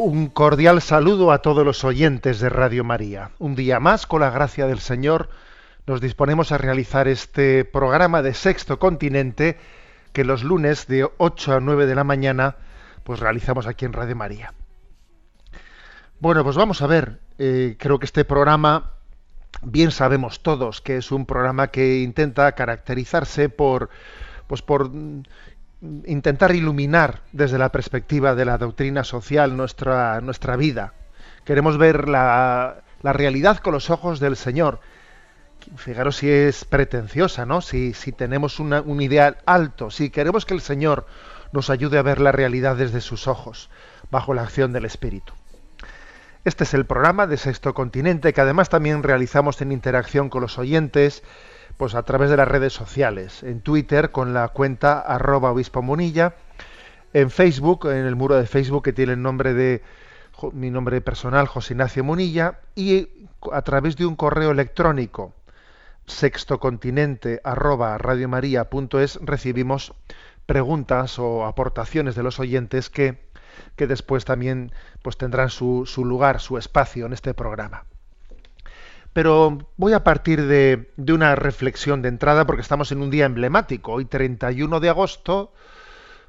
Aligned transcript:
Un 0.00 0.28
cordial 0.28 0.80
saludo 0.80 1.32
a 1.32 1.42
todos 1.42 1.66
los 1.66 1.82
oyentes 1.82 2.38
de 2.38 2.48
Radio 2.48 2.84
María. 2.84 3.32
Un 3.40 3.56
día 3.56 3.80
más, 3.80 4.06
con 4.06 4.20
la 4.20 4.30
gracia 4.30 4.68
del 4.68 4.78
Señor, 4.78 5.28
nos 5.88 6.00
disponemos 6.00 6.52
a 6.52 6.58
realizar 6.58 7.08
este 7.08 7.64
programa 7.64 8.22
de 8.22 8.32
Sexto 8.32 8.78
Continente 8.78 9.58
que 10.12 10.22
los 10.22 10.44
lunes 10.44 10.86
de 10.86 11.10
8 11.18 11.54
a 11.54 11.58
9 11.58 11.86
de 11.86 11.96
la 11.96 12.04
mañana 12.04 12.54
pues 13.02 13.18
realizamos 13.18 13.66
aquí 13.66 13.86
en 13.86 13.92
Radio 13.92 14.14
María. 14.14 14.54
Bueno, 16.20 16.44
pues 16.44 16.54
vamos 16.54 16.80
a 16.80 16.86
ver. 16.86 17.18
eh, 17.38 17.74
creo 17.76 17.98
que 17.98 18.06
este 18.06 18.24
programa, 18.24 18.92
bien 19.62 19.90
sabemos 19.90 20.44
todos 20.44 20.80
que 20.80 20.98
es 20.98 21.10
un 21.10 21.26
programa 21.26 21.72
que 21.72 22.02
intenta 22.02 22.52
caracterizarse 22.52 23.48
por, 23.48 23.90
pues 24.46 24.62
por 24.62 24.92
intentar 25.80 26.54
iluminar 26.54 27.20
desde 27.32 27.58
la 27.58 27.70
perspectiva 27.70 28.34
de 28.34 28.44
la 28.44 28.58
doctrina 28.58 29.04
social 29.04 29.56
nuestra, 29.56 30.20
nuestra 30.20 30.56
vida. 30.56 30.94
Queremos 31.44 31.78
ver 31.78 32.08
la, 32.08 32.82
la 33.02 33.12
realidad 33.12 33.58
con 33.58 33.72
los 33.74 33.90
ojos 33.90 34.20
del 34.20 34.36
Señor. 34.36 34.80
Fijaros 35.76 36.16
si 36.16 36.30
es 36.30 36.64
pretenciosa, 36.64 37.46
¿no? 37.46 37.60
Si, 37.60 37.92
si 37.94 38.12
tenemos 38.12 38.58
una- 38.60 38.80
un 38.80 39.00
ideal 39.00 39.38
alto, 39.46 39.90
si 39.90 40.10
queremos 40.10 40.46
que 40.46 40.54
el 40.54 40.60
Señor 40.60 41.06
nos 41.52 41.70
ayude 41.70 41.98
a 41.98 42.02
ver 42.02 42.20
la 42.20 42.32
realidad 42.32 42.76
desde 42.76 43.00
sus 43.00 43.26
ojos, 43.26 43.70
bajo 44.10 44.34
la 44.34 44.42
acción 44.42 44.72
del 44.72 44.84
Espíritu. 44.84 45.32
Este 46.44 46.64
es 46.64 46.74
el 46.74 46.86
programa 46.86 47.26
de 47.26 47.36
Sexto 47.36 47.74
Continente 47.74 48.32
que 48.32 48.40
además 48.40 48.68
también 48.68 49.02
realizamos 49.02 49.60
en 49.60 49.72
interacción 49.72 50.28
con 50.30 50.42
los 50.42 50.58
oyentes, 50.58 51.22
pues 51.78 51.94
a 51.94 52.02
través 52.02 52.28
de 52.28 52.36
las 52.36 52.48
redes 52.48 52.72
sociales, 52.72 53.42
en 53.44 53.60
Twitter 53.60 54.10
con 54.10 54.34
la 54.34 54.48
cuenta 54.48 54.98
arroba 55.00 55.52
obispo 55.52 55.80
munilla, 55.80 56.34
en 57.14 57.30
Facebook, 57.30 57.86
en 57.86 58.04
el 58.04 58.16
muro 58.16 58.34
de 58.34 58.46
Facebook 58.46 58.84
que 58.84 58.92
tiene 58.92 59.14
el 59.14 59.22
nombre 59.22 59.54
de 59.54 59.82
mi 60.52 60.70
nombre 60.70 61.00
personal, 61.00 61.46
José 61.46 61.74
Ignacio 61.74 62.04
Munilla, 62.04 62.60
y 62.74 63.08
a 63.52 63.62
través 63.62 63.96
de 63.96 64.06
un 64.06 64.16
correo 64.16 64.50
electrónico, 64.50 65.34
sextocontinente 66.06 67.40
arroba 67.44 67.96
radiomaria.es, 67.96 69.18
recibimos 69.22 69.94
preguntas 70.46 71.18
o 71.18 71.46
aportaciones 71.46 72.14
de 72.14 72.22
los 72.22 72.40
oyentes 72.40 72.90
que, 72.90 73.28
que 73.76 73.86
después 73.86 74.24
también 74.24 74.72
pues 75.02 75.16
tendrán 75.16 75.50
su, 75.50 75.86
su 75.86 76.04
lugar, 76.04 76.40
su 76.40 76.58
espacio 76.58 77.06
en 77.06 77.12
este 77.12 77.34
programa. 77.34 77.84
Pero 79.18 79.58
voy 79.76 79.94
a 79.94 80.04
partir 80.04 80.46
de, 80.46 80.92
de 80.96 81.12
una 81.12 81.34
reflexión 81.34 82.02
de 82.02 82.08
entrada 82.08 82.46
porque 82.46 82.62
estamos 82.62 82.92
en 82.92 83.02
un 83.02 83.10
día 83.10 83.26
emblemático. 83.26 83.94
Hoy 83.94 84.04
31 84.04 84.78
de 84.78 84.88
agosto, 84.88 85.52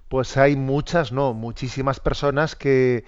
pues 0.08 0.38
hay 0.38 0.56
muchas, 0.56 1.12
no, 1.12 1.36
muchísimas 1.36 2.00
personas 2.00 2.56
que, 2.56 3.06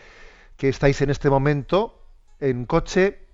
que 0.55 0.69
estáis 0.69 1.01
en 1.01 1.09
este 1.09 1.31
momento 1.31 1.99
en 2.39 2.67
coche 2.67 3.25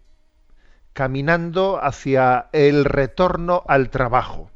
caminando 0.93 1.83
hacia 1.83 2.47
el 2.53 2.85
retorno 2.85 3.63
al 3.67 3.89
trabajo. 3.89 4.49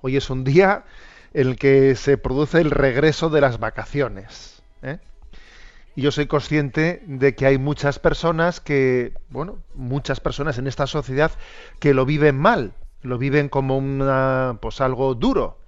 Hoy 0.00 0.16
es 0.16 0.30
un 0.30 0.44
día 0.44 0.86
en 1.34 1.48
el 1.48 1.56
que 1.56 1.94
se 1.94 2.16
produce 2.16 2.62
el 2.62 2.70
regreso 2.70 3.28
de 3.28 3.42
las 3.42 3.58
vacaciones. 3.58 4.62
¿eh? 4.80 4.98
Y 5.96 6.02
yo 6.02 6.10
soy 6.10 6.26
consciente 6.26 7.02
de 7.06 7.34
que 7.34 7.46
hay 7.46 7.58
muchas 7.58 7.98
personas 7.98 8.60
que, 8.60 9.12
bueno, 9.30 9.58
muchas 9.74 10.20
personas 10.20 10.58
en 10.58 10.66
esta 10.66 10.86
sociedad 10.86 11.30
que 11.78 11.94
lo 11.94 12.04
viven 12.04 12.36
mal, 12.36 12.74
lo 13.02 13.18
viven 13.18 13.48
como 13.48 13.78
una, 13.78 14.58
pues 14.60 14.80
algo 14.80 15.14
duro. 15.14 15.60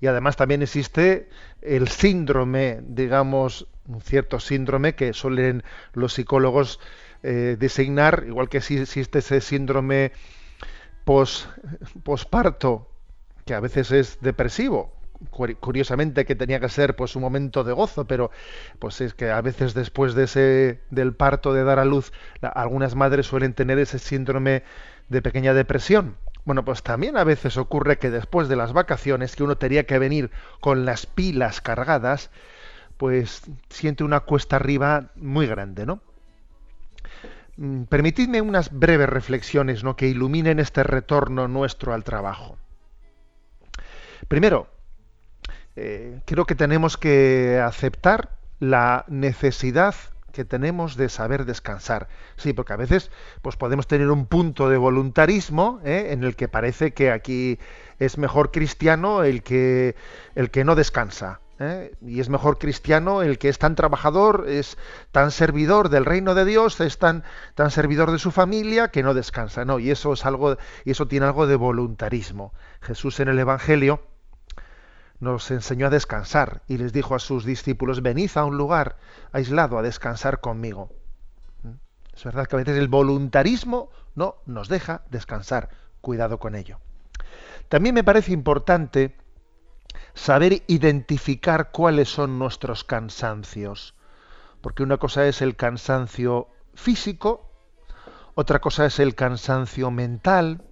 Y 0.00 0.06
además 0.06 0.36
también 0.36 0.62
existe 0.62 1.28
el 1.60 1.88
síndrome, 1.88 2.80
digamos, 2.82 3.66
un 3.88 4.00
cierto 4.00 4.38
síndrome 4.38 4.94
que 4.94 5.12
suelen 5.12 5.64
los 5.92 6.14
psicólogos 6.14 6.78
eh, 7.22 7.56
designar, 7.58 8.24
igual 8.26 8.48
que 8.48 8.60
si 8.60 8.76
existe 8.76 9.20
ese 9.20 9.40
síndrome 9.40 10.12
pos, 11.04 11.48
posparto, 12.02 12.90
que 13.44 13.54
a 13.54 13.60
veces 13.60 13.90
es 13.92 14.20
depresivo, 14.20 14.92
curiosamente 15.30 16.24
que 16.24 16.34
tenía 16.34 16.60
que 16.60 16.68
ser 16.68 16.96
pues 16.96 17.16
un 17.16 17.22
momento 17.22 17.64
de 17.64 17.72
gozo 17.72 18.06
pero 18.06 18.30
pues 18.78 19.00
es 19.00 19.14
que 19.14 19.30
a 19.30 19.40
veces 19.40 19.72
después 19.72 20.14
de 20.14 20.24
ese 20.24 20.80
del 20.90 21.14
parto 21.14 21.54
de 21.54 21.64
dar 21.64 21.78
a 21.78 21.84
luz 21.84 22.12
algunas 22.42 22.94
madres 22.94 23.26
suelen 23.26 23.54
tener 23.54 23.78
ese 23.78 23.98
síndrome 23.98 24.64
de 25.08 25.22
pequeña 25.22 25.54
depresión. 25.54 26.16
Bueno 26.44 26.64
pues 26.64 26.82
también 26.82 27.16
a 27.16 27.24
veces 27.24 27.56
ocurre 27.56 27.98
que 27.98 28.10
después 28.10 28.48
de 28.48 28.56
las 28.56 28.72
vacaciones 28.72 29.36
que 29.36 29.44
uno 29.44 29.56
tenía 29.56 29.86
que 29.86 29.98
venir 29.98 30.30
con 30.60 30.84
las 30.84 31.06
pilas 31.06 31.60
cargadas 31.60 32.30
pues 32.96 33.42
siente 33.70 34.04
una 34.04 34.20
cuesta 34.20 34.56
arriba 34.56 35.10
muy 35.16 35.46
grande 35.46 35.86
no 35.86 36.00
Mm, 37.56 37.84
permitidme 37.84 38.40
unas 38.40 38.72
breves 38.72 39.08
reflexiones 39.08 39.84
¿no? 39.84 39.94
que 39.96 40.08
iluminen 40.08 40.58
este 40.58 40.82
retorno 40.82 41.46
nuestro 41.48 41.94
al 41.94 42.02
trabajo. 42.02 42.58
Primero 44.28 44.68
eh, 45.76 46.20
creo 46.24 46.44
que 46.44 46.54
tenemos 46.54 46.96
que 46.96 47.60
aceptar 47.64 48.36
la 48.60 49.04
necesidad 49.08 49.94
que 50.32 50.44
tenemos 50.44 50.96
de 50.96 51.08
saber 51.08 51.46
descansar. 51.46 52.08
Sí, 52.36 52.52
porque 52.52 52.72
a 52.74 52.76
veces 52.76 53.10
pues 53.40 53.56
podemos 53.56 53.86
tener 53.86 54.10
un 54.10 54.26
punto 54.26 54.68
de 54.68 54.76
voluntarismo 54.76 55.80
¿eh? 55.84 56.08
en 56.10 56.24
el 56.24 56.36
que 56.36 56.48
parece 56.48 56.92
que 56.92 57.10
aquí 57.10 57.58
es 57.98 58.18
mejor 58.18 58.50
cristiano 58.50 59.22
el 59.22 59.42
que 59.42 59.94
el 60.34 60.50
que 60.50 60.64
no 60.64 60.74
descansa. 60.74 61.40
¿eh? 61.60 61.94
Y 62.02 62.20
es 62.20 62.28
mejor 62.28 62.58
cristiano 62.58 63.22
el 63.22 63.38
que 63.38 63.48
es 63.48 63.58
tan 63.58 63.76
trabajador, 63.76 64.46
es 64.48 64.76
tan 65.12 65.30
servidor 65.30 65.88
del 65.88 66.04
reino 66.04 66.34
de 66.34 66.44
Dios, 66.44 66.80
es 66.80 66.98
tan, 66.98 67.22
tan 67.54 67.70
servidor 67.70 68.10
de 68.10 68.18
su 68.18 68.32
familia 68.32 68.88
que 68.88 69.02
no 69.02 69.14
descansa. 69.14 69.64
No, 69.64 69.78
y 69.78 69.90
eso 69.90 70.12
es 70.12 70.26
algo, 70.26 70.56
y 70.84 70.90
eso 70.90 71.06
tiene 71.06 71.26
algo 71.26 71.46
de 71.46 71.56
voluntarismo. 71.56 72.52
Jesús 72.80 73.20
en 73.20 73.28
el 73.28 73.38
Evangelio 73.38 74.00
nos 75.20 75.50
enseñó 75.50 75.86
a 75.86 75.90
descansar 75.90 76.62
y 76.68 76.78
les 76.78 76.92
dijo 76.92 77.14
a 77.14 77.18
sus 77.18 77.44
discípulos, 77.44 78.02
venid 78.02 78.30
a 78.34 78.44
un 78.44 78.56
lugar 78.56 78.96
aislado 79.32 79.78
a 79.78 79.82
descansar 79.82 80.40
conmigo. 80.40 80.90
Es 82.14 82.24
verdad 82.24 82.46
que 82.46 82.56
a 82.56 82.58
veces 82.58 82.78
el 82.78 82.88
voluntarismo 82.88 83.90
no 84.14 84.36
nos 84.46 84.68
deja 84.68 85.02
descansar. 85.10 85.70
Cuidado 86.00 86.38
con 86.38 86.54
ello. 86.54 86.78
También 87.68 87.94
me 87.94 88.04
parece 88.04 88.32
importante 88.32 89.16
saber 90.12 90.62
identificar 90.66 91.70
cuáles 91.70 92.08
son 92.08 92.38
nuestros 92.38 92.84
cansancios. 92.84 93.94
Porque 94.60 94.82
una 94.82 94.98
cosa 94.98 95.26
es 95.26 95.42
el 95.42 95.56
cansancio 95.56 96.48
físico, 96.74 97.50
otra 98.34 98.60
cosa 98.60 98.86
es 98.86 98.98
el 98.98 99.14
cansancio 99.14 99.90
mental, 99.90 100.62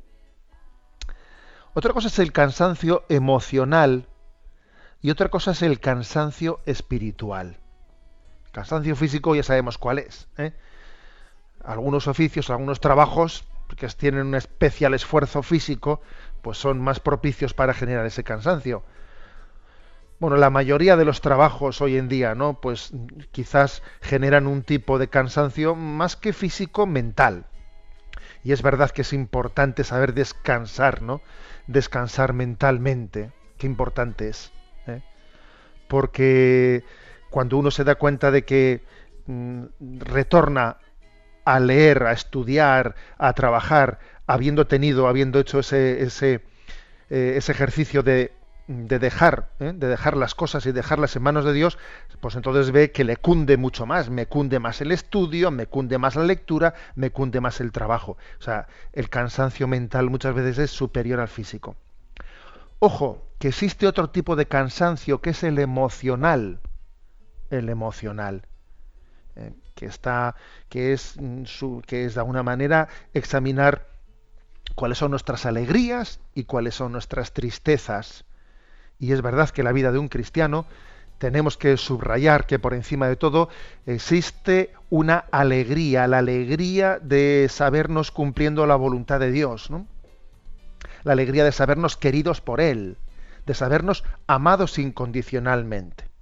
otra 1.74 1.92
cosa 1.92 2.08
es 2.08 2.18
el 2.18 2.32
cansancio 2.32 3.04
emocional 3.08 4.08
y 5.02 5.10
otra 5.10 5.28
cosa 5.28 5.50
es 5.50 5.62
el 5.62 5.80
cansancio 5.80 6.60
espiritual. 6.64 7.58
Cansancio 8.52 8.94
físico 8.94 9.34
ya 9.34 9.42
sabemos 9.42 9.76
cuál 9.76 9.98
es. 9.98 10.28
¿eh? 10.38 10.52
Algunos 11.64 12.06
oficios, 12.06 12.50
algunos 12.50 12.80
trabajos 12.80 13.44
que 13.76 13.88
tienen 13.88 14.26
un 14.26 14.34
especial 14.36 14.94
esfuerzo 14.94 15.42
físico, 15.42 16.00
pues 16.40 16.58
son 16.58 16.80
más 16.80 17.00
propicios 17.00 17.52
para 17.52 17.74
generar 17.74 18.06
ese 18.06 18.22
cansancio. 18.22 18.84
Bueno, 20.20 20.36
la 20.36 20.50
mayoría 20.50 20.96
de 20.96 21.04
los 21.04 21.20
trabajos 21.20 21.80
hoy 21.80 21.96
en 21.96 22.08
día, 22.08 22.36
¿no? 22.36 22.60
Pues 22.60 22.92
quizás 23.32 23.82
generan 24.00 24.46
un 24.46 24.62
tipo 24.62 25.00
de 25.00 25.08
cansancio 25.08 25.74
más 25.74 26.14
que 26.14 26.32
físico, 26.32 26.86
mental. 26.86 27.46
Y 28.44 28.52
es 28.52 28.62
verdad 28.62 28.90
que 28.90 29.02
es 29.02 29.12
importante 29.12 29.82
saber 29.82 30.14
descansar, 30.14 31.02
¿no? 31.02 31.22
Descansar 31.66 32.34
mentalmente. 32.34 33.32
Qué 33.58 33.66
importante 33.66 34.28
es. 34.28 34.52
Porque 35.92 36.84
cuando 37.28 37.58
uno 37.58 37.70
se 37.70 37.84
da 37.84 37.96
cuenta 37.96 38.30
de 38.30 38.46
que 38.46 38.80
mm, 39.26 39.64
retorna 39.98 40.78
a 41.44 41.60
leer, 41.60 42.04
a 42.04 42.12
estudiar, 42.12 42.94
a 43.18 43.34
trabajar, 43.34 43.98
habiendo 44.26 44.66
tenido, 44.66 45.06
habiendo 45.06 45.38
hecho 45.38 45.58
ese, 45.58 46.40
eh, 47.10 47.40
ejercicio 47.46 48.02
de 48.02 48.32
dejar, 48.66 49.50
¿eh? 49.60 49.74
de 49.74 49.86
dejar 49.86 50.16
las 50.16 50.34
cosas 50.34 50.64
y 50.64 50.72
dejarlas 50.72 51.14
en 51.14 51.24
manos 51.24 51.44
de 51.44 51.52
Dios, 51.52 51.76
pues 52.20 52.36
entonces 52.36 52.70
ve 52.70 52.90
que 52.90 53.04
le 53.04 53.18
cunde 53.18 53.58
mucho 53.58 53.84
más, 53.84 54.08
me 54.08 54.24
cunde 54.24 54.60
más 54.60 54.80
el 54.80 54.92
estudio, 54.92 55.50
me 55.50 55.66
cunde 55.66 55.98
más 55.98 56.16
la 56.16 56.24
lectura, 56.24 56.72
me 56.94 57.10
cunde 57.10 57.42
más 57.42 57.60
el 57.60 57.70
trabajo. 57.70 58.16
O 58.40 58.42
sea, 58.42 58.66
el 58.94 59.10
cansancio 59.10 59.68
mental 59.68 60.08
muchas 60.08 60.34
veces 60.34 60.56
es 60.56 60.70
superior 60.70 61.20
al 61.20 61.28
físico. 61.28 61.76
Ojo, 62.78 63.22
que 63.42 63.48
existe 63.48 63.88
otro 63.88 64.08
tipo 64.08 64.36
de 64.36 64.46
cansancio 64.46 65.20
que 65.20 65.30
es 65.30 65.42
el 65.42 65.58
emocional. 65.58 66.60
El 67.50 67.70
emocional. 67.70 68.46
¿eh? 69.34 69.52
que 69.74 69.86
está, 69.86 70.36
que 70.68 70.92
es, 70.92 71.16
mm, 71.20 71.46
su, 71.46 71.82
que 71.84 72.04
es 72.04 72.14
de 72.14 72.20
alguna 72.20 72.44
manera 72.44 72.86
examinar 73.14 73.88
cuáles 74.76 74.98
son 74.98 75.10
nuestras 75.10 75.44
alegrías 75.44 76.20
y 76.36 76.44
cuáles 76.44 76.76
son 76.76 76.92
nuestras 76.92 77.32
tristezas. 77.32 78.26
Y 79.00 79.10
es 79.10 79.22
verdad 79.22 79.50
que 79.50 79.64
la 79.64 79.72
vida 79.72 79.90
de 79.90 79.98
un 79.98 80.06
cristiano 80.06 80.64
tenemos 81.18 81.56
que 81.56 81.76
subrayar 81.76 82.46
que 82.46 82.60
por 82.60 82.74
encima 82.74 83.08
de 83.08 83.16
todo 83.16 83.48
existe 83.86 84.72
una 84.88 85.24
alegría, 85.32 86.06
la 86.06 86.18
alegría 86.18 87.00
de 87.00 87.48
sabernos 87.50 88.12
cumpliendo 88.12 88.68
la 88.68 88.76
voluntad 88.76 89.18
de 89.18 89.32
Dios, 89.32 89.68
¿no? 89.68 89.88
La 91.02 91.14
alegría 91.14 91.42
de 91.42 91.50
sabernos 91.50 91.96
queridos 91.96 92.40
por 92.40 92.60
Él, 92.60 92.98
de 93.46 93.54
sabernos 93.54 94.04
amados 94.26 94.78
incondicionalmente. 94.78 96.12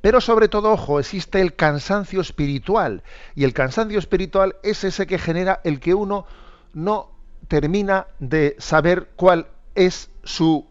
Pero 0.00 0.20
sobre 0.20 0.48
todo, 0.48 0.72
ojo, 0.72 1.00
existe 1.00 1.40
el 1.40 1.56
cansancio 1.56 2.20
espiritual. 2.20 3.02
Y 3.34 3.44
el 3.44 3.52
cansancio 3.52 3.98
espiritual 3.98 4.56
es 4.62 4.84
ese 4.84 5.06
que 5.06 5.18
genera 5.18 5.60
el 5.64 5.80
que 5.80 5.94
uno 5.94 6.26
no 6.72 7.10
termina 7.48 8.06
de 8.18 8.56
saber 8.58 9.10
cuál 9.16 9.48
es 9.74 10.10
su, 10.22 10.66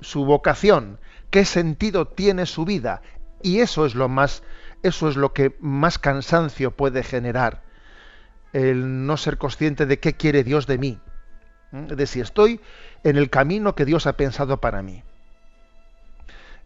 su 0.00 0.24
vocación, 0.24 1.00
qué 1.30 1.44
sentido 1.44 2.06
tiene 2.06 2.46
su 2.46 2.64
vida. 2.64 3.02
Y 3.42 3.60
eso 3.60 3.86
es 3.86 3.94
lo 3.94 4.08
más, 4.08 4.42
eso 4.82 5.08
es 5.08 5.16
lo 5.16 5.32
que 5.32 5.56
más 5.60 5.98
cansancio 5.98 6.72
puede 6.72 7.02
generar. 7.02 7.62
El 8.52 9.06
no 9.06 9.16
ser 9.16 9.38
consciente 9.38 9.86
de 9.86 9.98
qué 9.98 10.14
quiere 10.14 10.44
Dios 10.44 10.66
de 10.66 10.78
mí. 10.78 11.00
De 11.72 12.06
si 12.06 12.20
estoy 12.20 12.60
en 13.04 13.16
el 13.16 13.30
camino 13.30 13.74
que 13.74 13.84
Dios 13.84 14.06
ha 14.06 14.16
pensado 14.16 14.60
para 14.60 14.82
mí. 14.82 15.04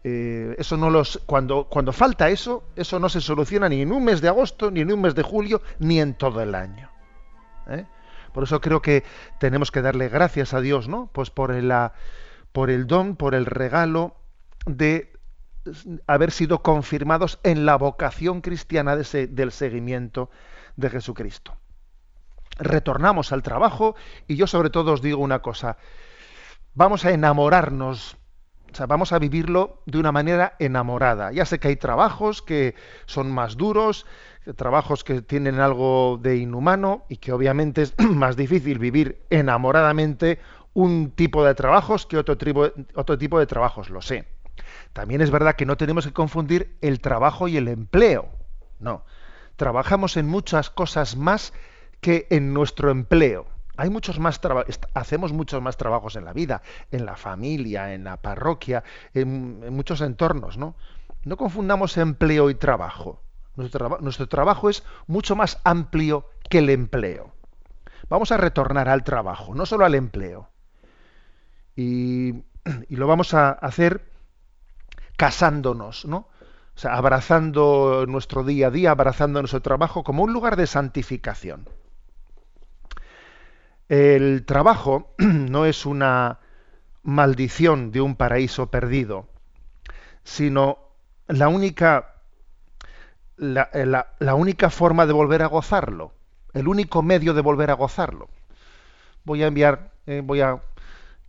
Eh, 0.07 0.55
eso 0.59 0.77
no 0.77 0.91
los 0.91 1.19
cuando 1.25 1.63
cuando 1.63 1.91
falta 1.91 2.29
eso 2.29 2.63
eso 2.75 2.99
no 2.99 3.09
se 3.09 3.21
soluciona 3.21 3.67
ni 3.67 3.81
en 3.81 3.91
un 3.91 4.03
mes 4.03 4.21
de 4.21 4.27
agosto 4.27 4.69
ni 4.69 4.81
en 4.81 4.91
un 4.91 5.01
mes 5.01 5.15
de 5.15 5.23
julio 5.23 5.63
ni 5.79 5.99
en 5.99 6.13
todo 6.13 6.43
el 6.43 6.53
año 6.53 6.91
¿eh? 7.67 7.87
por 8.31 8.43
eso 8.43 8.61
creo 8.61 8.83
que 8.83 9.03
tenemos 9.39 9.71
que 9.71 9.81
darle 9.81 10.07
gracias 10.07 10.53
a 10.53 10.61
Dios 10.61 10.87
no 10.87 11.09
pues 11.11 11.31
por 11.31 11.51
el, 11.51 11.73
por 12.51 12.69
el 12.69 12.85
don 12.85 13.15
por 13.15 13.33
el 13.33 13.47
regalo 13.47 14.13
de 14.67 15.11
haber 16.05 16.29
sido 16.29 16.61
confirmados 16.61 17.39
en 17.41 17.65
la 17.65 17.75
vocación 17.75 18.41
cristiana 18.41 18.95
de 18.95 19.25
del 19.25 19.51
seguimiento 19.51 20.29
de 20.75 20.91
Jesucristo 20.91 21.57
retornamos 22.57 23.31
al 23.31 23.43
trabajo 23.43 23.95
y 24.27 24.35
yo 24.35 24.47
sobre 24.47 24.69
todo 24.69 24.93
os 24.93 25.01
digo 25.01 25.21
una 25.21 25.39
cosa 25.39 25.77
vamos 26.73 27.05
a 27.05 27.11
enamorarnos 27.11 28.17
o 28.71 28.77
sea, 28.77 28.87
vamos 28.87 29.13
a 29.13 29.19
vivirlo 29.19 29.81
de 29.85 29.99
una 29.99 30.11
manera 30.11 30.57
enamorada. 30.59 31.31
Ya 31.31 31.45
sé 31.45 31.59
que 31.59 31.69
hay 31.69 31.77
trabajos 31.77 32.41
que 32.41 32.75
son 33.05 33.31
más 33.31 33.55
duros, 33.55 34.05
trabajos 34.57 35.05
que 35.05 35.21
tienen 35.21 35.61
algo 35.61 36.19
de 36.21 36.35
inhumano 36.35 37.05
y 37.07 37.15
que 37.15 37.31
obviamente 37.31 37.83
es 37.83 37.93
más 38.09 38.35
difícil 38.35 38.77
vivir 38.77 39.21
enamoradamente 39.29 40.39
un 40.73 41.11
tipo 41.11 41.45
de 41.45 41.55
trabajos 41.55 42.05
que 42.05 42.17
otro 42.17 42.37
tipo, 42.37 42.69
otro 42.95 43.17
tipo 43.17 43.39
de 43.39 43.45
trabajos, 43.45 43.89
lo 43.89 44.01
sé. 44.01 44.27
También 44.91 45.21
es 45.21 45.31
verdad 45.31 45.55
que 45.55 45.65
no 45.65 45.77
tenemos 45.77 46.05
que 46.05 46.11
confundir 46.11 46.75
el 46.81 46.99
trabajo 46.99 47.47
y 47.47 47.55
el 47.55 47.69
empleo. 47.69 48.27
No. 48.79 49.05
Trabajamos 49.55 50.17
en 50.17 50.27
muchas 50.27 50.69
cosas 50.69 51.15
más 51.15 51.53
que 52.05 52.27
en 52.29 52.53
nuestro 52.53 52.91
empleo 52.91 53.47
hay 53.77 53.89
muchos 53.89 54.19
más 54.19 54.39
hacemos 54.93 55.33
muchos 55.33 55.59
más 55.59 55.75
trabajos 55.75 56.15
en 56.15 56.23
la 56.23 56.33
vida, 56.33 56.61
en 56.91 57.03
la 57.03 57.15
familia, 57.15 57.95
en 57.95 58.03
la 58.03 58.17
parroquia, 58.17 58.83
en, 59.15 59.73
muchos 59.73 60.01
entornos, 60.01 60.55
¿no? 60.55 60.75
No 61.23 61.35
confundamos 61.35 61.97
empleo 61.97 62.51
y 62.51 62.55
trabajo. 62.55 63.23
Nuestro, 63.55 64.27
trabajo 64.27 64.69
es 64.69 64.83
mucho 65.07 65.35
más 65.35 65.59
amplio 65.63 66.29
que 66.47 66.59
el 66.59 66.69
empleo. 66.69 67.33
Vamos 68.07 68.31
a 68.31 68.37
retornar 68.37 68.87
al 68.87 69.03
trabajo, 69.03 69.55
no 69.55 69.65
solo 69.65 69.83
al 69.83 69.95
empleo. 69.95 70.47
Y, 71.75 72.43
y 72.87 72.97
lo 72.97 73.07
vamos 73.07 73.33
a 73.33 73.49
hacer 73.49 74.05
casándonos, 75.17 76.05
¿no? 76.05 76.17
O 76.75 76.77
sea, 76.77 76.93
abrazando 76.97 78.05
nuestro 78.07 78.43
día 78.43 78.67
a 78.67 78.71
día, 78.71 78.91
abrazando 78.91 79.41
nuestro 79.41 79.63
trabajo 79.63 80.03
como 80.03 80.21
un 80.21 80.33
lugar 80.33 80.55
de 80.55 80.67
santificación. 80.67 81.67
El 83.87 84.45
trabajo 84.45 85.13
no 85.17 85.65
es 85.65 85.85
una 85.85 86.39
maldición 87.03 87.91
de 87.91 88.01
un 88.01 88.15
paraíso 88.15 88.71
perdido, 88.71 89.27
sino 90.23 90.79
la 91.27 91.47
única, 91.49 92.15
la, 93.37 93.69
eh, 93.73 94.31
única 94.33 94.69
forma 94.69 95.05
de 95.05 95.13
volver 95.13 95.43
a 95.43 95.47
gozarlo, 95.47 96.13
el 96.53 96.67
único 96.67 97.03
medio 97.03 97.33
de 97.33 97.41
volver 97.41 97.69
a 97.69 97.75
gozarlo. 97.75 98.29
Voy 99.23 99.43
a 99.43 99.47
enviar, 99.47 99.91
eh, 100.07 100.21
voy 100.23 100.41
a 100.41 100.61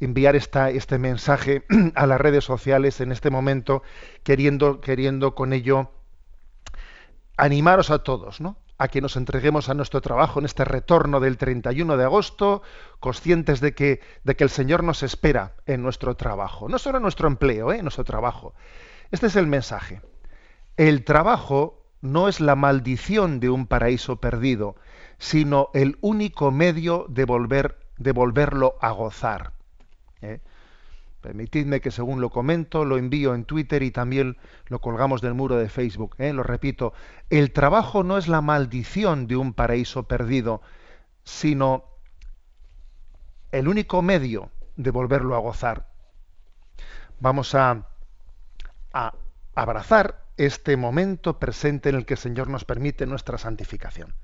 enviar 0.01 0.35
esta, 0.35 0.71
este 0.71 0.99
mensaje 0.99 1.65
a 1.95 2.07
las 2.07 2.21
redes 2.21 2.45
sociales 2.45 3.01
en 3.03 3.13
este 3.13 3.31
momento, 3.31 3.83
queriendo, 4.23 4.81
queriendo 4.81 5.35
con 5.35 5.53
ello 5.53 5.91
animaros 7.37 7.91
a 7.91 7.99
todos, 7.99 8.41
¿no? 8.41 8.57
A 8.79 8.89
que 8.89 9.01
nos 9.01 9.17
entreguemos 9.17 9.69
a 9.69 9.75
nuestro 9.75 10.01
trabajo 10.01 10.39
en 10.39 10.45
este 10.45 10.65
retorno 10.65 11.21
del 11.21 11.39
31 11.39 11.97
de 11.97 12.05
agosto, 12.05 12.63
conscientes 13.01 13.61
de 13.61 13.75
que, 13.75 14.01
de 14.25 14.37
que 14.37 14.45
el 14.45 14.51
Señor 14.51 14.85
nos 14.85 15.03
espera 15.03 15.55
en 15.67 15.83
nuestro 15.83 16.15
trabajo, 16.17 16.69
no 16.69 16.79
solo 16.79 16.99
en 16.99 17.03
nuestro 17.03 17.29
empleo, 17.29 17.73
¿eh? 17.73 17.79
en 17.79 17.85
nuestro 17.85 18.05
trabajo. 18.05 18.55
Este 19.11 19.27
es 19.27 19.37
el 19.37 19.47
mensaje. 19.47 20.03
El 20.77 21.05
trabajo 21.05 21.83
no 22.03 22.29
es 22.29 22.41
la 22.41 22.55
maldición 22.55 23.41
de 23.41 23.49
un 23.51 23.67
paraíso 23.67 24.17
perdido, 24.17 24.77
sino 25.19 25.71
el 25.73 25.97
único 26.01 26.51
medio 26.51 27.07
de, 27.09 27.25
volver, 27.25 27.79
de 27.97 28.13
volverlo 28.13 28.77
a 28.81 28.91
gozar. 28.91 29.53
¿eh? 30.21 30.41
Permitidme 31.27 31.81
que 31.81 31.91
según 31.91 32.21
lo 32.21 32.31
comento, 32.31 32.85
lo 32.85 32.99
envío 32.99 33.35
en 33.35 33.45
Twitter 33.45 33.83
y 33.83 33.91
también 33.91 34.37
lo 34.69 34.81
colgamos 34.81 35.21
del 35.23 35.35
muro 35.35 35.57
de 35.57 35.69
Facebook. 35.69 36.15
¿eh? 36.19 36.33
Lo 36.33 36.45
repito, 36.45 36.93
el 37.31 37.51
trabajo 37.51 38.05
no 38.05 38.17
es 38.17 38.29
la 38.29 38.41
maldición 38.43 39.27
de 39.27 39.35
un 39.35 39.53
paraíso 39.53 40.05
perdido, 40.05 40.63
sino 41.25 41.83
el 43.51 43.67
único 43.67 44.03
medio 44.03 44.53
de 44.77 44.93
volverlo 44.93 45.35
a 45.35 45.41
gozar. 45.41 45.89
Vamos 47.19 47.57
a, 47.57 47.89
a 48.93 49.13
abrazar 49.57 50.23
este 50.37 50.77
momento 50.77 51.41
presente 51.41 51.89
en 51.89 51.97
el 51.97 52.07
que 52.07 52.15
el 52.15 52.19
Señor 52.19 52.47
nos 52.47 52.65
permite 52.65 53.05
nuestra 53.05 53.37
santificación. 53.37 54.15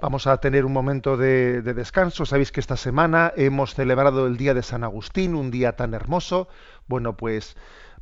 Vamos 0.00 0.26
a 0.26 0.38
tener 0.38 0.64
un 0.64 0.72
momento 0.72 1.18
de, 1.18 1.60
descanso. 1.60 2.24
Sabéis 2.24 2.52
que 2.52 2.60
esta 2.60 2.78
semana 2.78 3.34
hemos 3.36 3.74
celebrado 3.74 4.26
el 4.26 4.38
Día 4.38 4.54
de 4.54 4.62
San 4.62 4.82
Agustín, 4.82 5.34
un 5.34 5.50
día 5.50 5.76
tan 5.76 5.92
hermoso. 5.92 6.48
Bueno, 6.86 7.18
pues 7.18 7.54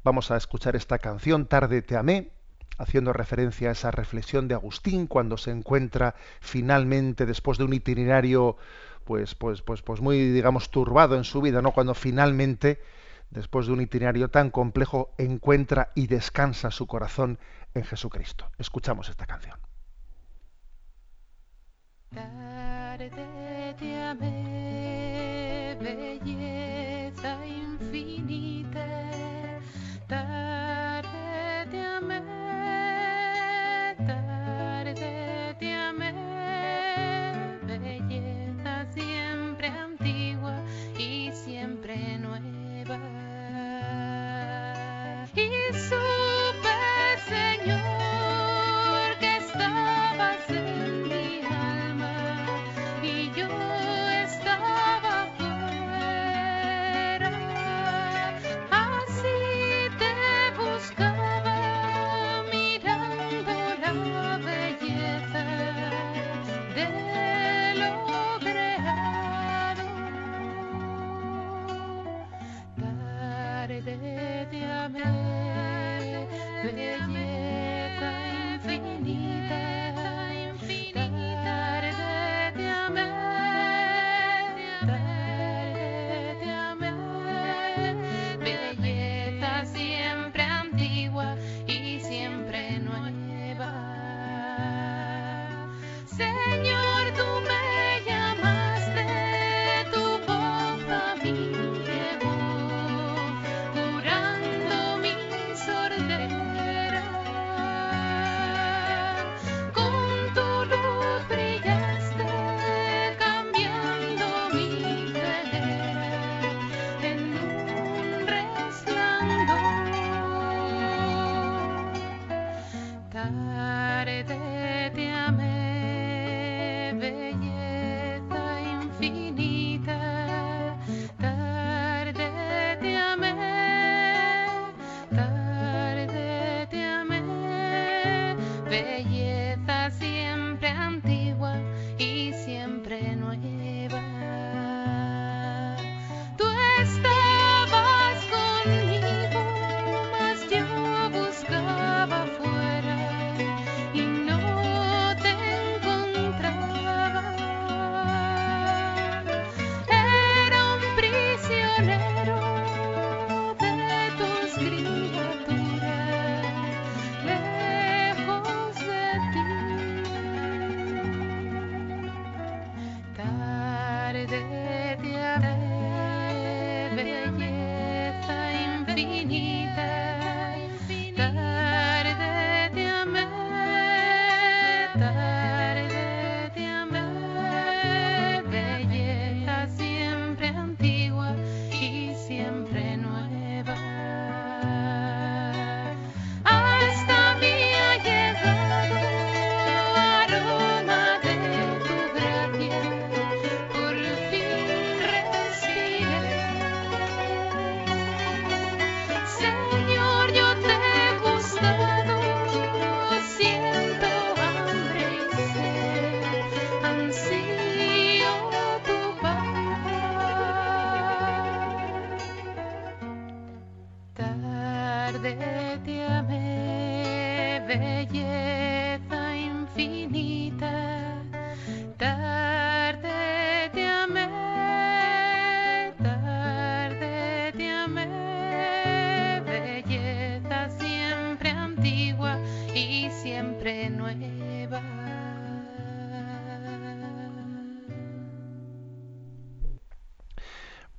vamos 0.05 0.31
a 0.31 0.37
escuchar 0.37 0.76
esta 0.76 1.00
canción, 1.00 1.47
Tarde 1.47 1.83
te 1.83 1.97
amé, 1.97 2.31
haciendo 2.78 3.12
referencia 3.12 3.71
a 3.71 3.73
esa 3.73 3.90
reflexión 3.90 4.47
de 4.47 4.55
Agustín 4.55 5.09
cuando 5.09 5.37
se 5.37 5.50
encuentra 5.50 6.14
finalmente 6.40 7.26
después 7.26 7.59
de 7.59 7.64
un 7.64 7.73
itinerario 7.73 8.57
pues 9.05 9.35
pues 9.35 9.62
pues 9.62 9.83
pues 9.83 10.00
muy 10.00 10.31
digamos 10.31 10.71
turbado 10.71 11.17
en 11.17 11.25
su 11.25 11.43
vida, 11.43 11.62
¿no? 11.62 11.73
Cuando 11.73 11.95
finalmente 11.95 12.81
después 13.31 13.67
de 13.67 13.73
un 13.73 13.81
itinerario 13.81 14.28
tan 14.28 14.50
complejo 14.50 15.11
encuentra 15.19 15.90
y 15.97 16.07
descansa 16.07 16.71
su 16.71 16.87
corazón 16.87 17.40
en 17.75 17.83
Jesucristo. 17.83 18.49
Escuchamos 18.57 19.09
esta 19.09 19.26
canción. 19.26 19.68
Tarde 22.15 23.11
te 23.79 24.00
amé, 24.00 25.77
belleza 25.81 26.58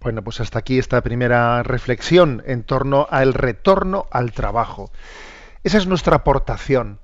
Bueno, 0.09 0.23
pues 0.23 0.41
hasta 0.41 0.57
aquí 0.57 0.79
esta 0.79 1.01
primera 1.01 1.61
reflexión 1.61 2.41
en 2.47 2.63
torno 2.63 3.05
al 3.11 3.35
retorno 3.35 4.07
al 4.09 4.31
trabajo. 4.31 4.89
Esa 5.63 5.77
es 5.77 5.85
nuestra 5.85 6.15
aportación 6.15 6.97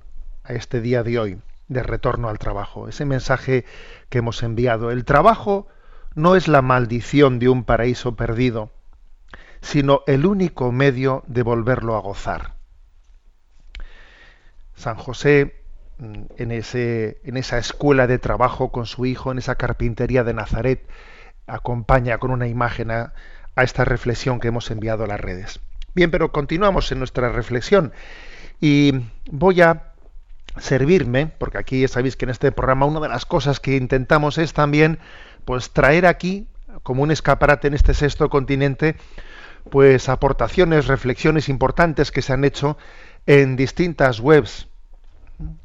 a 0.43 0.53
este 0.53 0.81
día 0.81 1.03
de 1.03 1.19
hoy, 1.19 1.39
de 1.67 1.83
retorno 1.83 2.29
al 2.29 2.39
trabajo, 2.39 2.89
ese 2.89 3.05
mensaje 3.05 3.63
que 4.09 4.17
hemos 4.17 4.41
enviado. 4.41 4.89
El 4.89 5.05
trabajo 5.05 5.67
no 6.15 6.35
es 6.35 6.47
la 6.47 6.63
maldición 6.63 7.37
de 7.37 7.47
un 7.47 7.63
paraíso 7.63 8.15
perdido, 8.15 8.71
sino 9.61 10.01
el 10.07 10.25
único 10.25 10.71
medio 10.71 11.23
de 11.27 11.43
volverlo 11.43 11.95
a 11.97 12.01
gozar. 12.01 12.55
San 14.73 14.95
José, 14.95 15.61
mm, 15.99 16.23
en, 16.37 16.51
en 16.51 17.37
esa 17.37 17.59
escuela 17.59 18.07
de 18.07 18.17
trabajo 18.17 18.71
con 18.71 18.87
su 18.87 19.05
hijo, 19.05 19.31
en 19.31 19.37
esa 19.37 19.53
carpintería 19.53 20.23
de 20.23 20.33
Nazaret, 20.33 20.89
acompaña 21.47 22.17
con 22.17 22.31
una 22.31 22.47
imagen 22.47 22.91
a, 22.91 23.13
esta 23.57 23.85
reflexión 23.85 24.39
que 24.39 24.49
hemos 24.49 24.69
enviado 24.69 25.05
a 25.05 25.07
las 25.07 25.19
redes. 25.19 25.61
Bien, 25.93 26.11
pero 26.11 26.31
continuamos 26.31 26.91
en 26.91 26.99
nuestra 26.99 27.29
reflexión 27.29 27.93
y 28.59 28.93
voy 29.31 29.61
a 29.61 29.93
servirme, 30.57 31.27
porque 31.37 31.57
aquí 31.57 31.87
sabéis 31.87 32.17
que 32.17 32.25
en 32.25 32.31
este 32.31 32.51
programa 32.51 32.85
una 32.85 32.99
de 32.99 33.09
las 33.09 33.25
cosas 33.25 33.59
que 33.59 33.77
intentamos 33.77 34.37
es 34.37 34.53
también 34.53 34.99
pues 35.45 35.71
traer 35.71 36.05
aquí 36.05 36.47
como 36.83 37.03
un 37.03 37.11
escaparate 37.11 37.67
en 37.67 37.73
este 37.73 37.93
sexto 37.93 38.29
continente 38.29 38.95
pues 39.69 40.09
aportaciones, 40.09 40.87
reflexiones 40.87 41.49
importantes 41.49 42.11
que 42.11 42.21
se 42.21 42.33
han 42.33 42.45
hecho 42.45 42.77
en 43.25 43.55
distintas 43.55 44.19
webs 44.19 44.67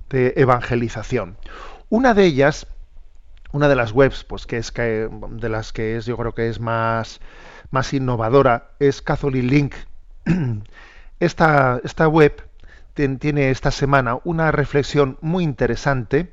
de 0.09 0.33
evangelización. 0.37 1.37
Una 1.89 2.15
de 2.15 2.25
ellas, 2.25 2.67
una 3.53 3.69
de 3.69 3.77
las 3.77 3.93
webs, 3.93 4.25
pues 4.25 4.47
que 4.47 4.59
es 4.59 4.73
de 4.75 5.49
las 5.49 5.73
que 5.73 5.97
es, 5.97 6.07
yo 6.07 6.17
creo 6.17 6.35
que 6.35 6.49
es 6.49 6.61
más, 6.61 7.21
más 7.71 7.93
innovadora, 7.93 8.71
es 8.79 9.03
Catholic 9.03 9.45
Link. 9.45 9.75
Esta, 11.21 11.79
esta 11.85 12.09
web 12.09 12.43
tiene 12.95 13.51
esta 13.51 13.71
semana 13.71 14.19
una 14.25 14.53
reflexión 14.53 15.19
muy 15.21 15.45
interesante 15.45 16.33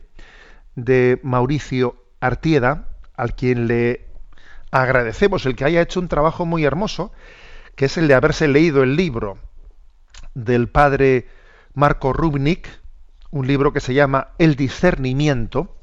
de 0.75 1.19
Mauricio 1.23 1.95
Artieda, 2.21 2.87
al 3.15 3.35
quien 3.35 3.67
le 3.67 4.05
agradecemos 4.71 5.45
el 5.45 5.55
que 5.55 5.65
haya 5.65 5.81
hecho 5.81 5.99
un 5.99 6.07
trabajo 6.07 6.45
muy 6.45 6.63
hermoso, 6.63 7.11
que 7.75 7.85
es 7.85 7.97
el 7.97 8.07
de 8.07 8.13
haberse 8.13 8.47
leído 8.47 8.83
el 8.83 8.95
libro 8.95 9.37
del 10.33 10.69
padre 10.69 11.27
Marco 11.73 12.13
Rubnik, 12.13 12.69
un 13.31 13.47
libro 13.47 13.73
que 13.73 13.79
se 13.79 13.93
llama 13.93 14.29
El 14.37 14.55
discernimiento, 14.55 15.76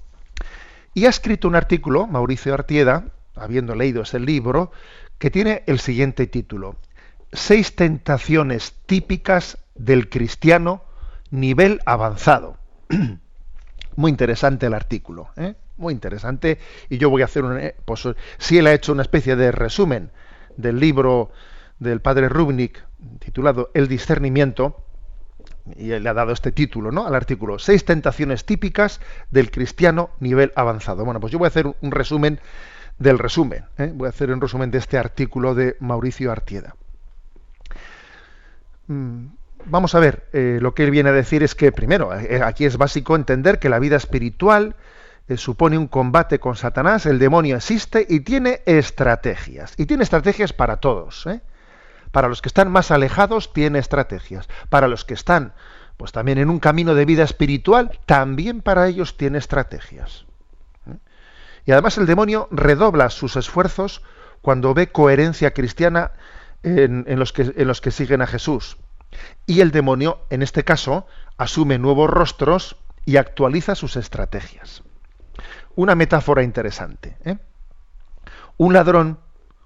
y 0.94 1.06
ha 1.06 1.08
escrito 1.10 1.48
un 1.48 1.56
artículo, 1.56 2.06
Mauricio 2.06 2.54
Artieda, 2.54 3.06
habiendo 3.34 3.74
leído 3.74 4.02
ese 4.02 4.20
libro, 4.20 4.70
que 5.18 5.30
tiene 5.30 5.64
el 5.66 5.80
siguiente 5.80 6.26
título, 6.26 6.76
Seis 7.32 7.74
tentaciones 7.74 8.74
típicas 8.86 9.58
del 9.74 10.08
cristiano 10.08 10.84
nivel 11.32 11.80
avanzado. 11.84 12.58
Muy 13.96 14.10
interesante 14.10 14.66
el 14.66 14.74
artículo, 14.74 15.30
¿eh? 15.36 15.54
muy 15.76 15.92
interesante, 15.92 16.58
y 16.88 16.98
yo 16.98 17.10
voy 17.10 17.22
a 17.22 17.24
hacer 17.24 17.44
un, 17.44 17.58
eh, 17.58 17.74
pues 17.84 18.08
si 18.38 18.58
él 18.58 18.66
ha 18.68 18.74
hecho 18.74 18.92
una 18.92 19.02
especie 19.02 19.34
de 19.34 19.50
resumen 19.50 20.10
del 20.56 20.78
libro 20.78 21.32
del 21.78 22.00
padre 22.00 22.28
Rubnik 22.28 22.84
titulado 23.18 23.70
El 23.74 23.88
discernimiento, 23.88 24.83
y 25.76 25.98
le 25.98 26.08
ha 26.08 26.14
dado 26.14 26.32
este 26.32 26.52
título 26.52 26.92
¿no? 26.92 27.06
al 27.06 27.14
artículo, 27.14 27.58
seis 27.58 27.84
tentaciones 27.84 28.44
típicas 28.44 29.00
del 29.30 29.50
cristiano 29.50 30.10
nivel 30.20 30.52
avanzado. 30.56 31.04
Bueno, 31.04 31.20
pues 31.20 31.32
yo 31.32 31.38
voy 31.38 31.46
a 31.46 31.48
hacer 31.48 31.66
un 31.80 31.90
resumen 31.90 32.40
del 32.98 33.18
resumen, 33.18 33.64
¿eh? 33.78 33.90
voy 33.94 34.06
a 34.06 34.10
hacer 34.10 34.30
un 34.30 34.40
resumen 34.40 34.70
de 34.70 34.78
este 34.78 34.98
artículo 34.98 35.54
de 35.54 35.76
Mauricio 35.80 36.30
Artieda. 36.30 36.76
mm, 38.86 39.26
vamos 39.64 39.94
a 39.94 39.98
ver, 40.00 40.28
eh, 40.32 40.58
lo 40.60 40.74
que 40.74 40.84
él 40.84 40.90
viene 40.90 41.08
a 41.08 41.12
decir 41.12 41.42
es 41.42 41.54
que, 41.54 41.72
primero, 41.72 42.14
eh, 42.14 42.40
aquí 42.42 42.66
es 42.66 42.76
básico 42.76 43.16
entender 43.16 43.58
que 43.58 43.68
la 43.68 43.78
vida 43.78 43.96
espiritual 43.96 44.76
supone 45.36 45.78
un 45.78 45.88
combate 45.88 46.38
con 46.38 46.54
Satanás, 46.54 47.06
el 47.06 47.18
demonio 47.18 47.56
existe 47.56 48.06
y 48.06 48.20
tiene 48.20 48.60
estrategias. 48.66 49.72
Y 49.78 49.86
tiene 49.86 50.02
estrategias 50.02 50.52
para 50.52 50.76
todos. 50.76 51.26
Para 52.14 52.28
los 52.28 52.40
que 52.40 52.48
están 52.48 52.70
más 52.70 52.92
alejados, 52.92 53.52
tiene 53.52 53.80
estrategias. 53.80 54.48
Para 54.68 54.86
los 54.86 55.04
que 55.04 55.14
están, 55.14 55.52
pues 55.96 56.12
también 56.12 56.38
en 56.38 56.48
un 56.48 56.60
camino 56.60 56.94
de 56.94 57.04
vida 57.04 57.24
espiritual, 57.24 57.98
también 58.06 58.62
para 58.62 58.86
ellos 58.86 59.16
tiene 59.16 59.38
estrategias. 59.38 60.24
¿eh? 60.88 60.96
Y 61.66 61.72
además 61.72 61.98
el 61.98 62.06
demonio 62.06 62.46
redobla 62.52 63.10
sus 63.10 63.34
esfuerzos 63.34 64.00
cuando 64.42 64.74
ve 64.74 64.92
coherencia 64.92 65.52
cristiana 65.52 66.12
en, 66.62 67.18
los 67.18 67.32
que, 67.32 67.44
los 67.64 67.80
que 67.80 67.90
siguen 67.90 68.22
a 68.22 68.28
Jesús. 68.28 68.76
Y 69.44 69.60
el 69.60 69.72
demonio, 69.72 70.20
en 70.30 70.42
este 70.42 70.62
caso, 70.62 71.08
asume 71.36 71.78
nuevos 71.78 72.08
rostros 72.08 72.76
y 73.04 73.16
actualiza 73.16 73.74
sus 73.74 73.96
estrategias 73.96 74.84
una 75.76 75.94
metáfora 75.94 76.42
interesante. 76.42 77.16
¿eh? 77.24 77.36
Un 78.56 78.72
ladrón, 78.72 79.18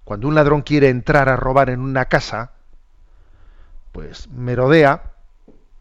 cuando 0.09 0.27
un 0.27 0.35
ladrón 0.35 0.63
quiere 0.63 0.89
entrar 0.89 1.29
a 1.29 1.37
robar 1.37 1.69
en 1.69 1.81
una 1.81 2.07
casa, 2.07 2.53
pues 3.93 4.27
merodea, 4.31 5.03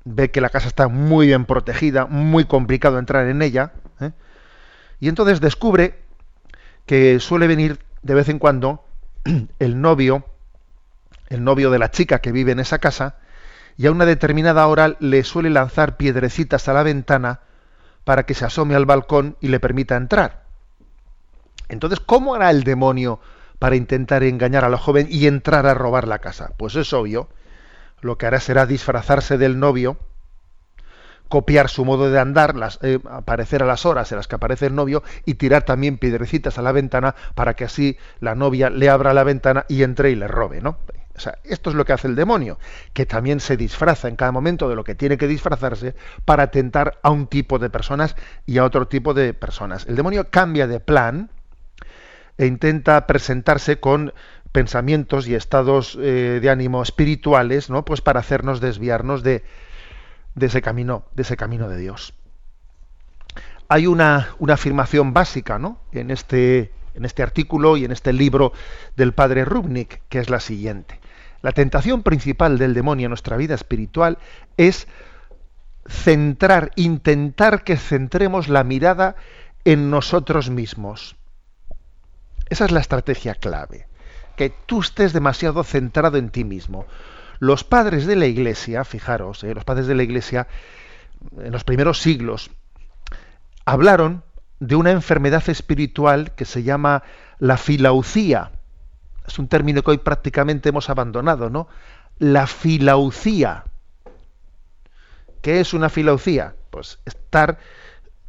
ve 0.04 0.32
que 0.32 0.42
la 0.42 0.50
casa 0.50 0.68
está 0.68 0.90
muy 0.90 1.28
bien 1.28 1.46
protegida, 1.46 2.08
muy 2.08 2.44
complicado 2.44 3.00
entrar 3.00 3.28
en 3.28 3.42
ella, 3.42 3.72
¿eh? 4.02 4.12
y 5.00 5.08
entonces 5.08 5.40
descubre 5.40 5.98
que 6.86 7.22
suele 7.22 7.48
venir 7.48 7.80
de 8.02 8.16
vez 8.16 8.28
en 8.28 8.38
cuando 8.38 8.84
el 9.60 9.80
novio, 9.80 10.26
el 11.30 11.46
novio 11.46 11.72
de 11.72 11.80
la 11.80 11.90
chica 11.90 12.20
que 12.20 12.34
vive 12.34 12.52
en 12.52 12.60
esa 12.60 12.80
casa, 12.80 13.16
y 13.78 13.88
a 13.88 13.92
una 13.92 14.06
determinada 14.06 14.68
hora 14.68 14.98
le 15.00 15.24
suele 15.24 15.50
lanzar 15.50 15.96
piedrecitas 15.96 16.68
a 16.68 16.74
la 16.74 16.84
ventana 16.84 17.40
para 18.04 18.24
que 18.24 18.34
se 18.34 18.44
asome 18.44 18.76
al 18.76 18.86
balcón 18.86 19.38
y 19.40 19.48
le 19.48 19.62
permita 19.62 19.96
entrar. 19.96 20.44
Entonces, 21.70 22.02
¿cómo 22.02 22.36
hará 22.36 22.50
el 22.50 22.66
demonio 22.66 23.22
para 23.60 23.76
intentar 23.76 24.24
engañar 24.24 24.66
a 24.66 24.70
la 24.70 24.78
joven 24.78 25.08
y 25.10 25.28
entrar 25.28 25.66
a 25.66 25.74
robar 25.74 26.08
la 26.08 26.20
casa? 26.20 26.52
Pues 26.58 26.76
es 26.76 26.94
obvio. 26.94 27.30
Lo 28.02 28.18
que 28.18 28.28
hará 28.28 28.40
será 28.40 28.66
disfrazarse 28.66 29.38
del 29.38 29.60
novio, 29.60 29.98
copiar 31.28 31.70
su 31.70 31.84
modo 31.84 32.10
de 32.10 32.20
andar, 32.20 32.56
las, 32.56 32.80
eh, 32.82 33.00
aparecer 33.10 33.64
a 33.64 33.66
las 33.66 33.86
horas 33.86 34.12
en 34.12 34.18
las 34.18 34.28
que 34.28 34.36
aparece 34.36 34.68
el 34.68 34.76
novio 34.76 35.04
y 35.26 35.36
tirar 35.36 35.64
también 35.64 35.98
piedrecitas 35.98 36.58
a 36.58 36.62
la 36.62 36.72
ventana 36.72 37.16
para 37.36 37.56
que 37.56 37.66
así 37.66 37.98
la 38.20 38.36
novia 38.36 38.70
le 38.70 38.90
abra 38.90 39.14
la 39.14 39.24
ventana 39.24 39.66
y 39.68 39.84
entre 39.84 40.12
y 40.12 40.16
le 40.16 40.28
robe, 40.28 40.62
¿no? 40.62 40.78
O 41.16 41.20
sea, 41.20 41.40
esto 41.44 41.72
es 41.72 41.76
lo 41.76 41.84
que 41.84 41.94
hace 41.94 42.08
el 42.08 42.16
demonio, 42.16 42.60
que 42.94 43.08
también 43.08 43.40
se 43.40 43.58
disfraza 43.58 44.08
en 44.08 44.16
cada 44.16 44.32
momento 44.32 44.70
de 44.70 44.76
lo 44.76 44.84
que 44.84 44.94
tiene 44.94 45.18
que 45.18 45.28
disfrazarse 45.28 45.96
para 46.26 46.44
atentar 46.44 47.00
a 47.02 47.10
un 47.10 47.26
tipo 47.26 47.58
de 47.58 47.72
personas 47.72 48.16
y 48.46 48.60
a 48.60 48.64
otro 48.64 48.88
tipo 48.88 49.16
de 49.16 49.34
personas. 49.34 49.88
El 49.88 49.96
demonio 49.96 50.30
cambia 50.30 50.68
de 50.68 50.80
plan 50.80 51.32
e 52.38 52.46
intenta 52.46 53.08
presentarse 53.08 53.80
con 53.80 54.14
pensamientos 54.52 55.28
y 55.28 55.36
estados 55.36 55.98
eh, 56.02 56.40
de 56.42 56.50
ánimo 56.50 56.82
espirituales, 56.82 57.70
¿no? 57.70 57.86
Pues 57.86 58.02
para 58.02 58.20
hacernos 58.20 58.62
desviarnos 58.62 59.24
de, 59.24 59.44
de, 60.36 60.46
ese 60.46 60.62
camino, 60.62 61.06
de 61.14 61.24
ese 61.24 61.38
camino 61.38 61.70
de 61.70 61.78
Dios. 61.78 62.14
Hay 63.68 63.88
una, 63.88 64.30
una 64.40 64.54
afirmación 64.54 65.14
básica, 65.14 65.60
¿no? 65.60 65.80
En 65.92 66.12
este, 66.12 66.72
en 66.96 67.06
este 67.06 67.24
artículo 67.24 67.78
y 67.78 67.86
en 67.86 67.92
este 67.92 68.14
libro 68.14 68.54
del 68.96 69.14
padre 69.14 69.46
Rubnik, 69.46 70.02
que 70.10 70.20
es 70.20 70.30
la 70.30 70.40
siguiente. 70.40 71.00
La 71.42 71.52
tentación 71.52 72.02
principal 72.02 72.58
del 72.58 72.74
demonio 72.74 73.06
en 73.06 73.12
nuestra 73.12 73.38
vida 73.38 73.56
espiritual 73.56 74.18
es 74.58 74.88
centrar, 75.88 76.72
intentar 76.76 77.64
que 77.64 77.78
centremos 77.78 78.50
la 78.50 78.64
mirada 78.64 79.16
en 79.66 79.90
nosotros 79.90 80.50
mismos. 80.50 81.16
Esa 82.50 82.66
es 82.66 82.72
la 82.72 82.80
estrategia 82.80 83.36
clave, 83.36 83.88
que 84.36 84.50
tú 84.50 84.82
estés 84.82 85.14
demasiado 85.14 85.64
centrado 85.64 86.18
en 86.18 86.30
ti 86.30 86.44
mismo. 86.44 86.86
Los 87.40 87.64
padres 87.64 88.06
de 88.06 88.16
la 88.16 88.26
Iglesia, 88.26 88.84
fijaros, 88.84 89.44
eh, 89.44 89.54
los 89.54 89.64
padres 89.64 89.88
de 89.88 89.96
la 89.96 90.04
Iglesia 90.04 90.48
en 91.38 91.52
los 91.52 91.64
primeros 91.64 92.00
siglos 92.00 92.52
hablaron 93.66 94.24
de 94.60 94.76
una 94.76 94.92
enfermedad 94.92 95.48
espiritual 95.50 96.34
que 96.36 96.46
se 96.46 96.64
llama 96.64 97.04
la 97.40 97.58
filaucía 97.58 98.52
es 99.28 99.38
un 99.38 99.48
término 99.48 99.84
que 99.84 99.92
hoy 99.92 99.98
prácticamente 99.98 100.70
hemos 100.70 100.90
abandonado, 100.90 101.50
¿no? 101.50 101.68
La 102.18 102.48
filaucía. 102.48 103.66
¿Qué 105.42 105.60
es 105.60 105.74
una 105.74 105.90
filaucía? 105.90 106.56
Pues 106.72 107.00
estar 107.06 107.60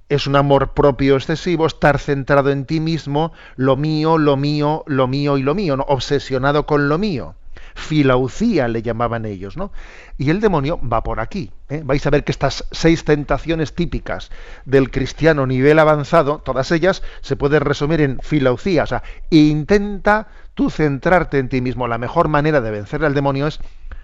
es 0.09 0.27
un 0.27 0.37
amor 0.37 0.73
propio 0.73 1.17
excesivo, 1.17 1.67
estar 1.67 1.99
centrado 1.99 2.51
en 2.51 2.65
ti 2.65 2.81
mismo, 2.81 3.33
lo 3.57 3.77
mío, 3.77 4.19
lo 4.19 4.37
mío, 4.37 4.85
lo 4.87 5.07
mío 5.07 5.37
y 5.37 5.43
lo 5.43 5.55
mío, 5.55 5.77
¿no? 5.77 5.85
obsesionado 5.89 6.67
con 6.67 6.89
lo 6.89 6.99
mío. 6.99 7.35
Filaucía 7.75 8.67
le 8.67 8.83
llamaban 8.83 9.25
ellos, 9.25 9.57
¿no? 9.57 9.71
Y 10.17 10.31
el 10.31 10.41
demonio 10.41 10.81
va 10.81 11.05
por 11.05 11.21
aquí. 11.21 11.53
¿eh? 11.69 11.83
Vais 11.85 12.05
a 12.07 12.11
ver 12.11 12.25
que 12.25 12.33
estas 12.33 12.65
seis 12.73 13.05
tentaciones 13.05 13.73
típicas 13.73 14.31
del 14.65 14.91
cristiano 14.91 15.47
nivel 15.47 15.79
avanzado, 15.79 16.39
todas 16.39 16.73
ellas 16.73 17.03
se 17.21 17.37
pueden 17.37 17.61
resumir 17.61 18.01
en 18.01 18.19
filaucía, 18.21 18.83
o 18.83 18.87
sea, 18.87 19.05
intenta 19.31 20.27
tú 20.55 20.71
centrarte 20.71 21.39
en 21.39 21.49
ti 21.49 21.61
mismo. 21.61 21.87
La 21.87 21.99
mejor 21.99 22.27
manera 22.27 22.61
de 22.61 22.71
vencer 22.73 23.05
al 23.05 23.15
demonio 23.15 23.47
es, 23.47 23.61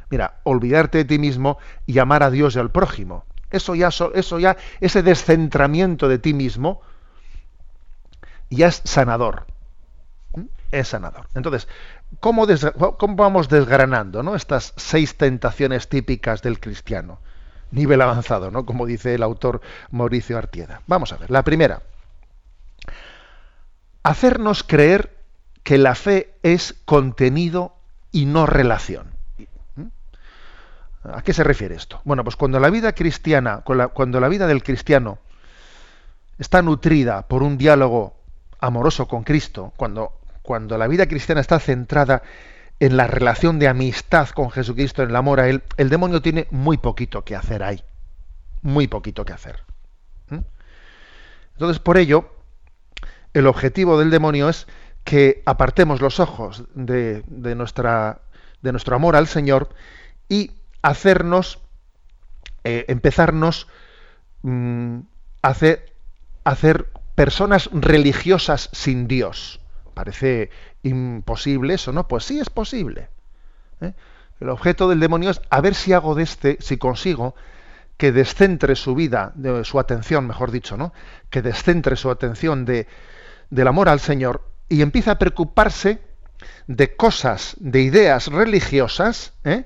mira, 0.09 0.37
olvidarte 0.45 0.99
de 0.99 1.05
ti 1.05 1.19
mismo 1.19 1.59
y 1.85 1.99
amar 1.99 2.23
a 2.23 2.31
Dios 2.31 2.55
y 2.55 2.61
al 2.61 2.71
prójimo. 2.71 3.25
Eso 3.55 3.75
ya, 3.75 3.89
eso 3.89 4.39
ya, 4.39 4.57
ese 4.81 5.03
descentramiento 5.03 6.09
de 6.09 6.19
ti 6.19 6.35
mismo, 6.35 6.83
ya 8.51 8.67
es 8.67 8.83
sanador. 8.85 9.47
¿Mm? 10.35 10.43
Es 10.73 10.89
sanador. 10.89 11.29
Entonces, 11.35 11.69
¿cómo, 12.21 12.47
cómo 12.99 13.17
vamos 13.17 13.49
desgranando 13.49 14.23
¿no? 14.23 14.35
estas 14.35 14.75
seis 14.77 15.17
tentaciones 15.17 15.89
típicas 15.89 16.43
del 16.43 16.59
cristiano? 16.59 17.21
Nivel 17.71 18.03
avanzado, 18.03 18.51
¿no? 18.51 18.67
Como 18.67 18.87
dice 18.87 19.15
el 19.15 19.23
autor 19.23 19.61
Mauricio 19.91 20.37
Artieda. 20.37 20.83
Vamos 20.87 21.13
a 21.13 21.17
ver. 21.17 21.31
La 21.31 21.43
primera. 21.43 21.83
Hacernos 24.03 24.65
creer 24.65 25.17
que 25.63 25.79
la 25.79 25.95
fe 25.95 26.35
es 26.43 26.75
contenido 26.85 27.75
y 28.13 28.27
no 28.27 28.47
relación. 28.47 29.14
¿A 31.13 31.23
qué 31.23 31.33
se 31.33 31.45
refiere 31.45 31.75
esto? 31.75 32.01
Bueno, 32.05 32.25
pues 32.25 32.37
cuando 32.37 32.59
la 32.59 32.71
vida 32.71 32.93
cristiana, 32.93 33.63
cuando 33.63 34.21
la 34.21 34.29
vida 34.29 34.47
del 34.47 34.63
cristiano 34.63 35.19
está 36.39 36.63
nutrida 36.63 37.29
por 37.29 37.43
un 37.43 37.59
diálogo 37.59 38.17
amoroso 38.59 39.07
con 39.07 39.23
Cristo, 39.23 39.73
cuando, 39.77 40.19
cuando 40.43 40.79
la 40.79 40.87
vida 40.87 41.07
cristiana 41.07 41.41
está 41.41 41.59
centrada 41.59 42.23
en 42.81 42.97
la 42.97 43.07
relación 43.07 43.59
de 43.59 43.69
amistad 43.69 44.29
con 44.31 44.51
Jesucristo, 44.51 45.03
en 45.03 45.11
el 45.11 45.17
amor 45.17 45.41
a 45.41 45.49
Él, 45.49 45.63
el 45.77 45.91
demonio 45.91 46.23
tiene 46.23 46.47
muy 46.51 46.79
poquito 46.79 47.25
que 47.25 47.37
hacer 47.37 47.63
ahí. 47.63 47.83
Muy 48.63 48.89
poquito 48.89 49.25
que 49.25 49.35
hacer. 49.35 49.63
¿Mm? 50.31 50.39
Entonces, 51.53 51.79
por 51.79 51.99
ello, 51.99 52.31
el 53.35 53.47
objetivo 53.47 53.99
del 53.99 54.11
demonio 54.11 54.49
es 54.49 54.67
que 55.05 55.43
apartemos 55.45 56.01
los 56.01 56.19
ojos 56.19 56.65
de, 56.75 57.23
nuestra, 57.29 58.23
de 58.63 58.73
nuestro 58.73 58.97
amor 58.97 59.17
al 59.17 59.27
Señor 59.27 59.69
y 60.29 60.53
hacernos, 60.85 61.61
eh, 62.63 62.85
empezarnos 62.89 63.69
mm, 64.43 64.99
hacer, 65.41 65.95
hacer 66.45 66.91
personas 67.15 67.71
religiosas 67.73 68.69
sin 68.73 69.09
Dios. 69.09 69.61
Parece 69.95 70.51
imposible 70.83 71.75
eso, 71.75 71.91
¿no? 71.93 72.07
Pues 72.07 72.25
sí 72.25 72.39
es 72.39 72.51
posible. 72.51 73.09
¿eh? 73.81 73.95
El 74.41 74.51
objeto 74.51 74.87
del 74.89 75.01
demonio 75.01 75.31
es 75.31 75.41
a 75.49 75.63
ver 75.63 75.75
si 75.75 75.95
hago 75.95 76.15
de 76.15 76.25
este, 76.25 76.59
si 76.61 76.77
consigo 76.77 77.35
que 77.97 78.13
descentre 78.13 78.77
su 78.77 78.95
vida, 78.95 79.33
de 79.37 79.65
su 79.65 79.79
atención, 79.79 80.27
mejor 80.27 80.51
dicho, 80.51 80.77
¿no? 80.77 80.93
Que 81.31 81.41
descentre 81.41 81.97
su 81.97 82.11
atención 82.11 82.67
de, 82.67 82.87
del 83.49 83.69
amor 83.69 83.89
al 83.89 84.01
Señor 84.01 84.45
y 84.69 84.83
empieza 84.83 85.13
a 85.13 85.19
preocuparse 85.19 86.03
de 86.67 86.95
cosas, 86.95 87.57
de 87.59 87.81
ideas 87.81 88.27
religiosas, 88.27 89.33
¿eh? 89.45 89.65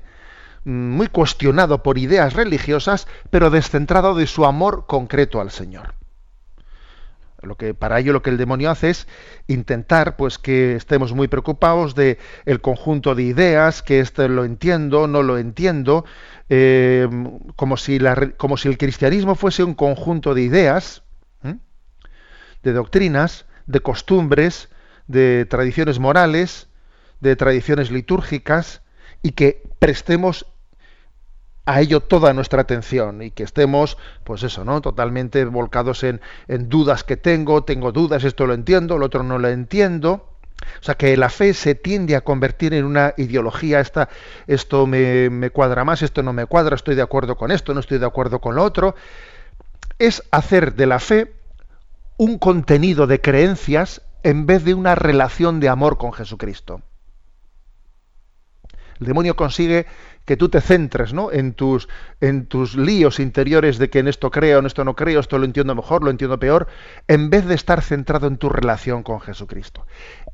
Muy 0.65 1.09
cuestionado 1.09 1.83
por 1.83 1.99
ideas 1.99 2.35
religiosas, 2.35 3.07
pero 3.31 3.51
descentrado 3.51 4.15
de 4.15 4.27
su 4.27 4.45
amor 4.45 4.87
concreto 4.87 5.41
al 5.41 5.51
Señor. 5.51 5.95
Lo 7.41 7.55
que 7.55 7.73
para 7.73 8.01
ello 8.01 8.13
lo 8.13 8.23
que 8.23 8.31
el 8.31 8.37
demonio 8.37 8.71
hace 8.71 8.91
es 8.91 9.07
intentar 9.47 10.17
pues 10.17 10.39
que 10.39 10.75
estemos 10.75 11.13
muy 11.13 11.29
preocupados 11.29 11.95
de 11.95 12.19
el 12.47 12.61
conjunto 12.61 13.15
de 13.15 13.23
ideas, 13.23 13.83
que 13.83 14.01
esto 14.01 14.27
lo 14.27 14.45
entiendo, 14.45 15.07
no 15.07 15.23
lo 15.23 15.39
entiendo, 15.39 16.05
eh, 16.49 17.09
como, 17.55 17.77
si 17.77 18.01
como 18.37 18.57
si 18.57 18.69
el 18.69 18.77
cristianismo 18.77 19.37
fuese 19.37 19.63
un 19.63 19.75
conjunto 19.75 20.35
de 20.35 20.43
ideas, 20.43 21.05
de 22.63 22.73
doctrinas, 22.73 23.47
de 23.67 23.81
costumbres, 23.81 24.69
de 25.07 25.47
tradiciones 25.47 26.01
morales, 26.01 26.69
de 27.21 27.37
tradiciones 27.37 27.93
litúrgicas, 27.93 28.83
y 29.23 29.33
que 29.33 29.63
prestemos 29.79 30.47
a 31.69 31.83
ello 31.83 32.01
toda 32.01 32.33
nuestra 32.33 32.63
atención 32.63 33.21
y 33.21 33.31
que 33.31 33.43
estemos, 33.43 33.99
pues 34.25 34.43
eso, 34.43 34.65
¿no? 34.65 34.81
Totalmente 34.81 35.45
volcados 35.45 36.03
en, 36.03 36.21
en 36.47 36.71
dudas 36.71 37.05
que 37.05 37.19
tengo, 37.19 37.63
tengo 37.63 37.93
dudas, 37.93 38.25
esto 38.25 38.47
lo 38.47 38.55
entiendo, 38.55 38.97
lo 38.97 39.07
otro 39.07 39.23
no 39.23 39.39
lo 39.39 39.49
entiendo. 39.49 40.29
O 40.81 40.83
sea, 40.83 40.95
que 40.95 41.17
la 41.17 41.29
fe 41.29 41.55
se 41.55 41.75
tiende 41.75 42.17
a 42.17 42.23
convertir 42.23 42.73
en 42.73 42.85
una 42.85 43.13
ideología, 43.19 43.81
esta, 43.81 44.09
esto 44.47 44.87
me, 44.87 45.29
me, 45.31 45.51
cuadra 45.51 45.85
más, 45.85 46.01
esto 46.03 46.23
no 46.23 46.33
me 46.33 46.47
cuadra, 46.47 46.75
estoy 46.75 46.95
de 46.95 47.03
acuerdo 47.03 47.37
con 47.37 47.51
esto, 47.51 47.75
no 47.75 47.81
estoy 47.81 47.99
de 47.99 48.07
acuerdo 48.07 48.41
con 48.41 48.55
lo 48.55 48.65
otro. 48.65 48.95
Es 49.99 50.23
hacer 50.31 50.75
de 50.75 50.87
la 50.87 51.01
fe 51.01 51.33
un 52.17 52.39
contenido 52.39 53.07
de 53.07 53.21
creencias 53.21 54.01
en 54.23 54.47
vez 54.47 54.65
de 54.65 54.75
una 54.75 54.95
relación 54.95 55.61
de 55.61 55.69
amor 55.69 55.99
con 55.99 56.13
Jesucristo. 56.13 56.81
El 59.01 59.07
demonio 59.07 59.37
consigue 59.37 59.87
que 60.25 60.37
tú 60.37 60.49
te 60.49 60.61
centres 60.61 61.13
¿no? 61.13 61.33
en, 61.33 61.55
tus, 61.55 61.89
en 62.21 62.47
tus 62.47 62.77
líos 62.77 63.21
interiores 63.21 63.79
de 63.79 63.91
que 63.91 64.01
en 64.01 64.09
esto 64.09 64.31
creo, 64.31 64.59
en 64.59 64.67
esto 64.67 64.85
no 64.85 64.95
creo, 64.95 65.21
esto 65.21 65.39
lo 65.39 65.45
entiendo 65.45 65.75
mejor, 65.75 66.05
lo 66.05 66.11
entiendo 66.11 66.39
peor, 66.39 66.69
en 67.07 67.31
vez 67.31 67.47
de 67.47 67.55
estar 67.55 67.83
centrado 67.83 68.27
en 68.27 68.37
tu 68.37 68.49
relación 68.49 69.03
con 69.03 69.21
Jesucristo. 69.21 69.87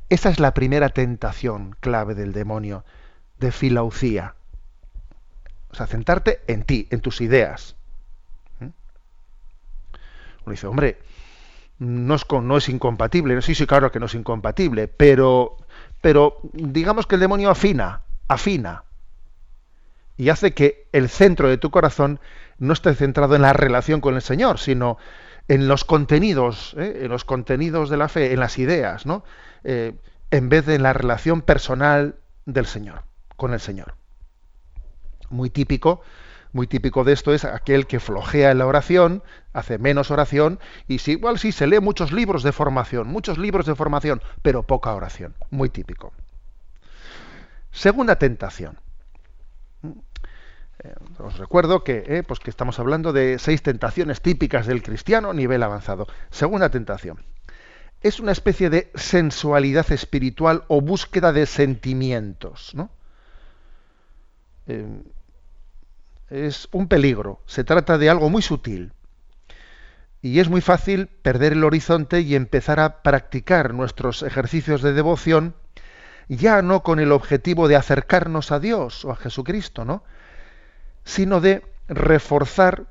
Esa 0.09 0.29
es 0.29 0.39
la 0.39 0.53
primera 0.53 0.89
tentación 0.89 1.75
clave 1.79 2.15
del 2.15 2.33
demonio, 2.33 2.83
de 3.39 3.51
filaucía. 3.51 4.35
O 5.69 5.75
sea, 5.75 5.87
centrarte 5.87 6.41
en 6.47 6.63
ti, 6.63 6.87
en 6.89 7.01
tus 7.01 7.21
ideas. 7.21 7.75
¿Mm? 8.59 8.65
Uno 10.45 10.51
dice, 10.51 10.67
hombre, 10.67 10.97
no 11.79 12.57
es, 12.57 12.69
incompatible. 12.69 13.41
Sí, 13.41 13.55
sí, 13.55 13.67
claro 13.67 13.91
que 13.91 13.99
no 13.99 14.05
es 14.05 14.15
incompatible, 14.15 14.87
pero, 14.87 15.57
pero 16.01 16.39
digamos 16.53 17.05
que 17.05 17.15
el 17.15 17.21
demonio 17.21 17.49
afina, 17.49 18.01
afina 18.27 18.83
y 20.17 20.29
hace 20.29 20.53
que 20.53 20.87
el 20.91 21.09
centro 21.09 21.49
de 21.49 21.57
tu 21.57 21.71
corazón 21.71 22.19
no 22.57 22.73
esté 22.73 22.93
centrado 22.95 23.35
en 23.35 23.41
la 23.41 23.53
relación 23.53 24.01
con 24.01 24.15
el 24.15 24.21
Señor, 24.21 24.59
sino 24.59 24.97
en 25.47 25.67
los 25.67 25.83
contenidos, 25.83 26.75
¿eh? 26.77 27.01
en 27.03 27.09
los 27.09 27.25
contenidos 27.25 27.89
de 27.89 27.97
la 27.97 28.07
fe, 28.07 28.33
en 28.33 28.39
las 28.39 28.57
ideas, 28.57 29.05
¿no? 29.05 29.23
Eh, 29.63 29.93
en 30.31 30.49
vez 30.49 30.65
de 30.65 30.75
en 30.75 30.83
la 30.83 30.93
relación 30.93 31.41
personal 31.41 32.15
del 32.45 32.65
Señor, 32.65 33.03
con 33.35 33.53
el 33.53 33.59
Señor. 33.59 33.95
Muy 35.29 35.49
típico, 35.49 36.01
muy 36.51 36.67
típico 36.67 37.03
de 37.03 37.13
esto 37.13 37.33
es 37.33 37.43
aquel 37.43 37.85
que 37.85 37.99
flojea 37.99 38.51
en 38.51 38.59
la 38.59 38.65
oración, 38.65 39.21
hace 39.53 39.77
menos 39.77 40.09
oración, 40.09 40.59
y 40.87 40.99
sí, 40.99 41.11
igual 41.11 41.37
sí 41.37 41.51
se 41.51 41.67
lee 41.67 41.79
muchos 41.79 42.11
libros 42.11 42.43
de 42.43 42.51
formación, 42.51 43.07
muchos 43.07 43.37
libros 43.37 43.65
de 43.65 43.75
formación, 43.75 44.21
pero 44.41 44.63
poca 44.63 44.93
oración. 44.93 45.35
Muy 45.51 45.69
típico. 45.69 46.13
Segunda 47.75 48.15
tentación 48.15 48.77
eh, 50.83 50.93
os 51.19 51.37
recuerdo 51.37 51.83
que, 51.83 52.03
eh, 52.07 52.23
pues 52.23 52.39
que 52.39 52.49
estamos 52.49 52.79
hablando 52.79 53.13
de 53.13 53.37
seis 53.39 53.61
tentaciones 53.61 54.21
típicas 54.21 54.65
del 54.65 54.81
cristiano 54.81 55.33
nivel 55.33 55.63
avanzado. 55.63 56.07
Segunda 56.31 56.69
tentación. 56.69 57.23
Es 58.01 58.19
una 58.19 58.31
especie 58.31 58.69
de 58.69 58.91
sensualidad 58.95 59.91
espiritual 59.91 60.63
o 60.67 60.81
búsqueda 60.81 61.33
de 61.33 61.45
sentimientos. 61.45 62.73
¿no? 62.75 62.89
Eh, 64.67 65.01
es 66.29 66.67
un 66.71 66.87
peligro. 66.87 67.41
Se 67.45 67.63
trata 67.63 67.97
de 67.97 68.09
algo 68.09 68.29
muy 68.29 68.41
sutil. 68.41 68.93
Y 70.21 70.39
es 70.39 70.49
muy 70.49 70.61
fácil 70.61 71.07
perder 71.07 71.53
el 71.53 71.63
horizonte 71.63 72.21
y 72.21 72.35
empezar 72.35 72.79
a 72.79 73.01
practicar 73.03 73.73
nuestros 73.73 74.23
ejercicios 74.23 74.81
de 74.81 74.93
devoción 74.93 75.55
ya 76.27 76.61
no 76.61 76.83
con 76.83 76.99
el 76.99 77.11
objetivo 77.11 77.67
de 77.67 77.75
acercarnos 77.75 78.51
a 78.51 78.59
Dios 78.59 79.05
o 79.05 79.11
a 79.11 79.15
Jesucristo, 79.15 79.85
¿no? 79.85 80.03
sino 81.03 81.39
de 81.41 81.63
reforzar 81.87 82.87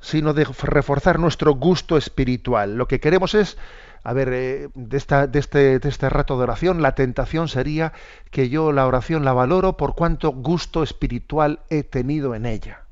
sino 0.00 0.32
de 0.32 0.44
reforzar 0.44 1.18
nuestro 1.18 1.54
gusto 1.54 1.96
espiritual. 1.96 2.76
Lo 2.76 2.88
que 2.88 3.00
queremos 3.00 3.34
es, 3.34 3.58
a 4.02 4.12
ver, 4.12 4.30
eh, 4.32 4.68
de, 4.74 4.96
esta, 4.96 5.26
de, 5.26 5.38
este, 5.38 5.78
de 5.78 5.88
este 5.88 6.08
rato 6.08 6.38
de 6.38 6.44
oración, 6.44 6.80
la 6.80 6.94
tentación 6.94 7.48
sería 7.48 7.92
que 8.30 8.48
yo 8.48 8.72
la 8.72 8.86
oración 8.86 9.24
la 9.24 9.34
valoro 9.34 9.76
por 9.76 9.94
cuánto 9.94 10.30
gusto 10.30 10.82
espiritual 10.82 11.60
he 11.68 11.82
tenido 11.82 12.34
en 12.34 12.46
ella. 12.46 12.84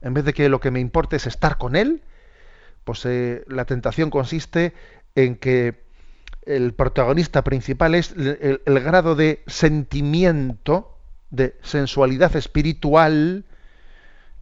En 0.00 0.14
vez 0.14 0.24
de 0.24 0.32
que 0.32 0.48
lo 0.48 0.60
que 0.60 0.70
me 0.70 0.78
importe 0.78 1.16
es 1.16 1.26
estar 1.26 1.58
con 1.58 1.74
Él, 1.74 2.02
pues 2.84 3.04
eh, 3.04 3.44
la 3.48 3.64
tentación 3.64 4.10
consiste 4.10 4.74
en 5.16 5.36
que 5.36 5.87
el 6.48 6.72
protagonista 6.72 7.44
principal 7.44 7.94
es 7.94 8.14
el, 8.16 8.80
grado 8.80 9.14
de 9.14 9.42
sentimiento, 9.46 10.96
de 11.30 11.54
sensualidad 11.62 12.34
espiritual 12.36 13.44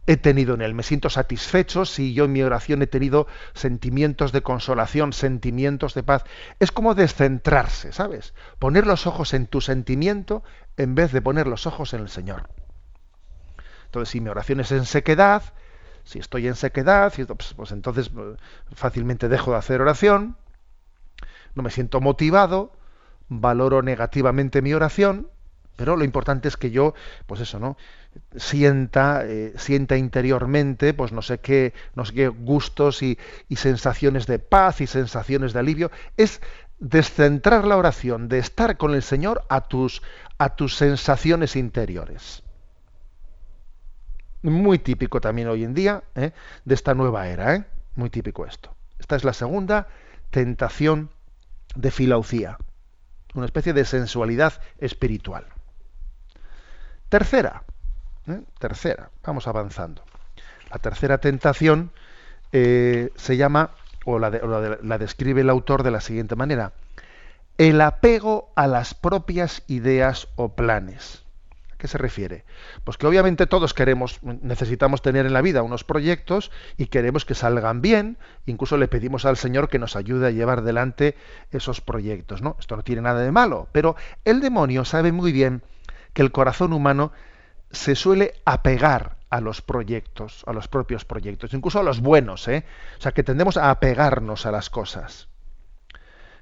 he 0.05 0.15
tenido 0.15 0.55
en 0.55 0.61
él. 0.61 0.73
Me 0.73 0.83
siento 0.83 1.09
satisfecho 1.09 1.83
si 1.83 2.13
yo 2.13 2.25
en 2.25 2.31
mi 2.31 2.41
oración 2.41 2.81
he 2.81 2.87
tenido 2.87 3.27
sentimientos 3.53 4.31
de 4.31 4.41
consolación, 4.41 5.11
sentimientos 5.11 5.93
de 5.95 6.03
paz. 6.03 6.23
Es 6.59 6.71
como 6.71 6.95
descentrarse, 6.95 7.91
¿sabes? 7.91 8.33
Poner 8.57 8.87
los 8.87 9.05
ojos 9.05 9.33
en 9.33 9.47
tu 9.47 9.59
sentimiento 9.59 10.43
en 10.77 10.95
vez 10.95 11.11
de 11.11 11.21
poner 11.21 11.45
los 11.45 11.67
ojos 11.67 11.93
en 11.93 11.99
el 11.99 12.09
Señor. 12.09 12.49
Entonces, 13.87 14.09
si 14.09 14.21
mi 14.21 14.29
oración 14.29 14.61
es 14.61 14.71
en 14.71 14.85
sequedad, 14.85 15.43
si 16.05 16.19
estoy 16.19 16.47
en 16.47 16.55
sequedad, 16.55 17.11
pues, 17.13 17.53
pues 17.53 17.71
entonces 17.73 18.09
eh, 18.17 18.35
fácilmente 18.73 19.27
dejo 19.27 19.51
de 19.51 19.57
hacer 19.57 19.81
oración, 19.81 20.37
no 21.57 21.63
me 21.63 21.71
siento 21.71 21.99
motivado, 21.99 22.71
valoro 23.27 23.81
negativamente 23.81 24.61
mi 24.61 24.73
oración, 24.73 25.27
pero 25.75 25.95
lo 25.95 26.03
importante 26.03 26.47
es 26.47 26.57
que 26.57 26.71
yo, 26.71 26.93
pues 27.25 27.41
eso, 27.41 27.59
¿no? 27.59 27.77
Sienta, 28.35 29.23
eh, 29.25 29.53
sienta 29.57 29.97
interiormente, 29.97 30.93
pues 30.93 31.11
no 31.11 31.21
sé 31.21 31.39
qué, 31.39 31.73
no 31.93 32.05
sé 32.05 32.13
qué 32.13 32.27
gustos 32.29 33.03
y, 33.03 33.17
sensaciones 33.55 34.25
de 34.25 34.39
paz 34.39 34.81
y 34.81 34.87
sensaciones 34.87 35.53
de 35.53 35.59
alivio. 35.59 35.91
Es 36.15 36.41
descentrar 36.79 37.65
la 37.65 37.77
oración, 37.77 38.27
de 38.27 38.39
estar 38.39 38.77
con 38.77 38.95
el 38.95 39.03
Señor 39.03 39.43
a 39.49 39.61
tus, 39.61 40.01
a 40.37 40.55
tus 40.55 40.75
sensaciones 40.75 41.55
interiores. 41.55 42.43
Muy 44.41 44.79
típico 44.79 45.21
también 45.21 45.47
hoy 45.47 45.63
en 45.63 45.73
día 45.73 46.03
¿eh? 46.15 46.31
de 46.65 46.75
esta 46.75 46.93
nueva 46.93 47.27
era, 47.27 47.55
¿eh? 47.55 47.65
muy 47.95 48.09
típico 48.09 48.45
esto. 48.45 48.75
Esta 48.99 49.15
es 49.15 49.23
la 49.23 49.33
segunda 49.33 49.87
tentación 50.31 51.09
de 51.75 51.91
filaucía, 51.91 52.57
una 53.33 53.45
especie 53.45 53.73
de 53.73 53.85
sensualidad 53.85 54.61
espiritual. 54.79 55.45
Tercera, 57.09 57.63
¿eh? 58.27 58.41
tercera, 58.59 59.09
vamos 59.23 59.47
avanzando. 59.47 60.03
La 60.69 60.79
tercera 60.79 61.19
tentación 61.19 61.91
eh, 62.51 63.11
se 63.15 63.37
llama, 63.37 63.71
o, 64.05 64.19
la, 64.19 64.29
la 64.29 64.97
describe 64.97 65.41
el 65.41 65.49
autor 65.49 65.83
de 65.83 65.91
la 65.91 66.01
siguiente 66.01 66.35
manera, 66.35 66.73
el 67.57 67.81
apego 67.81 68.51
a 68.55 68.67
las 68.67 68.93
propias 68.93 69.63
ideas 69.67 70.27
o 70.35 70.49
planes. 70.55 71.23
¿A 71.77 71.79
qué 71.79 71.87
se 71.87 71.99
refiere? 71.99 72.43
Pues 72.83 72.97
que 72.97 73.05
obviamente 73.05 73.45
todos 73.45 73.75
queremos, 73.75 74.19
necesitamos 74.23 75.03
tener 75.03 75.27
en 75.27 75.33
la 75.33 75.43
vida 75.43 75.61
unos 75.61 75.83
proyectos 75.83 76.49
y 76.75 76.87
queremos 76.87 77.23
que 77.23 77.35
salgan 77.35 77.83
bien, 77.83 78.17
incluso 78.47 78.77
le 78.77 78.87
pedimos 78.87 79.25
al 79.25 79.37
Señor 79.37 79.69
que 79.69 79.77
nos 79.77 79.95
ayude 79.95 80.25
a 80.25 80.31
llevar 80.31 80.59
adelante 80.59 81.15
esos 81.51 81.79
proyectos, 81.79 82.41
¿no? 82.41 82.57
Esto 82.59 82.77
no 82.77 82.81
tiene 82.81 83.03
nada 83.03 83.21
de 83.21 83.31
malo, 83.31 83.67
pero 83.73 83.95
el 84.25 84.41
demonio 84.41 84.85
sabe 84.85 85.11
muy 85.11 85.31
bien 85.31 85.61
que 86.13 86.23
el 86.23 86.31
corazón 86.31 86.73
humano 86.73 87.11
se 87.69 87.93
suele 87.93 88.33
apegar 88.43 89.17
a 89.29 89.39
los 89.39 89.61
proyectos, 89.61 90.43
a 90.47 90.53
los 90.53 90.67
propios 90.67 91.05
proyectos, 91.05 91.53
incluso 91.53 91.79
a 91.79 91.83
los 91.83 91.99
buenos, 92.01 92.47
¿eh? 92.47 92.65
O 92.97 93.01
sea, 93.01 93.11
que 93.11 93.21
tendemos 93.21 93.55
a 93.55 93.69
apegarnos 93.69 94.47
a 94.47 94.51
las 94.51 94.71
cosas. 94.71 95.27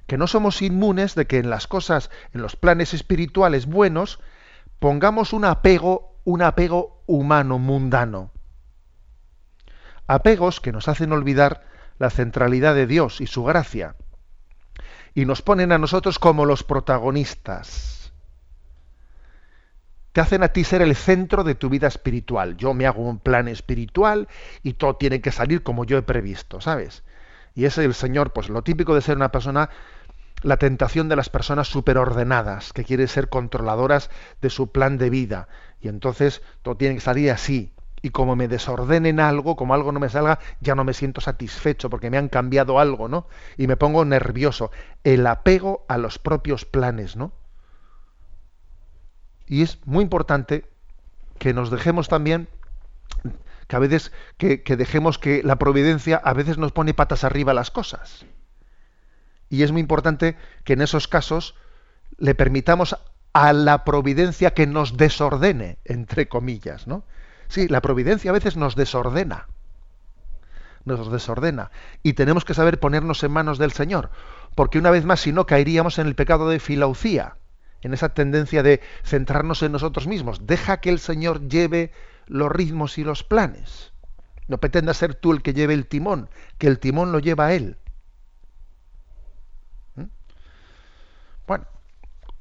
Que 0.08 0.18
no 0.18 0.28
somos 0.28 0.62
inmunes 0.62 1.14
de 1.14 1.28
que 1.28 1.40
en 1.40 1.50
las 1.50 1.68
cosas, 1.68 2.10
en 2.34 2.42
los 2.42 2.56
planes 2.56 2.94
espirituales 2.94 3.66
buenos, 3.66 4.22
pongamos 4.80 5.34
un 5.34 5.46
apego, 5.46 6.20
un 6.24 6.42
apego 6.42 7.04
humano, 7.06 7.60
mundano. 7.60 8.32
Apegos 10.08 10.60
que 10.60 10.72
nos 10.72 10.88
hacen 10.88 11.12
olvidar 11.12 11.64
la 11.98 12.10
centralidad 12.10 12.76
de 12.76 12.88
Dios 12.88 13.22
y 13.22 13.28
su 13.28 13.44
gracia. 13.44 13.96
Y 15.14 15.26
nos 15.26 15.42
ponen 15.42 15.72
a 15.72 15.78
nosotros 15.78 16.20
como 16.20 16.46
los 16.46 16.64
protagonistas 16.64 17.96
te 20.16 20.22
hacen 20.22 20.44
a 20.44 20.48
ti 20.48 20.64
ser 20.64 20.82
el 20.82 20.96
centro 20.96 21.44
de 21.44 21.56
tu 21.56 21.68
vida 21.68 21.88
espiritual. 21.88 22.56
Yo 22.56 22.74
me 22.74 22.86
hago 22.86 23.02
un 23.02 23.20
plan 23.20 23.50
espiritual 23.50 24.30
y 24.64 24.76
todo 24.76 24.96
tiene 24.96 25.20
que 25.20 25.34
salir 25.34 25.62
como 25.62 25.84
yo 25.84 25.98
he 25.98 26.04
previsto, 26.04 26.62
¿sabes? 26.62 27.04
Y 27.54 27.66
es 27.66 27.78
el 27.78 27.94
Señor, 27.94 28.32
pues 28.32 28.48
lo 28.48 28.62
típico 28.62 28.96
de 28.96 29.02
ser 29.02 29.18
una 29.18 29.34
persona, 29.34 29.70
la 30.42 30.58
tentación 30.58 31.10
de 31.10 31.16
las 31.16 31.30
personas 31.30 31.68
superordenadas, 31.68 32.74
que 32.74 32.84
quieren 32.84 33.08
ser 33.08 33.30
controladoras 33.30 34.10
de 34.42 34.50
su 34.50 34.72
plan 34.72 34.98
de 34.98 35.10
vida. 35.10 35.48
Y 35.82 35.88
entonces 35.88 36.42
todo 36.62 36.78
tiene 36.78 36.96
que 36.96 37.02
salir 37.02 37.32
así. 37.32 37.72
Y 38.02 38.12
como 38.12 38.36
me 38.36 38.48
desordenen 38.48 39.20
algo, 39.20 39.56
como 39.56 39.74
algo 39.74 39.92
no 39.92 40.00
me 40.00 40.10
salga, 40.10 40.40
ya 40.60 40.76
no 40.76 40.84
me 40.84 40.94
siento 40.94 41.22
satisfecho 41.22 41.90
porque 41.90 42.12
me 42.12 42.18
han 42.18 42.30
cambiado 42.30 42.80
algo, 42.80 43.08
¿no? 43.08 43.28
Y 43.58 43.66
me 43.66 43.78
pongo 43.78 44.06
nervioso. 44.06 44.70
El 45.04 45.26
apego 45.26 45.86
a 45.88 45.98
los 45.98 46.20
propios 46.20 46.66
planes, 46.66 47.16
¿no? 47.16 47.32
Y 49.48 49.64
es 49.64 49.80
muy 49.86 50.04
importante 50.04 50.66
que 51.40 51.54
nos 51.54 51.72
dejemos 51.72 52.08
también 52.08 52.48
que 53.68 53.76
a 53.76 53.80
veces 53.80 54.12
que, 54.38 54.62
que 54.62 54.76
dejemos 54.76 55.18
que 55.18 55.42
la 55.44 55.58
providencia 55.58 56.18
a 56.18 56.34
veces 56.34 56.58
nos 56.58 56.72
pone 56.72 56.94
patas 56.94 57.24
arriba 57.24 57.54
las 57.54 57.72
cosas. 57.72 58.26
Y 59.50 59.64
es 59.64 59.72
muy 59.72 59.82
importante 59.82 60.36
que 60.64 60.74
en 60.74 60.82
esos 60.82 61.08
casos 61.08 61.56
le 62.18 62.36
permitamos 62.36 62.98
a 63.34 63.54
la 63.54 63.84
providencia 63.84 64.54
que 64.54 64.68
nos 64.68 64.98
desordene, 64.98 65.78
entre 65.84 66.28
comillas, 66.28 66.88
¿no? 66.88 67.04
Sí, 67.48 67.68
la 67.68 67.82
providencia 67.82 68.32
a 68.32 68.34
veces 68.34 68.58
nos 68.58 68.76
desordena. 68.76 69.48
Nos 70.86 71.12
desordena. 71.12 71.72
Y 72.04 72.14
tenemos 72.14 72.46
que 72.46 72.54
saber 72.54 72.80
ponernos 72.80 73.24
en 73.24 73.32
manos 73.32 73.58
del 73.58 73.72
Señor. 73.72 74.10
Porque 74.56 74.80
una 74.80 74.92
vez 74.92 75.04
más, 75.04 75.20
si 75.20 75.32
no, 75.32 75.46
caeríamos 75.46 76.00
en 76.00 76.08
el 76.08 76.16
pecado 76.16 76.48
de 76.48 76.60
filaucía, 76.60 77.36
en 77.82 77.94
esa 77.94 78.10
tendencia 78.10 78.64
de 78.64 78.82
centrarnos 79.04 79.62
en 79.64 79.72
nosotros 79.72 80.08
mismos. 80.08 80.48
Deja 80.48 80.78
que 80.78 80.90
el 80.90 81.00
Señor 81.00 81.48
lleve 81.48 81.92
los 82.28 82.52
ritmos 82.52 82.98
y 82.98 83.04
los 83.04 83.24
planes. 83.24 83.92
No 84.48 84.60
pretenda 84.60 84.94
ser 84.94 85.16
tú 85.16 85.32
el 85.32 85.42
que 85.42 85.54
lleve 85.54 85.74
el 85.74 85.88
timón, 85.88 86.30
que 86.58 86.68
el 86.68 86.80
timón 86.80 87.12
lo 87.12 87.20
lleva 87.20 87.48
a 87.48 87.54
Él. 87.54 87.78
Bueno, 91.48 91.66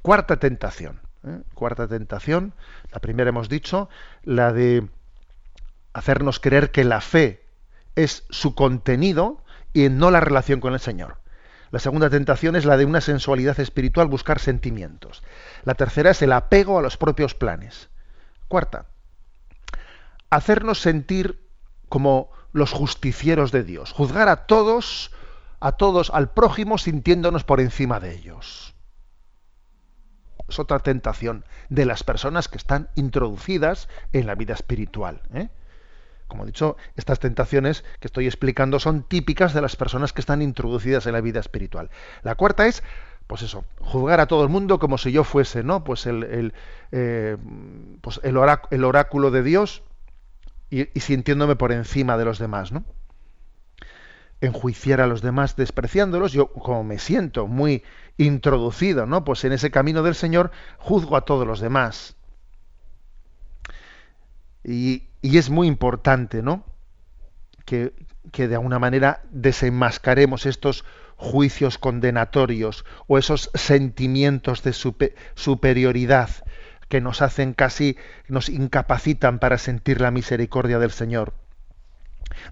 Cuarta 0.05 0.37
tentación. 0.37 1.01
¿eh? 1.25 1.41
Cuarta 1.55 1.87
tentación. 1.87 2.53
La 2.91 2.99
primera 2.99 3.29
hemos 3.29 3.49
dicho, 3.49 3.89
la 4.21 4.53
de 4.53 4.87
hacernos 5.93 6.39
creer 6.39 6.69
que 6.69 6.83
la 6.83 7.01
fe 7.01 7.43
es 7.95 8.23
su 8.29 8.53
contenido 8.53 9.41
y 9.73 9.89
no 9.89 10.11
la 10.11 10.19
relación 10.19 10.59
con 10.59 10.73
el 10.73 10.79
Señor. 10.79 11.17
La 11.71 11.79
segunda 11.79 12.11
tentación 12.11 12.55
es 12.55 12.65
la 12.65 12.77
de 12.77 12.85
una 12.85 13.01
sensualidad 13.01 13.59
espiritual, 13.59 14.07
buscar 14.07 14.37
sentimientos. 14.37 15.23
La 15.63 15.73
tercera 15.73 16.11
es 16.11 16.21
el 16.21 16.33
apego 16.33 16.77
a 16.77 16.83
los 16.83 16.97
propios 16.97 17.33
planes. 17.33 17.89
Cuarta, 18.47 18.85
hacernos 20.29 20.81
sentir 20.81 21.49
como 21.89 22.29
los 22.53 22.73
justicieros 22.73 23.51
de 23.51 23.63
Dios, 23.63 23.91
juzgar 23.91 24.29
a 24.29 24.45
todos, 24.45 25.09
a 25.59 25.71
todos, 25.71 26.11
al 26.11 26.29
prójimo 26.29 26.77
sintiéndonos 26.77 27.43
por 27.43 27.59
encima 27.59 27.99
de 27.99 28.13
ellos 28.13 28.74
es 30.47 30.59
otra 30.59 30.79
tentación 30.79 31.45
de 31.69 31.85
las 31.85 32.03
personas 32.03 32.47
que 32.47 32.57
están 32.57 32.89
introducidas 32.95 33.89
en 34.13 34.27
la 34.27 34.35
vida 34.35 34.53
espiritual. 34.53 35.21
¿eh? 35.33 35.49
Como 36.27 36.43
he 36.43 36.47
dicho, 36.47 36.75
estas 36.95 37.19
tentaciones 37.19 37.83
que 37.99 38.07
estoy 38.07 38.25
explicando 38.25 38.79
son 38.79 39.03
típicas 39.03 39.53
de 39.53 39.61
las 39.61 39.75
personas 39.75 40.13
que 40.13 40.21
están 40.21 40.41
introducidas 40.41 41.05
en 41.05 41.13
la 41.13 41.21
vida 41.21 41.39
espiritual. 41.39 41.89
La 42.23 42.35
cuarta 42.35 42.67
es, 42.67 42.83
pues 43.27 43.41
eso, 43.41 43.63
juzgar 43.79 44.19
a 44.19 44.27
todo 44.27 44.43
el 44.43 44.49
mundo 44.49 44.79
como 44.79 44.97
si 44.97 45.11
yo 45.11 45.23
fuese, 45.23 45.63
¿no? 45.63 45.83
Pues 45.83 46.05
el, 46.05 46.23
el, 46.23 46.53
eh, 46.91 47.37
pues 48.01 48.19
el, 48.23 48.37
oráculo 48.37 49.31
de 49.31 49.43
Dios 49.43 49.83
y, 50.69 50.89
y, 50.97 50.99
sintiéndome 50.99 51.55
por 51.55 51.71
encima 51.71 52.17
de 52.17 52.25
los 52.25 52.39
demás, 52.39 52.71
¿no? 52.71 52.83
Enjuiciar 54.41 55.01
a 55.01 55.07
los 55.07 55.21
demás 55.21 55.55
despreciándolos, 55.55 56.33
yo 56.33 56.51
como 56.51 56.83
me 56.83 56.99
siento 56.99 57.47
muy 57.47 57.83
introducido, 58.17 59.05
¿no? 59.05 59.23
Pues 59.23 59.43
en 59.43 59.51
ese 59.51 59.71
camino 59.71 60.03
del 60.03 60.15
Señor 60.15 60.51
juzgo 60.77 61.17
a 61.17 61.21
todos 61.21 61.45
los 61.45 61.59
demás. 61.59 62.15
Y, 64.63 65.03
es 65.21 65.49
muy 65.49 65.67
importante, 65.67 66.41
¿no? 66.41 66.63
Que, 67.65 67.93
de 68.31 68.55
alguna 68.55 68.79
manera 68.79 69.21
desenmascaremos 69.31 70.45
estos 70.45 70.85
juicios 71.17 71.77
condenatorios 71.77 72.85
o 73.07 73.17
esos 73.17 73.49
sentimientos 73.53 74.63
de 74.63 74.73
superioridad 74.73 76.29
que 76.89 77.01
nos 77.01 77.21
hacen 77.21 77.53
casi, 77.53 77.97
nos 78.27 78.49
incapacitan 78.49 79.39
para 79.39 79.57
sentir 79.57 80.01
la 80.01 80.11
misericordia 80.11 80.79
del 80.79 80.91
Señor. 80.91 81.33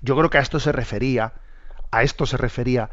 Yo 0.01 0.15
creo 0.15 0.29
que 0.29 0.37
a 0.37 0.41
esto 0.41 0.59
se 0.59 0.71
refería, 0.71 1.33
a 1.91 2.03
esto 2.03 2.25
se 2.25 2.37
refería 2.37 2.89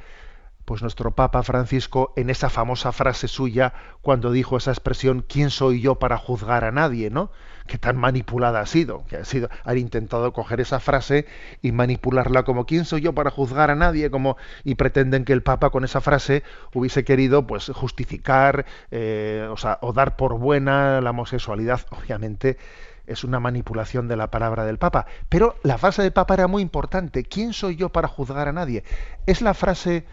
pues 0.64 0.82
nuestro 0.82 1.12
Papa 1.12 1.42
Francisco 1.42 2.12
en 2.16 2.30
esa 2.30 2.50
famosa 2.50 2.92
frase 2.92 3.28
suya 3.28 3.72
cuando 4.02 4.30
dijo 4.30 4.56
esa 4.56 4.70
expresión 4.70 5.24
¿quién 5.26 5.50
soy 5.50 5.80
yo 5.80 5.98
para 5.98 6.16
juzgar 6.16 6.64
a 6.64 6.72
nadie? 6.72 7.10
¿no? 7.10 7.30
que 7.70 7.78
tan 7.78 7.96
manipulada 7.96 8.60
ha 8.60 8.66
sido, 8.66 9.04
que 9.06 9.16
ha 9.16 9.24
sido, 9.24 9.48
han 9.64 9.78
intentado 9.78 10.32
coger 10.32 10.60
esa 10.60 10.80
frase 10.80 11.26
y 11.62 11.70
manipularla 11.70 12.42
como 12.42 12.66
¿quién 12.66 12.84
soy 12.84 13.00
yo 13.00 13.14
para 13.14 13.30
juzgar 13.30 13.70
a 13.70 13.76
nadie? 13.76 14.10
como 14.10 14.36
y 14.64 14.74
pretenden 14.74 15.24
que 15.24 15.32
el 15.32 15.42
Papa 15.42 15.70
con 15.70 15.84
esa 15.84 16.00
frase 16.00 16.42
hubiese 16.74 17.04
querido 17.04 17.46
pues 17.46 17.70
justificar 17.72 18.66
eh, 18.90 19.46
o, 19.50 19.56
sea, 19.56 19.78
o 19.82 19.92
dar 19.92 20.16
por 20.16 20.38
buena 20.38 21.00
la 21.00 21.10
homosexualidad, 21.10 21.80
obviamente 21.90 22.58
es 23.06 23.24
una 23.24 23.40
manipulación 23.40 24.08
de 24.08 24.16
la 24.16 24.30
palabra 24.30 24.64
del 24.64 24.78
Papa. 24.78 25.06
Pero 25.28 25.56
la 25.62 25.78
frase 25.78 26.02
del 26.02 26.12
Papa 26.12 26.34
era 26.34 26.46
muy 26.46 26.62
importante. 26.62 27.24
¿Quién 27.24 27.52
soy 27.52 27.74
yo 27.74 27.88
para 27.88 28.06
juzgar 28.06 28.46
a 28.46 28.52
nadie? 28.52 28.84
Es 29.26 29.42
la 29.42 29.52
frase 29.52 30.04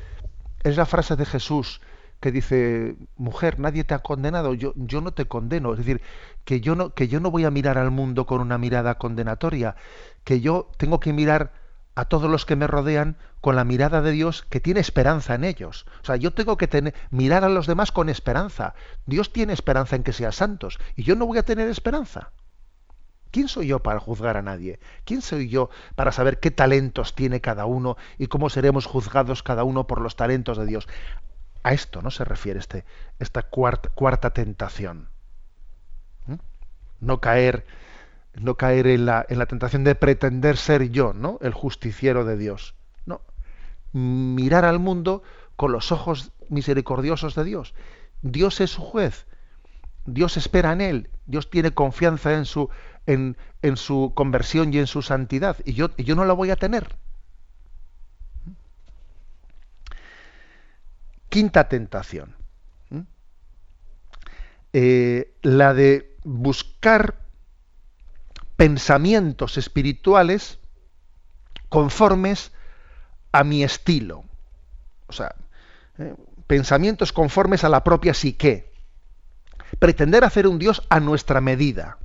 es 0.69 0.77
la 0.77 0.85
frase 0.85 1.15
de 1.15 1.25
Jesús 1.25 1.81
que 2.19 2.31
dice, 2.31 2.95
mujer, 3.15 3.59
nadie 3.59 3.83
te 3.83 3.93
ha 3.93 3.99
condenado, 3.99 4.53
yo, 4.53 4.73
yo 4.75 5.01
no 5.01 5.11
te 5.11 5.25
condeno. 5.25 5.73
Es 5.73 5.79
decir, 5.79 6.01
que 6.45 6.61
yo, 6.61 6.75
no, 6.75 6.93
que 6.93 7.07
yo 7.07 7.19
no 7.19 7.31
voy 7.31 7.45
a 7.45 7.51
mirar 7.51 7.77
al 7.77 7.91
mundo 7.91 8.25
con 8.25 8.41
una 8.41 8.57
mirada 8.57 8.95
condenatoria, 8.95 9.75
que 10.23 10.41
yo 10.41 10.69
tengo 10.77 10.99
que 10.99 11.13
mirar 11.13 11.51
a 11.95 12.05
todos 12.05 12.29
los 12.29 12.45
que 12.45 12.55
me 12.55 12.67
rodean 12.67 13.17
con 13.41 13.55
la 13.55 13.63
mirada 13.63 14.01
de 14.01 14.11
Dios 14.11 14.45
que 14.49 14.59
tiene 14.59 14.79
esperanza 14.79 15.35
en 15.35 15.43
ellos. 15.43 15.85
O 16.01 16.05
sea, 16.05 16.15
yo 16.15 16.31
tengo 16.31 16.57
que 16.57 16.67
tener, 16.67 16.93
mirar 17.11 17.43
a 17.43 17.49
los 17.49 17.67
demás 17.67 17.91
con 17.91 18.09
esperanza. 18.09 18.73
Dios 19.05 19.31
tiene 19.31 19.53
esperanza 19.53 19.95
en 19.95 20.03
que 20.03 20.13
sean 20.13 20.31
santos 20.31 20.79
y 20.95 21.03
yo 21.03 21.15
no 21.15 21.25
voy 21.25 21.37
a 21.37 21.43
tener 21.43 21.69
esperanza. 21.69 22.31
¿Quién 23.31 23.47
soy 23.47 23.67
yo 23.67 23.79
para 23.79 23.99
juzgar 23.99 24.37
a 24.37 24.41
nadie? 24.41 24.79
¿Quién 25.05 25.21
soy 25.21 25.49
yo 25.49 25.69
para 25.95 26.11
saber 26.11 26.39
qué 26.39 26.51
talentos 26.51 27.15
tiene 27.15 27.41
cada 27.41 27.65
uno 27.65 27.97
y 28.17 28.27
cómo 28.27 28.49
seremos 28.49 28.85
juzgados 28.85 29.43
cada 29.43 29.63
uno 29.63 29.87
por 29.87 30.01
los 30.01 30.15
talentos 30.15 30.57
de 30.57 30.65
Dios? 30.65 30.87
A 31.63 31.73
esto 31.73 32.01
no 32.01 32.11
se 32.11 32.23
refiere 32.23 32.59
este, 32.59 32.85
esta 33.19 33.43
cuarta, 33.43 34.29
tentación. 34.31 35.09
¿Mm? 36.25 36.35
No 37.01 37.19
caer, 37.19 37.65
no 38.35 38.55
caer 38.55 38.87
en, 38.87 39.05
la, 39.05 39.25
en 39.27 39.39
la 39.39 39.45
tentación 39.45 39.83
de 39.83 39.95
pretender 39.95 40.57
ser 40.57 40.89
yo, 40.89 41.13
¿no? 41.13 41.39
El 41.41 41.53
justiciero 41.53 42.23
de 42.25 42.37
Dios. 42.37 42.75
No. 43.05 43.21
Mirar 43.91 44.65
al 44.65 44.79
mundo 44.79 45.23
con 45.55 45.71
los 45.71 45.91
ojos 45.91 46.31
misericordiosos 46.49 47.35
de 47.35 47.43
Dios. 47.43 47.73
Dios 48.21 48.61
es 48.61 48.71
su 48.71 48.81
juez. 48.81 49.25
Dios 50.05 50.37
espera 50.37 50.71
en 50.71 50.81
él. 50.81 51.09
Dios 51.25 51.49
tiene 51.49 51.71
confianza 51.71 52.33
en 52.33 52.45
su, 52.45 52.69
en, 53.07 53.35
su 53.77 54.11
conversión 54.13 54.73
y 54.73 54.79
en 54.79 54.87
su 54.87 55.01
santidad. 55.01 55.57
Y 55.65 55.73
yo, 55.73 55.95
yo 55.97 56.15
no 56.15 56.25
la 56.25 56.33
voy 56.33 56.51
a 56.51 56.55
tener. 56.55 56.95
Quinta 61.29 61.67
tentación. 61.67 62.35
¿Mm? 62.89 63.01
Eh, 64.73 65.33
la 65.41 65.73
de 65.73 66.15
buscar 66.23 67.15
pensamientos 68.57 69.57
espirituales 69.57 70.59
conformes 71.69 72.51
a 73.31 73.43
mi 73.43 73.63
estilo. 73.63 74.23
O 75.07 75.13
sea, 75.13 75.35
eh, 75.97 76.15
pensamientos 76.47 77.13
conformes 77.13 77.63
a 77.63 77.69
la 77.69 77.83
propia 77.83 78.13
psique. 78.13 78.73
Pretender 79.79 80.23
hacer 80.23 80.47
un 80.47 80.59
Dios 80.59 80.83
a 80.89 80.99
nuestra 80.99 81.41
medida. 81.41 81.97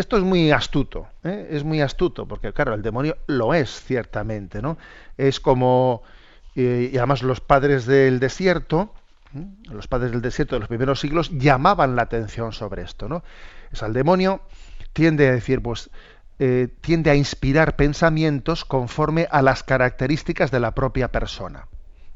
Esto 0.00 0.16
es 0.16 0.22
muy 0.22 0.50
astuto, 0.50 1.08
¿eh? 1.24 1.48
es 1.50 1.62
muy 1.62 1.82
astuto, 1.82 2.26
porque 2.26 2.54
claro, 2.54 2.72
el 2.72 2.80
demonio 2.80 3.18
lo 3.26 3.52
es 3.52 3.82
ciertamente, 3.82 4.62
¿no? 4.62 4.78
Es 5.18 5.40
como, 5.40 6.02
y 6.54 6.96
además 6.96 7.22
los 7.22 7.42
padres 7.42 7.84
del 7.84 8.18
desierto, 8.18 8.94
¿eh? 9.36 9.44
los 9.70 9.88
padres 9.88 10.12
del 10.12 10.22
desierto 10.22 10.56
de 10.56 10.60
los 10.60 10.68
primeros 10.68 11.00
siglos 11.00 11.28
llamaban 11.32 11.96
la 11.96 12.02
atención 12.02 12.54
sobre 12.54 12.80
esto, 12.80 13.10
¿no? 13.10 13.22
Es 13.72 13.82
al 13.82 13.92
demonio 13.92 14.40
tiende 14.94 15.28
a 15.28 15.32
decir, 15.32 15.60
pues, 15.60 15.90
eh, 16.38 16.68
tiende 16.80 17.10
a 17.10 17.14
inspirar 17.14 17.76
pensamientos 17.76 18.64
conforme 18.64 19.28
a 19.30 19.42
las 19.42 19.62
características 19.62 20.50
de 20.50 20.60
la 20.60 20.74
propia 20.74 21.12
persona. 21.12 21.66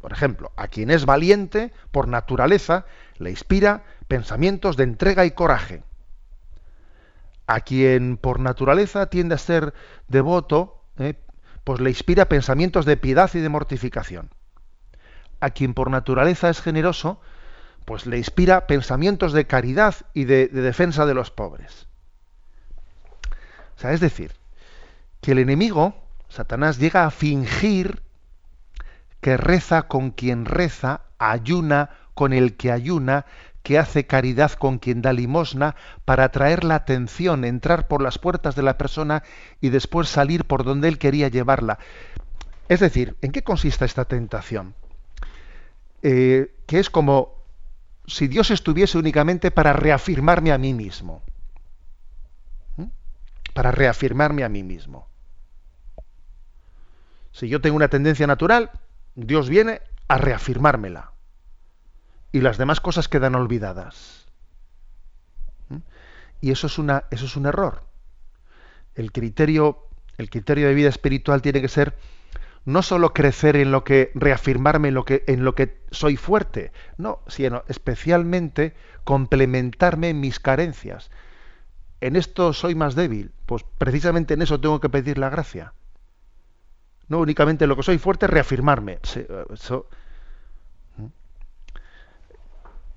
Por 0.01 0.11
ejemplo, 0.11 0.53
a 0.57 0.69
quien 0.69 0.91
es 0.91 1.05
valiente 1.05 1.71
por 1.91 2.09
naturaleza 2.09 2.87
le 3.19 3.29
inspira 3.29 3.85
pensamientos 4.09 4.79
de 4.79 4.85
entrega 4.85 5.27
y 5.27 5.33
coraje 5.33 5.83
a 7.47 7.61
quien 7.61 8.17
por 8.17 8.41
naturaleza 8.41 9.07
tiende 9.07 9.35
a 9.35 9.39
ser 9.39 9.75
devoto, 10.09 10.83
eh, 10.99 11.15
pues 11.65 11.81
le 11.81 11.91
inspira 11.91 12.29
pensamientos 12.29 12.85
de 12.87 12.97
piedad 12.97 13.31
y 13.35 13.41
de 13.41 13.49
mortificación. 13.49 14.31
A 15.41 15.51
quien 15.51 15.75
por 15.75 15.91
naturaleza 15.91 16.49
es 16.49 16.61
generoso, 16.61 17.21
pues 17.85 18.07
le 18.07 18.19
inspira 18.19 18.67
pensamientos 18.67 19.33
de 19.33 19.47
caridad 19.47 19.95
y 20.15 20.25
de, 20.25 20.49
de 20.49 20.63
defensa 20.63 21.05
de 21.07 21.15
los 21.15 21.31
pobres. 21.31 21.87
O 23.77 23.81
sea, 23.81 23.93
es 23.93 24.01
decir, 24.01 24.33
que 25.21 25.33
el 25.33 25.39
enemigo, 25.39 25.95
Satanás, 26.29 26.79
llega 26.79 27.05
a 27.05 27.11
fingir 27.11 28.03
que 29.21 29.37
reza 29.37 29.83
con 29.89 30.11
quien 30.11 30.45
reza, 30.45 31.03
ayuna 31.19 31.91
con 32.15 32.33
el 32.33 32.57
que 32.57 32.71
ayuna, 32.71 33.27
que 33.65 33.79
hace 33.79 34.07
caridad 34.07 34.53
con 34.53 34.79
quien 34.79 35.01
da 35.01 35.15
limosna 35.15 35.75
para 36.05 36.25
atraer 36.25 36.65
la 36.65 36.75
atención, 36.75 37.47
entrar 37.47 37.89
por 37.89 38.03
las 38.03 38.19
puertas 38.19 38.55
de 38.55 38.63
la 38.63 38.77
persona 38.77 39.23
y 39.63 39.71
después 39.71 40.11
salir 40.11 40.45
por 40.45 40.65
donde 40.65 40.87
él 40.87 40.99
quería 40.99 41.29
llevarla. 41.29 41.79
Es 42.69 42.81
decir, 42.81 43.17
¿en 43.23 43.33
qué 43.33 43.43
consiste 43.43 43.87
esta 43.87 44.05
tentación? 44.05 44.75
Eh, 46.03 46.55
que 46.67 46.79
es 46.79 46.91
como 46.91 47.39
si 48.07 48.29
Dios 48.29 48.51
estuviese 48.51 48.99
únicamente 48.99 49.51
para 49.51 49.73
reafirmarme 49.73 50.53
a 50.53 50.59
mí 50.59 50.75
mismo. 50.75 51.23
¿Mm? 52.77 52.89
Para 53.55 53.71
reafirmarme 53.71 54.45
a 54.45 54.51
mí 54.51 54.63
mismo. 54.63 55.09
Si 57.33 57.49
yo 57.49 57.63
tengo 57.63 57.77
una 57.77 57.89
tendencia 57.89 58.27
natural, 58.27 58.71
Dios 59.15 59.49
viene 59.49 59.81
a 60.07 60.19
reafirmármela. 60.19 61.14
Y 62.35 62.41
las 62.41 62.59
demás 62.59 62.81
cosas 62.81 63.07
quedan 63.07 63.37
olvidadas. 63.37 64.27
¿Mm? 65.69 65.77
Y 66.41 66.51
eso 66.51 66.67
es, 66.67 66.79
una, 66.79 67.05
eso 67.13 67.27
es 67.27 67.37
un 67.37 67.47
error. 67.47 67.85
El 68.97 69.13
criterio, 69.13 69.87
el 70.19 70.31
criterio 70.31 70.67
de 70.67 70.75
vida 70.75 70.89
espiritual 70.89 71.43
tiene 71.43 71.61
que 71.61 71.69
ser 71.69 71.95
no 72.65 72.83
solo 72.83 73.13
crecer 73.13 73.55
en 73.55 73.71
lo 73.71 73.85
que, 73.85 74.11
reafirmarme 74.17 74.89
en 74.89 74.95
lo 74.95 75.05
que, 75.05 75.23
en 75.29 75.45
lo 75.45 75.55
que 75.55 75.79
soy 75.93 76.17
fuerte, 76.17 76.73
no, 76.97 77.21
sino 77.29 77.63
especialmente 77.69 78.75
complementarme 79.05 80.09
en 80.09 80.19
mis 80.19 80.41
carencias. 80.41 81.13
En 82.01 82.17
esto 82.17 82.53
soy 82.53 82.75
más 82.75 82.97
débil, 82.97 83.31
pues 83.47 83.65
precisamente 83.79 84.35
en 84.35 84.43
eso 84.43 84.61
tengo 84.61 84.81
que 84.81 84.89
pedir 84.89 85.19
la 85.19 85.31
gracia. 85.31 85.73
No 87.07 87.21
únicamente 87.21 87.65
en 87.65 87.69
lo 87.69 87.77
que 87.77 87.85
soy 87.85 87.99
fuerte, 87.99 88.27
reafirmarme. 88.27 88.99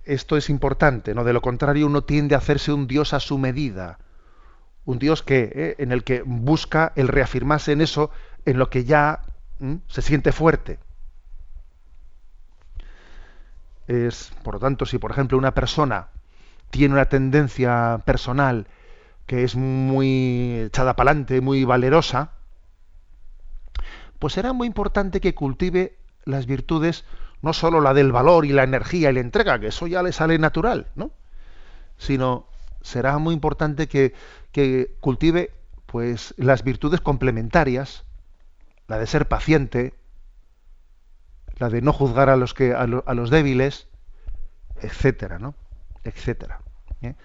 Esto 0.08 0.38
es 0.38 0.50
importante, 0.50 1.13
¿no? 1.13 1.24
De 1.24 1.34
lo 1.34 1.41
contrario, 1.41 1.86
uno 1.86 2.04
tiende 2.04 2.34
a 2.34 2.38
hacerse 2.38 2.72
un 2.72 2.88
Dios 2.88 3.13
a 3.13 3.20
su 3.20 3.38
medida. 3.38 4.00
Un 4.86 5.00
Dios 5.00 5.22
que, 5.22 5.52
eh, 5.54 5.76
en 5.80 5.91
el 5.91 6.04
que 6.04 6.22
busca 6.26 6.93
el 6.96 7.10
reafirmarse 7.10 7.74
en 7.74 7.82
eso, 7.82 8.10
en 8.46 8.58
lo 8.58 8.70
que 8.70 8.86
ya 8.86 9.22
se 9.88 10.02
siente 10.02 10.32
fuerte. 10.32 10.80
Es, 13.88 14.32
por 14.43 14.56
lo 14.56 14.60
tanto, 14.60 14.86
si 14.86 14.98
por 14.98 15.12
ejemplo 15.12 15.38
una 15.38 15.54
persona 15.54 16.08
tiene 16.70 16.93
una 16.93 17.06
tendencia 17.06 18.02
personal 18.06 18.67
que 19.26 19.43
es 19.43 19.56
muy 19.56 20.62
echada 20.67 20.96
para 20.96 21.12
adelante, 21.12 21.41
muy 21.41 21.65
valerosa, 21.65 22.32
pues 24.20 24.34
será 24.34 24.54
muy 24.54 24.67
importante 24.67 25.20
que 25.20 25.36
cultive 25.36 25.98
las 26.24 26.46
virtudes, 26.46 27.06
no 27.41 27.54
solo 27.54 27.82
la 27.82 27.93
del 27.93 28.12
valor 28.12 28.45
y 28.45 28.50
la 28.50 28.63
energía 28.63 29.10
y 29.10 29.13
la 29.13 29.19
entrega, 29.19 29.60
que 29.60 29.67
eso 29.67 29.88
ya 29.88 30.04
le 30.04 30.12
sale 30.12 30.38
natural, 30.39 30.88
¿no? 30.95 31.12
Sino 31.97 32.47
será 32.82 33.17
muy 33.17 33.34
importante 33.34 33.88
que, 33.88 34.13
que 34.52 34.95
cultive 35.00 35.52
pues 35.86 36.34
las 36.38 36.63
virtudes 36.63 37.02
complementarias 37.02 38.04
la 38.88 38.97
de 38.97 39.08
ser 39.08 39.28
paciente, 39.28 39.93
la 41.58 41.69
de 41.69 41.82
no 41.82 41.93
juzgar 41.93 42.30
a 42.30 42.36
los 42.36 42.54
que 42.54 42.73
a, 42.73 42.88
los 42.88 43.30
débiles, 43.30 43.88
etcétera, 44.82 45.39
¿no? 45.39 45.56
etcétera. 46.04 46.62
¿eh? 47.02 47.15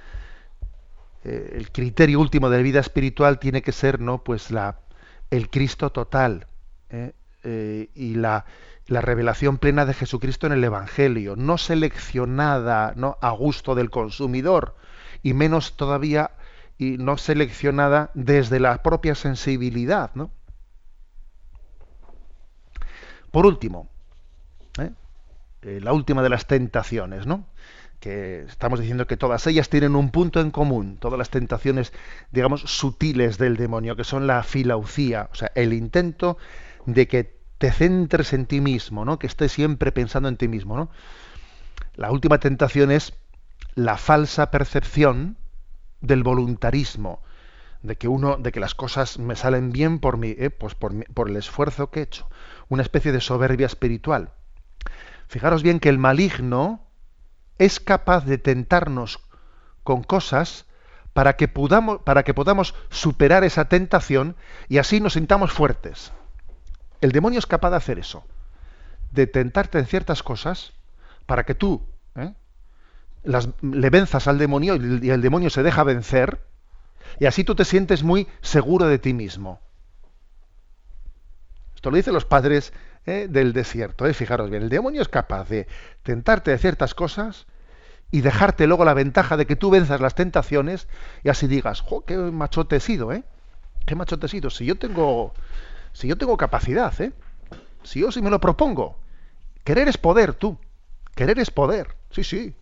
Eh, 1.24 1.52
el 1.54 1.70
criterio 1.70 2.20
último 2.20 2.50
de 2.50 2.56
la 2.56 2.62
vida 2.62 2.80
espiritual 2.80 3.38
tiene 3.38 3.62
que 3.62 3.72
ser, 3.72 4.00
¿no? 4.00 4.24
Pues 4.24 4.50
la 4.50 4.78
el 5.30 5.48
Cristo 5.48 5.90
total 5.90 6.46
¿eh? 6.90 7.12
y 7.94 8.14
la, 8.16 8.44
la 8.86 9.00
revelación 9.00 9.58
plena 9.58 9.86
de 9.86 9.94
Jesucristo 9.94 10.46
en 10.46 10.52
el 10.52 10.64
Evangelio, 10.64 11.36
no 11.36 11.58
seleccionada, 11.58 12.92
no 12.96 13.16
a 13.20 13.30
gusto 13.30 13.74
del 13.74 13.90
consumidor 13.90 14.76
y 15.22 15.34
menos 15.34 15.76
todavía 15.76 16.32
y 16.78 16.98
no 16.98 17.16
seleccionada 17.16 18.10
desde 18.14 18.58
la 18.60 18.82
propia 18.82 19.14
sensibilidad, 19.14 20.10
¿no? 20.14 20.30
Por 23.30 23.46
último, 23.46 23.88
¿eh? 24.78 24.90
Eh, 25.62 25.80
la 25.80 25.92
última 25.92 26.22
de 26.22 26.28
las 26.28 26.46
tentaciones, 26.46 27.26
¿no? 27.26 27.46
que 28.02 28.42
estamos 28.48 28.80
diciendo 28.80 29.06
que 29.06 29.16
todas 29.16 29.46
ellas 29.46 29.68
tienen 29.68 29.94
un 29.94 30.10
punto 30.10 30.40
en 30.40 30.50
común, 30.50 30.96
todas 30.98 31.16
las 31.16 31.30
tentaciones, 31.30 31.92
digamos, 32.32 32.62
sutiles 32.62 33.38
del 33.38 33.56
demonio, 33.56 33.94
que 33.94 34.02
son 34.02 34.26
la 34.26 34.42
filaucía, 34.42 35.28
o 35.30 35.36
sea, 35.36 35.52
el 35.54 35.72
intento 35.72 36.36
de 36.84 37.06
que 37.06 37.41
te 37.62 37.70
centres 37.70 38.32
en 38.32 38.46
ti 38.46 38.60
mismo, 38.60 39.04
¿no? 39.04 39.20
que 39.20 39.28
estés 39.28 39.52
siempre 39.52 39.92
pensando 39.92 40.28
en 40.28 40.36
ti 40.36 40.48
mismo. 40.48 40.76
¿no? 40.76 40.90
La 41.94 42.10
última 42.10 42.38
tentación 42.38 42.90
es 42.90 43.14
la 43.76 43.98
falsa 43.98 44.50
percepción 44.50 45.36
del 46.00 46.24
voluntarismo, 46.24 47.22
de 47.82 47.94
que 47.94 48.08
uno, 48.08 48.36
de 48.36 48.50
que 48.50 48.58
las 48.58 48.74
cosas 48.74 49.20
me 49.20 49.36
salen 49.36 49.70
bien 49.70 50.00
por 50.00 50.16
mí, 50.16 50.34
¿eh? 50.36 50.50
pues 50.50 50.74
por, 50.74 50.92
por 51.14 51.30
el 51.30 51.36
esfuerzo 51.36 51.88
que 51.88 52.00
he 52.00 52.02
hecho 52.02 52.28
una 52.68 52.82
especie 52.82 53.12
de 53.12 53.20
soberbia 53.20 53.66
espiritual. 53.66 54.30
Fijaros 55.28 55.62
bien 55.62 55.78
que 55.78 55.88
el 55.88 55.98
maligno 55.98 56.80
es 57.58 57.78
capaz 57.78 58.24
de 58.24 58.38
tentarnos 58.38 59.20
con 59.84 60.02
cosas 60.02 60.66
para 61.12 61.36
que, 61.36 61.46
podamos, 61.46 62.00
para 62.02 62.24
que 62.24 62.34
podamos 62.34 62.74
superar 62.90 63.44
esa 63.44 63.66
tentación 63.66 64.34
y 64.68 64.78
así 64.78 64.98
nos 64.98 65.12
sintamos 65.12 65.52
fuertes. 65.52 66.12
El 67.02 67.12
demonio 67.12 67.38
es 67.38 67.46
capaz 67.46 67.70
de 67.70 67.76
hacer 67.76 67.98
eso, 67.98 68.24
de 69.10 69.26
tentarte 69.26 69.78
en 69.78 69.86
ciertas 69.86 70.22
cosas 70.22 70.72
para 71.26 71.44
que 71.44 71.54
tú 71.54 71.82
¿eh? 72.16 72.32
las, 73.24 73.48
le 73.60 73.90
venzas 73.90 74.28
al 74.28 74.38
demonio 74.38 74.76
y 74.76 75.10
el 75.10 75.20
demonio 75.20 75.50
se 75.50 75.62
deja 75.62 75.84
vencer 75.84 76.40
y 77.18 77.26
así 77.26 77.44
tú 77.44 77.54
te 77.54 77.64
sientes 77.64 78.02
muy 78.02 78.28
seguro 78.40 78.86
de 78.86 78.98
ti 78.98 79.12
mismo. 79.12 79.60
Esto 81.74 81.90
lo 81.90 81.96
dicen 81.96 82.14
los 82.14 82.24
padres 82.24 82.72
eh, 83.04 83.26
del 83.28 83.52
desierto. 83.52 84.06
Eh. 84.06 84.14
Fijaros 84.14 84.48
bien, 84.48 84.62
el 84.62 84.68
demonio 84.68 85.02
es 85.02 85.08
capaz 85.08 85.48
de 85.48 85.66
tentarte 86.04 86.52
de 86.52 86.58
ciertas 86.58 86.94
cosas 86.94 87.46
y 88.12 88.20
dejarte 88.20 88.68
luego 88.68 88.84
la 88.84 88.94
ventaja 88.94 89.36
de 89.36 89.46
que 89.46 89.56
tú 89.56 89.70
venzas 89.70 90.00
las 90.00 90.14
tentaciones 90.14 90.86
y 91.24 91.30
así 91.30 91.48
digas, 91.48 91.80
¡jo, 91.80 92.04
qué 92.04 92.16
machote 92.16 92.76
he 92.76 92.80
sido, 92.80 93.12
eh! 93.12 93.24
¡Qué 93.86 93.96
machote 93.96 94.26
he 94.26 94.28
sido! 94.28 94.50
Si 94.50 94.64
yo 94.64 94.76
tengo, 94.76 95.34
si 95.92 96.08
yo 96.08 96.16
tengo 96.16 96.36
capacidad, 96.36 96.98
¿eh? 97.00 97.12
Si 97.82 98.00
yo 98.00 98.12
sí 98.12 98.22
me 98.22 98.30
lo 98.30 98.40
propongo. 98.40 98.98
Querer 99.64 99.88
es 99.88 99.98
poder, 99.98 100.34
tú. 100.34 100.58
Querer 101.14 101.38
es 101.38 101.50
poder. 101.50 101.96
Sí, 102.10 102.24
sí. 102.24 102.54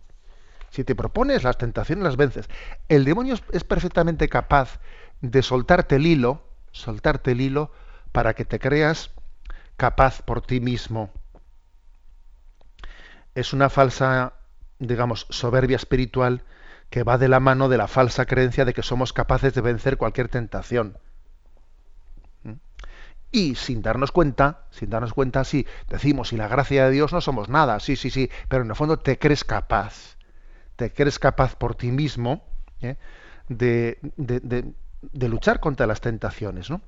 Si 0.69 0.83
te 0.83 0.95
propones, 0.95 1.43
las 1.43 1.57
tentaciones 1.57 2.03
las 2.03 2.17
vences. 2.17 2.49
El 2.87 3.05
demonio 3.05 3.35
es 3.51 3.63
perfectamente 3.63 4.29
capaz 4.29 4.79
de 5.21 5.41
soltarte 5.41 5.97
el 5.97 6.05
hilo, 6.05 6.43
soltarte 6.71 7.31
el 7.31 7.41
hilo 7.41 7.71
para 8.11 8.33
que 8.33 8.45
te 8.45 8.59
creas 8.59 9.11
capaz 9.77 10.21
por 10.21 10.41
ti 10.41 10.59
mismo. 10.59 11.11
Es 13.35 13.53
una 13.53 13.69
falsa, 13.69 14.33
digamos, 14.79 15.27
soberbia 15.29 15.77
espiritual 15.77 16.43
que 16.89 17.03
va 17.03 17.17
de 17.17 17.29
la 17.29 17.39
mano 17.39 17.69
de 17.69 17.77
la 17.77 17.87
falsa 17.87 18.25
creencia 18.25 18.65
de 18.65 18.73
que 18.73 18.83
somos 18.83 19.13
capaces 19.13 19.53
de 19.53 19.61
vencer 19.61 19.97
cualquier 19.97 20.27
tentación. 20.27 20.97
Y 23.31 23.55
sin 23.55 23.81
darnos 23.81 24.11
cuenta, 24.11 24.65
sin 24.71 24.89
darnos 24.89 25.13
cuenta, 25.13 25.43
sí, 25.43 25.65
decimos, 25.89 26.29
si 26.29 26.37
la 26.37 26.47
gracia 26.47 26.85
de 26.85 26.91
Dios 26.91 27.13
no 27.13 27.21
somos 27.21 27.47
nada, 27.47 27.79
sí, 27.79 27.95
sí, 27.95 28.09
sí, 28.09 28.29
pero 28.49 28.63
en 28.63 28.69
el 28.69 28.75
fondo 28.75 28.99
te 28.99 29.17
crees 29.17 29.45
capaz, 29.45 30.17
te 30.75 30.91
crees 30.91 31.17
capaz 31.17 31.55
por 31.55 31.75
ti 31.75 31.91
mismo 31.91 32.43
¿eh? 32.81 32.97
de, 33.47 33.99
de, 34.17 34.73
de, 35.01 35.29
luchar 35.29 35.61
contra 35.61 35.87
las 35.87 36.01
tentaciones, 36.01 36.69
¿no? 36.69 36.81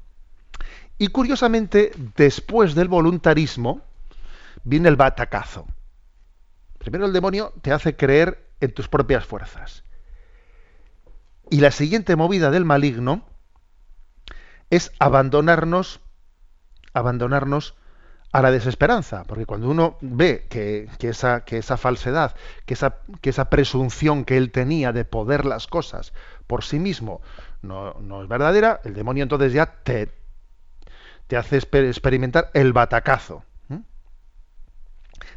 Y 0.97 1.07
curiosamente, 1.07 1.91
después 2.15 2.75
del 2.75 2.87
voluntarismo, 2.89 3.81
viene 4.63 4.89
el 4.89 4.95
batacazo. 4.95 5.65
Primero 6.77 7.05
el 7.05 7.13
demonio 7.13 7.53
te 7.61 7.71
hace 7.71 7.95
creer 7.95 8.49
en 8.59 8.73
tus 8.73 8.89
propias 8.89 9.25
fuerzas. 9.25 9.83
Y 11.49 11.61
la 11.61 11.71
siguiente 11.71 12.15
movida 12.15 12.51
del 12.51 12.65
maligno 12.65 13.25
es 14.69 14.91
abandonarnos, 14.99 15.99
abandonarnos 16.93 17.75
a 18.33 18.41
la 18.41 18.49
desesperanza, 18.49 19.25
porque 19.25 19.45
cuando 19.45 19.69
uno 19.69 19.97
ve 20.01 20.47
que, 20.49 20.89
esa, 21.01 21.45
que 21.45 21.59
esa, 21.59 21.77
falsedad, 21.77 22.35
que 22.65 22.73
esa, 22.73 22.97
que 23.21 23.29
esa, 23.29 23.51
presunción 23.51 24.25
que 24.25 24.37
él 24.37 24.51
tenía 24.51 24.91
de 24.91 25.05
poder 25.05 25.45
las 25.45 25.67
cosas 25.67 26.13
por 26.47 26.63
sí 26.63 26.79
mismo 26.79 27.21
no, 27.61 28.23
es 28.23 28.27
verdadera, 28.27 28.81
el 28.83 28.95
demonio 28.95 29.21
entonces 29.21 29.53
ya 29.53 29.67
te, 29.83 30.09
te 31.27 31.37
hace 31.37 31.57
experimentar 31.57 32.49
el 32.53 32.73
batacazo. 32.73 33.45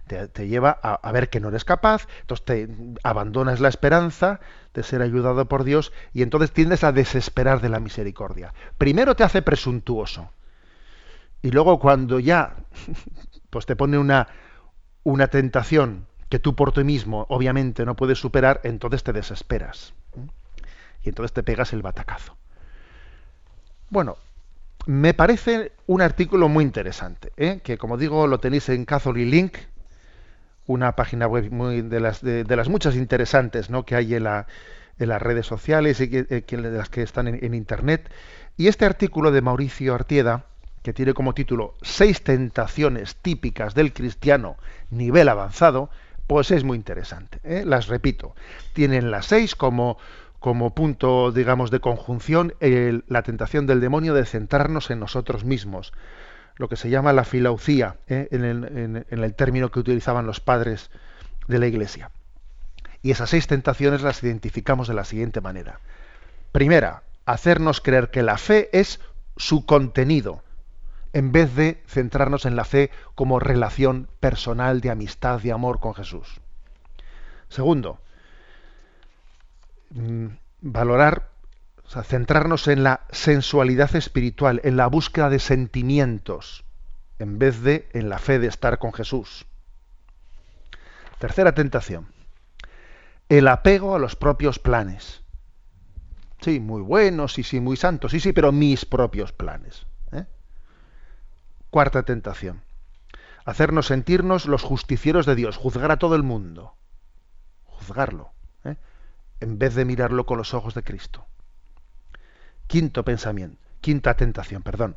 Te, 0.07 0.49
lleva 0.49 0.71
a, 0.71 1.13
ver 1.13 1.29
que 1.31 1.41
no 1.41 1.49
eres 1.49 1.65
capaz, 1.65 2.07
entonces 2.21 2.45
te 2.47 2.69
abandonas 3.03 3.59
la 3.59 3.69
esperanza 3.69 4.39
de 4.73 4.85
ser 4.85 5.03
ayudado 5.03 5.49
por 5.49 5.65
Dios 5.65 5.93
y 6.13 6.23
entonces 6.23 6.53
tiendes 6.53 6.85
a 6.85 6.93
desesperar 6.93 7.61
de 7.61 7.69
la 7.69 7.81
misericordia. 7.81 8.55
Primero 8.79 9.17
te 9.17 9.25
hace 9.25 9.43
presuntuoso 9.43 10.31
y 11.47 11.53
luego 11.53 11.79
cuando 11.79 12.19
ya 12.19 12.57
pues 13.51 13.67
te 13.67 13.77
pone 13.77 13.99
una, 13.99 14.27
una 15.05 15.29
tentación 15.29 16.09
que 16.29 16.41
tú 16.41 16.57
por 16.57 16.73
ti 16.73 16.83
mismo 16.83 17.25
obviamente 17.29 17.87
no 17.87 17.95
puedes 17.95 18.19
superar, 18.19 18.61
entonces 18.65 19.05
te 19.05 19.13
desesperas. 19.13 19.95
Y 21.05 21.11
entonces 21.11 21.33
te 21.33 21.45
pegas 21.45 21.73
el 21.73 21.83
batacazo. 21.83 22.37
Bueno, 23.91 24.17
me 24.87 25.15
parece 25.15 25.71
un 25.87 26.03
artículo 26.03 26.49
muy 26.49 26.65
interesante, 26.65 27.31
¿eh? 27.37 27.61
que 27.63 27.79
como 27.79 27.97
digo 27.97 28.27
lo 28.27 28.41
tenéis 28.41 28.69
en 28.69 28.85
Catholic 28.85 29.29
Link, 29.29 29.57
una 30.67 30.97
página 30.97 31.29
web 31.29 31.53
muy 31.53 31.81
de 31.83 32.01
las, 32.01 32.23
de, 32.23 32.45
las 32.57 32.69
muchas 32.69 32.97
interesantes 32.97 33.71
¿no? 33.71 33.85
que 33.85 33.95
hay 33.95 34.17
en, 34.17 34.25
la, 34.25 34.49
en, 34.99 35.11
las 35.11 35.23
redes 35.23 35.47
sociales 35.47 36.01
y 36.01 36.11
que, 36.11 36.27
eh, 36.29 36.45
de 36.45 36.77
las 36.77 36.89
que 36.89 37.03
están 37.03 37.29
en, 37.29 37.55
Internet. 37.55 38.11
Y 38.57 38.67
este 38.67 38.85
artículo 38.85 39.31
de 39.31 39.43
Mauricio 39.43 39.95
Artieda, 39.95 40.47
que 40.87 40.93
tiene 40.93 41.15
como 41.15 41.35
título 41.35 41.75
Seis 41.83 42.23
tentaciones 42.23 43.17
típicas 43.17 43.75
del 43.75 43.93
cristiano 43.93 44.57
nivel 44.89 45.29
avanzado, 45.29 45.91
pues 46.29 46.53
es 46.53 46.63
muy 46.63 46.77
interesante. 46.77 47.41
¿eh? 47.43 47.65
Las 47.67 47.89
repito. 47.89 48.37
Tienen 48.73 49.11
las 49.11 49.27
seis 49.27 49.57
como, 49.57 49.99
como 50.39 50.77
punto, 50.77 51.33
digamos, 51.33 51.73
de 51.73 51.81
conjunción 51.81 52.55
la 52.61 53.23
tentación 53.23 53.67
del 53.67 53.81
demonio 53.81 54.15
de 54.15 54.27
centrarnos 54.27 54.93
en 54.93 55.01
nosotros 55.01 55.45
mismos 55.45 55.93
lo 56.55 56.69
que 56.69 56.77
se 56.77 56.89
llama 56.89 57.13
la 57.13 57.25
filaucía, 57.25 57.97
¿eh? 58.07 58.29
en, 58.31 59.05
el, 59.09 59.35
término 59.35 59.73
que 59.73 59.81
utilizaban 59.81 60.25
los 60.25 60.39
padres 60.39 60.93
de 61.49 61.59
la 61.59 61.67
Iglesia. 61.67 62.13
Y 63.03 63.11
esas 63.11 63.31
seis 63.31 63.49
tentaciones 63.49 64.03
las 64.03 64.23
identificamos 64.23 64.87
de 64.87 64.95
la 64.95 65.05
siguiente 65.05 65.41
manera. 65.41 65.81
Primera, 66.53 67.03
hacernos 67.25 67.81
creer 67.81 68.11
que 68.11 68.23
la 68.23 68.39
fe 68.39 68.71
es 68.73 69.01
su 69.37 69.67
contenido, 69.67 70.45
en 71.17 71.33
vez 71.33 71.57
de 71.57 71.83
centrarnos 71.87 72.45
en 72.45 72.57
la 72.57 72.65
fe 72.65 72.91
como 73.15 73.41
relación 73.41 74.07
personal 74.21 74.83
de 74.83 74.91
amistad, 74.91 75.43
y 75.43 75.49
amor 75.49 75.81
con 75.81 75.95
Jesús. 75.95 76.43
Segundo, 77.49 77.99
mm, 79.95 80.27
valorar 80.61 81.31
o 81.87 81.89
sea, 81.89 82.03
centrarnos 82.03 82.69
en 82.69 82.83
la 82.83 83.01
sensualidad 83.13 83.97
espiritual, 83.97 84.61
en 84.63 84.77
la 84.77 84.89
búsqueda 84.89 85.31
de 85.31 85.39
sentimientos, 85.39 86.65
en 87.19 87.39
vez 87.39 87.63
de 87.63 87.89
en 87.95 88.11
la 88.11 88.19
fe 88.19 88.39
de 88.39 88.49
estar 88.49 88.79
con 88.79 88.93
Jesús. 88.93 89.47
Tercera 91.19 91.55
tentación. 91.55 92.09
El 93.31 93.49
apego 93.49 93.95
a 93.95 93.99
los 93.99 94.17
propios 94.17 94.59
planes. 94.59 95.23
Sí, 96.43 96.61
muy 96.61 96.83
buenos, 96.83 97.33
sí, 97.33 97.43
sí, 97.43 97.59
muy 97.59 97.79
santos, 97.79 98.11
sí, 98.11 98.21
sí, 98.21 98.35
pero 98.35 98.53
mis 98.53 98.85
propios 98.85 99.33
planes. 99.33 99.87
Cuarta 101.71 102.03
tentación. 102.05 102.63
Hacernos 103.45 103.87
sentirnos 103.87 104.47
los 104.47 104.63
justicieros 104.63 105.27
de 105.27 105.35
Dios, 105.35 105.57
juzgar 105.57 105.91
a 105.93 105.99
todo 105.99 106.17
el 106.17 106.23
mundo. 106.23 106.75
Juzgarlo, 107.65 108.31
¿eh? 108.65 108.77
en 109.41 109.59
vez 109.59 109.75
de 109.75 109.85
mirarlo 109.85 110.27
con 110.27 110.39
los 110.39 110.55
ojos 110.55 110.75
de 110.75 110.83
Cristo. 110.83 111.27
Quinto 112.67 113.05
pensamiento, 113.05 113.59
quinta 113.81 114.15
tentación, 114.15 114.63
perdón. 114.63 114.97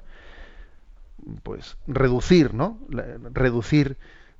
Pues 1.43 1.78
reducir, 1.86 2.53
¿no? 2.53 2.80
Reducir 2.89 3.97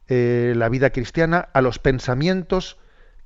eh, 0.08 0.54
la 0.56 0.70
vida 0.70 0.90
cristiana 0.90 1.50
a 1.54 1.62
los 1.62 1.78
pensamientos 1.78 2.78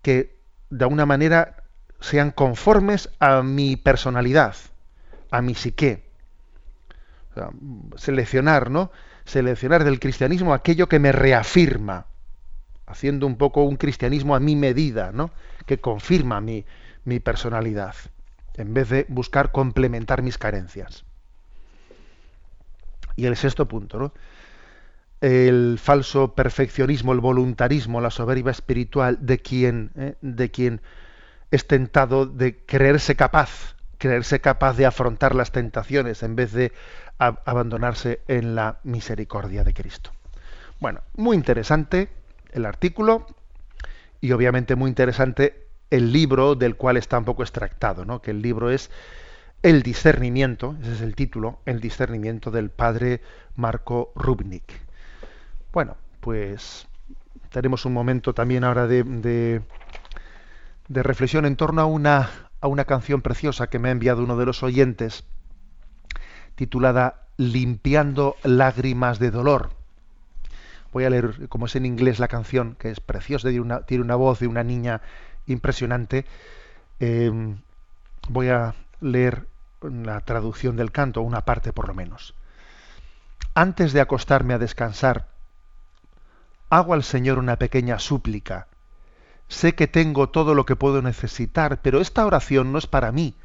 que 0.02 0.36
de 0.70 0.84
alguna 0.84 1.06
manera 1.06 1.64
sean 2.02 2.32
conformes 2.32 3.10
a 3.20 3.42
mi 3.44 3.78
personalidad, 3.78 4.56
a 5.32 5.42
mi 5.42 5.56
psique. 5.56 6.03
Seleccionar, 7.96 8.70
¿no? 8.70 8.92
Seleccionar 9.26 9.84
del 9.84 10.00
cristianismo 10.00 10.54
aquello 10.54 10.88
que 10.88 11.00
me 11.00 11.12
reafirma, 11.12 12.08
haciendo 12.86 13.28
un 13.28 13.38
poco 13.38 13.64
un 13.64 13.78
cristianismo 13.78 14.36
a 14.36 14.40
mi 14.40 14.56
medida, 14.56 15.12
¿no? 15.12 15.32
Que 15.66 15.80
confirma 15.80 16.42
mi, 16.42 16.66
mi 17.06 17.20
personalidad 17.20 17.96
en 18.56 18.74
vez 18.74 18.90
de 18.90 19.06
buscar 19.10 19.52
complementar 19.52 20.22
mis 20.22 20.38
carencias. 20.38 21.06
Y 23.16 23.26
el 23.26 23.36
sexto 23.36 23.68
punto, 23.68 24.14
el 25.22 25.80
falso 25.82 26.34
perfeccionismo, 26.34 27.14
el 27.14 27.20
voluntarismo, 27.20 28.02
la 28.02 28.10
soberbia 28.10 28.52
espiritual 28.52 29.18
de 29.22 29.40
quien, 29.40 29.92
¿eh? 29.96 30.16
de 30.22 30.52
quien 30.52 30.82
es 31.52 31.68
tentado 31.68 32.26
de 32.26 32.58
creerse 32.66 33.16
capaz, 33.16 33.76
creerse 34.04 34.42
capaz 34.42 34.76
de 34.76 34.86
afrontar 34.86 35.34
las 35.34 35.54
tentaciones 35.54 36.24
en 36.24 36.36
vez 36.36 36.52
de 36.52 36.74
abandonarse 37.18 38.20
en 38.28 38.54
la 38.54 38.80
misericordia 38.84 39.64
de 39.64 39.74
Cristo. 39.74 40.12
Bueno, 40.82 41.00
muy 41.16 41.38
interesante 41.38 42.10
el 42.52 42.66
artículo 42.66 43.26
y 44.20 44.34
obviamente 44.34 44.76
muy 44.76 44.90
interesante 44.90 45.68
el 45.90 46.12
libro 46.12 46.56
del 46.56 46.76
cual 46.76 46.98
está 46.98 47.18
un 47.18 47.24
poco 47.24 47.44
extractado, 47.44 48.04
¿no? 48.04 48.22
que 48.22 48.32
el 48.32 48.42
libro 48.42 48.72
es 48.72 48.92
El 49.62 49.84
discernimiento, 49.84 50.76
ese 50.82 50.96
es 50.96 51.02
el 51.02 51.16
título, 51.16 51.60
El 51.66 51.80
discernimiento 51.80 52.52
del 52.52 52.72
padre 52.72 53.22
Marco 53.56 54.12
Rubnik. 54.16 54.82
Bueno, 55.72 55.96
pues 56.20 56.90
tenemos 57.52 57.86
un 57.86 57.94
momento 57.94 58.34
también 58.34 58.66
ahora 58.66 58.86
de, 58.86 59.62
de, 60.90 61.04
reflexión 61.04 61.46
en 61.46 61.56
torno 61.56 61.82
a 61.82 61.86
una, 61.86 62.30
a 62.64 62.68
una 62.68 62.86
canción 62.86 63.22
preciosa 63.22 63.68
que 63.68 63.78
me 63.78 63.90
ha 63.90 63.92
enviado 63.92 64.24
uno 64.24 64.38
de 64.38 64.46
los 64.46 64.64
oyentes, 64.64 65.26
titulada 66.56 67.28
Limpiando 67.36 68.38
lágrimas 68.42 69.20
de 69.20 69.32
dolor. 69.32 69.72
Voy 70.94 71.04
a 71.04 71.10
leer, 71.10 71.50
como 71.50 71.66
es 71.66 71.76
en 71.76 71.86
inglés 71.86 72.20
la 72.20 72.30
canción, 72.30 72.78
que 72.80 72.90
es 72.90 73.02
preciosa, 73.02 73.50
tiene 73.50 73.60
una, 73.60 73.82
tiene 73.82 74.02
una 74.02 74.16
voz 74.16 74.40
de 74.40 74.48
una 74.48 74.64
niña 74.64 75.02
impresionante. 75.46 76.26
Em, 77.02 77.58
voy 78.30 78.48
a 78.48 78.76
leer 79.02 79.46
la 79.82 80.22
traducción 80.22 80.78
del 80.78 80.94
canto, 80.94 81.22
una 81.22 81.42
parte 81.42 81.74
por 81.74 81.90
lo 81.90 81.94
menos. 81.94 82.34
Antes 83.56 83.92
de 83.92 84.00
acostarme 84.00 84.54
a 84.54 84.60
descansar, 84.60 85.28
hago 86.70 86.94
al 86.94 87.04
Señor 87.04 87.40
una 87.40 87.58
pequeña 87.58 88.00
súplica. 88.00 88.68
Sé 89.48 89.76
que 89.76 89.88
tengo 89.88 90.30
todo 90.30 90.56
lo 90.56 90.66
que 90.66 90.76
puedo 90.76 91.02
necesitar, 91.02 91.82
pero 91.82 92.02
esta 92.02 92.26
oración 92.26 92.72
no 92.72 92.78
es 92.78 92.88
para 92.88 93.12
mí. 93.12 93.36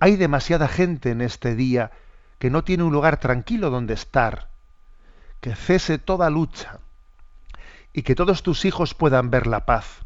Hay 0.00 0.16
demasiada 0.16 0.68
gente 0.68 1.10
en 1.10 1.20
este 1.20 1.54
día 1.54 1.92
que 2.38 2.50
no 2.50 2.64
tiene 2.64 2.82
un 2.82 2.92
lugar 2.92 3.18
tranquilo 3.20 3.70
donde 3.70 3.94
estar. 3.94 4.48
Que 5.40 5.54
cese 5.54 5.98
toda 5.98 6.30
lucha 6.30 6.80
y 7.92 8.02
que 8.02 8.14
todos 8.14 8.42
tus 8.42 8.64
hijos 8.64 8.94
puedan 8.94 9.30
ver 9.30 9.46
la 9.46 9.66
paz 9.66 10.04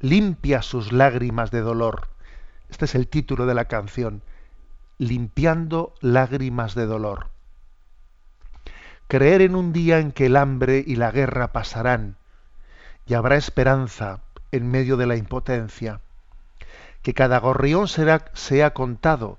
limpia 0.00 0.62
sus 0.62 0.92
lágrimas 0.92 1.50
de 1.50 1.60
dolor. 1.60 2.08
Este 2.68 2.84
es 2.84 2.94
el 2.94 3.08
título 3.08 3.46
de 3.46 3.54
la 3.54 3.66
canción, 3.66 4.22
limpiando 4.98 5.94
lágrimas 6.00 6.74
de 6.74 6.86
dolor. 6.86 7.30
Creer 9.08 9.40
en 9.40 9.54
un 9.54 9.72
día 9.72 9.98
en 9.98 10.12
que 10.12 10.26
el 10.26 10.36
hambre 10.36 10.84
y 10.86 10.96
la 10.96 11.10
guerra 11.10 11.52
pasarán 11.52 12.17
y 13.08 13.14
habrá 13.14 13.36
esperanza 13.36 14.20
en 14.52 14.70
medio 14.70 14.96
de 14.96 15.06
la 15.06 15.16
impotencia. 15.16 16.00
Que 17.02 17.14
cada 17.14 17.38
gorrión 17.38 17.88
será, 17.88 18.26
sea 18.34 18.74
contado, 18.74 19.38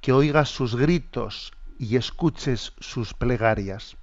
que 0.00 0.12
oigas 0.12 0.48
sus 0.48 0.76
gritos 0.76 1.52
y 1.78 1.96
escuches 1.96 2.72
sus 2.78 3.14
plegarias. 3.14 3.96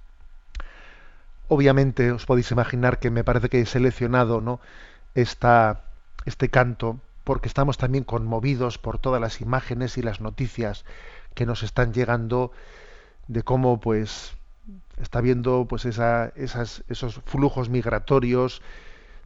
Obviamente 1.48 2.12
os 2.12 2.26
podéis 2.26 2.50
imaginar 2.50 2.98
que 2.98 3.10
me 3.10 3.24
parece 3.24 3.48
que 3.48 3.60
he 3.60 3.66
seleccionado 3.66 4.40
¿no? 4.40 4.60
este 5.14 6.50
canto 6.50 7.00
porque 7.24 7.48
estamos 7.48 7.78
también 7.78 8.04
conmovidos 8.04 8.78
por 8.78 8.98
todas 8.98 9.20
las 9.20 9.40
imágenes 9.40 9.96
y 9.96 10.02
las 10.02 10.20
noticias 10.20 10.84
que 11.34 11.46
nos 11.46 11.62
están 11.62 11.92
llegando 11.92 12.52
de 13.26 13.42
cómo 13.42 13.80
pues 13.80 14.35
está 15.00 15.20
viendo 15.20 15.66
pues 15.68 15.84
esa, 15.84 16.32
esos 16.36 17.20
flujos 17.26 17.68
migratorios 17.68 18.62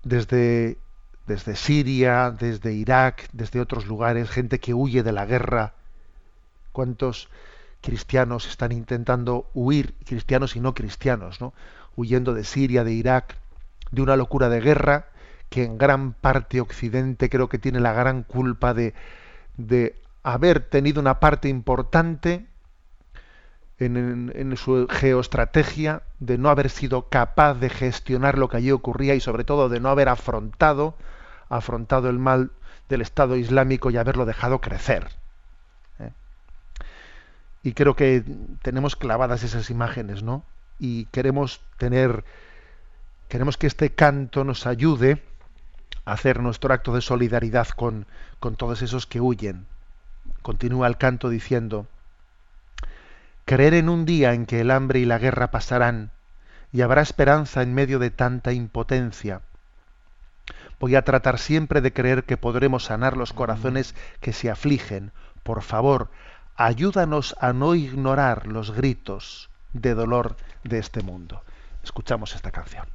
desde, 0.02 0.78
desde 1.26 1.56
Siria, 1.56 2.30
desde 2.30 2.72
Irak, 2.72 3.28
desde 3.32 3.60
otros 3.60 3.86
lugares, 3.86 4.30
gente 4.30 4.58
que 4.58 4.74
huye 4.74 5.02
de 5.02 5.12
la 5.12 5.26
guerra. 5.26 5.74
¿Cuántos 6.72 7.28
cristianos 7.80 8.46
están 8.46 8.72
intentando 8.72 9.48
huir, 9.54 9.94
cristianos 10.04 10.56
y 10.56 10.60
no 10.60 10.74
cristianos, 10.74 11.40
¿no? 11.40 11.52
huyendo 11.96 12.34
de 12.34 12.44
Siria, 12.44 12.84
de 12.84 12.92
Irak, 12.92 13.36
de 13.90 14.02
una 14.02 14.16
locura 14.16 14.48
de 14.48 14.60
guerra 14.60 15.06
que 15.48 15.64
en 15.64 15.78
gran 15.78 16.12
parte 16.12 16.60
Occidente 16.60 17.28
creo 17.28 17.48
que 17.48 17.58
tiene 17.58 17.80
la 17.80 17.92
gran 17.92 18.22
culpa 18.22 18.72
de, 18.72 18.94
de 19.56 19.96
haber 20.22 20.60
tenido 20.60 21.00
una 21.00 21.18
parte 21.18 21.48
importante 21.48 22.46
en, 23.80 24.56
su 24.56 24.86
geoestrategia 24.90 26.02
de 26.18 26.36
no 26.36 26.50
haber 26.50 26.68
sido 26.68 27.08
capaz 27.08 27.54
de 27.54 27.70
gestionar 27.70 28.38
lo 28.38 28.48
que 28.48 28.58
allí 28.58 28.70
ocurría 28.70 29.14
y 29.14 29.20
sobre 29.20 29.44
todo 29.44 29.68
de 29.68 29.80
no 29.80 29.88
haber 29.88 30.08
afrontado, 30.08 30.94
afrontado 31.48 32.10
el 32.10 32.18
mal 32.18 32.50
del 32.90 33.00
Estado 33.00 33.36
Islámico 33.36 33.90
y 33.90 33.96
haberlo 33.96 34.26
dejado 34.26 34.60
crecer. 34.60 35.08
¿eh? 35.98 36.10
Y 37.62 37.72
creo 37.72 37.96
que 37.96 38.22
tenemos 38.60 38.96
clavadas 38.96 39.42
esas 39.44 39.70
imágenes, 39.70 40.22
¿no? 40.22 40.44
Y 40.78 41.06
queremos 41.06 41.62
tener, 41.78 42.24
queremos 43.28 43.56
que 43.56 43.66
este 43.66 43.90
canto 43.90 44.44
nos 44.44 44.66
ayude 44.66 45.22
a 46.04 46.12
hacer 46.12 46.40
nuestro 46.40 46.74
acto 46.74 46.94
de 46.94 47.00
solidaridad 47.00 47.68
con, 47.68 48.06
con 48.40 48.56
todos 48.56 48.82
esos 48.82 49.06
que 49.06 49.22
huyen. 49.22 49.66
Continúa 50.42 50.86
el 50.86 50.98
canto 50.98 51.30
diciendo, 51.30 51.86
creer 53.50 53.74
en 53.74 53.88
un 53.88 54.04
día 54.04 54.32
en 54.32 54.46
que 54.46 54.60
el 54.60 54.70
hambre 54.70 55.00
y 55.00 55.04
la 55.04 55.18
guerra 55.18 55.50
pasarán 55.50 56.12
y 56.72 56.82
habrá 56.82 57.02
esperanza 57.02 57.62
en 57.62 57.74
medio 57.74 57.98
de 57.98 58.10
tanta 58.10 58.52
impotencia. 58.52 59.40
Voy 60.78 60.94
a 60.94 61.02
tratar 61.02 61.40
siempre 61.40 61.80
de 61.80 61.92
creer 61.92 62.22
que 62.22 62.36
podremos 62.36 62.84
sanar 62.84 63.16
los 63.16 63.32
corazones 63.32 63.96
que 64.20 64.32
se 64.32 64.50
afligen. 64.50 65.10
Por 65.42 65.62
favor, 65.62 66.12
ayúdanos 66.54 67.34
a 67.40 67.52
no 67.52 67.74
ignorar 67.74 68.46
los 68.46 68.70
gritos 68.70 69.50
de 69.72 69.94
dolor 69.94 70.36
de 70.62 70.78
este 70.78 71.02
mundo. 71.02 71.42
Escuchamos 71.82 72.36
esta 72.36 72.52
canción. 72.52 72.86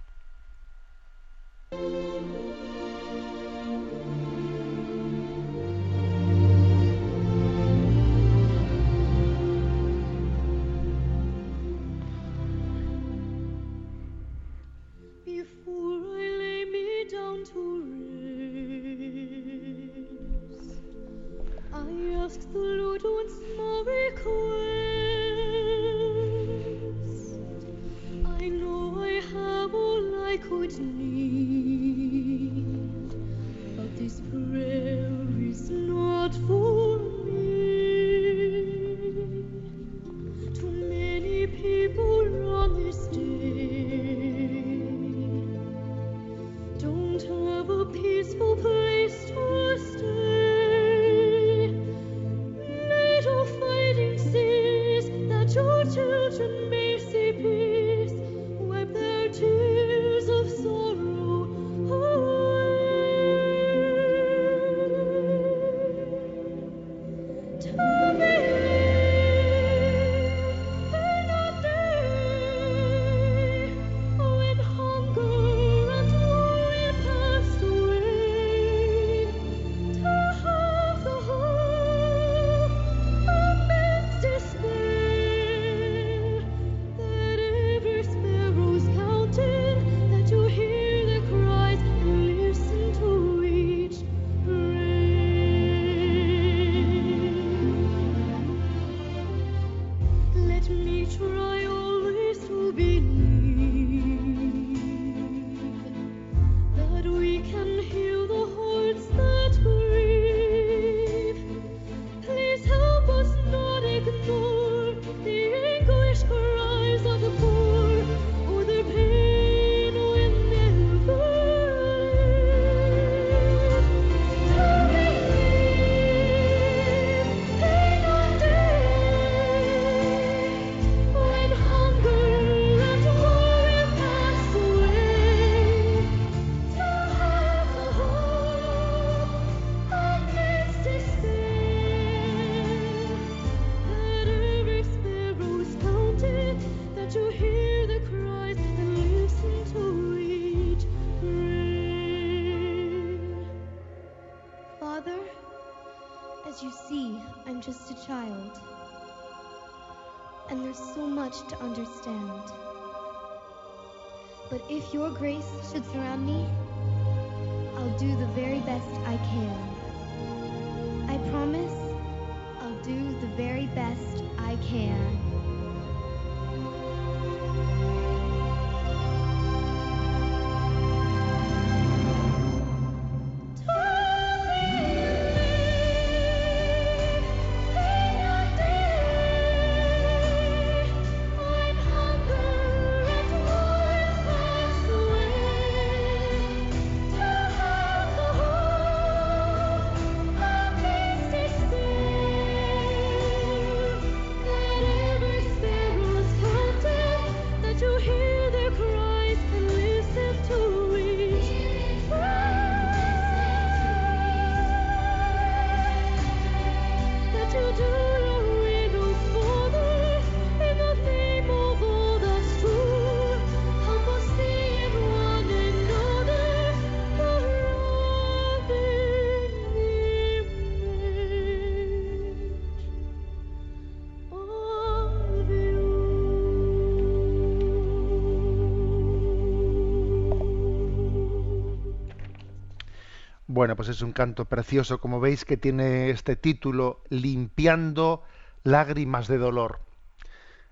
Bueno, 243.56 243.78
pues 243.78 243.88
es 243.88 244.02
un 244.02 244.12
canto 244.12 244.44
precioso, 244.44 245.00
como 245.00 245.22
veis, 245.22 245.46
que 245.46 245.56
tiene 245.56 246.10
este 246.10 246.36
título, 246.36 247.02
Limpiando 247.08 248.22
lágrimas 248.66 249.30
de 249.30 249.38
dolor. 249.38 249.80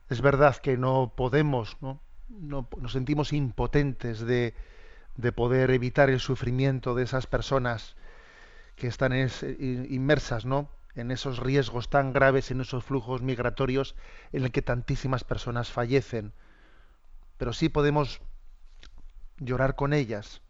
Es 0.10 0.20
verdad 0.20 0.58
que 0.58 0.76
no 0.76 1.14
podemos, 1.16 1.78
¿no? 1.80 2.02
no 2.28 2.68
nos 2.82 2.92
sentimos 2.92 3.32
impotentes 3.32 4.20
de, 4.20 4.54
de, 5.16 5.32
poder 5.32 5.72
evitar 5.72 6.10
el 6.10 6.20
sufrimiento 6.20 6.94
de 6.94 7.04
esas 7.04 7.26
personas 7.26 7.96
que 8.76 8.88
están 8.88 9.14
eh, 9.14 9.30
inmersas, 9.90 10.44
¿no? 10.44 10.68
en 10.94 11.12
esos 11.12 11.40
riesgos 11.40 11.90
tan 11.90 12.12
graves, 12.12 12.52
en 12.52 12.60
esos 12.60 12.84
flujos 12.84 13.22
migratorios 13.22 13.96
en 14.34 14.44
el 14.44 14.52
que 14.52 14.62
tantísimas 14.62 15.24
personas 15.24 15.72
fallecen. 15.72 16.34
Pero 17.38 17.54
sí 17.54 17.70
podemos 17.70 18.20
llorar 19.40 19.78
con 19.78 19.94
ellas, 19.94 20.42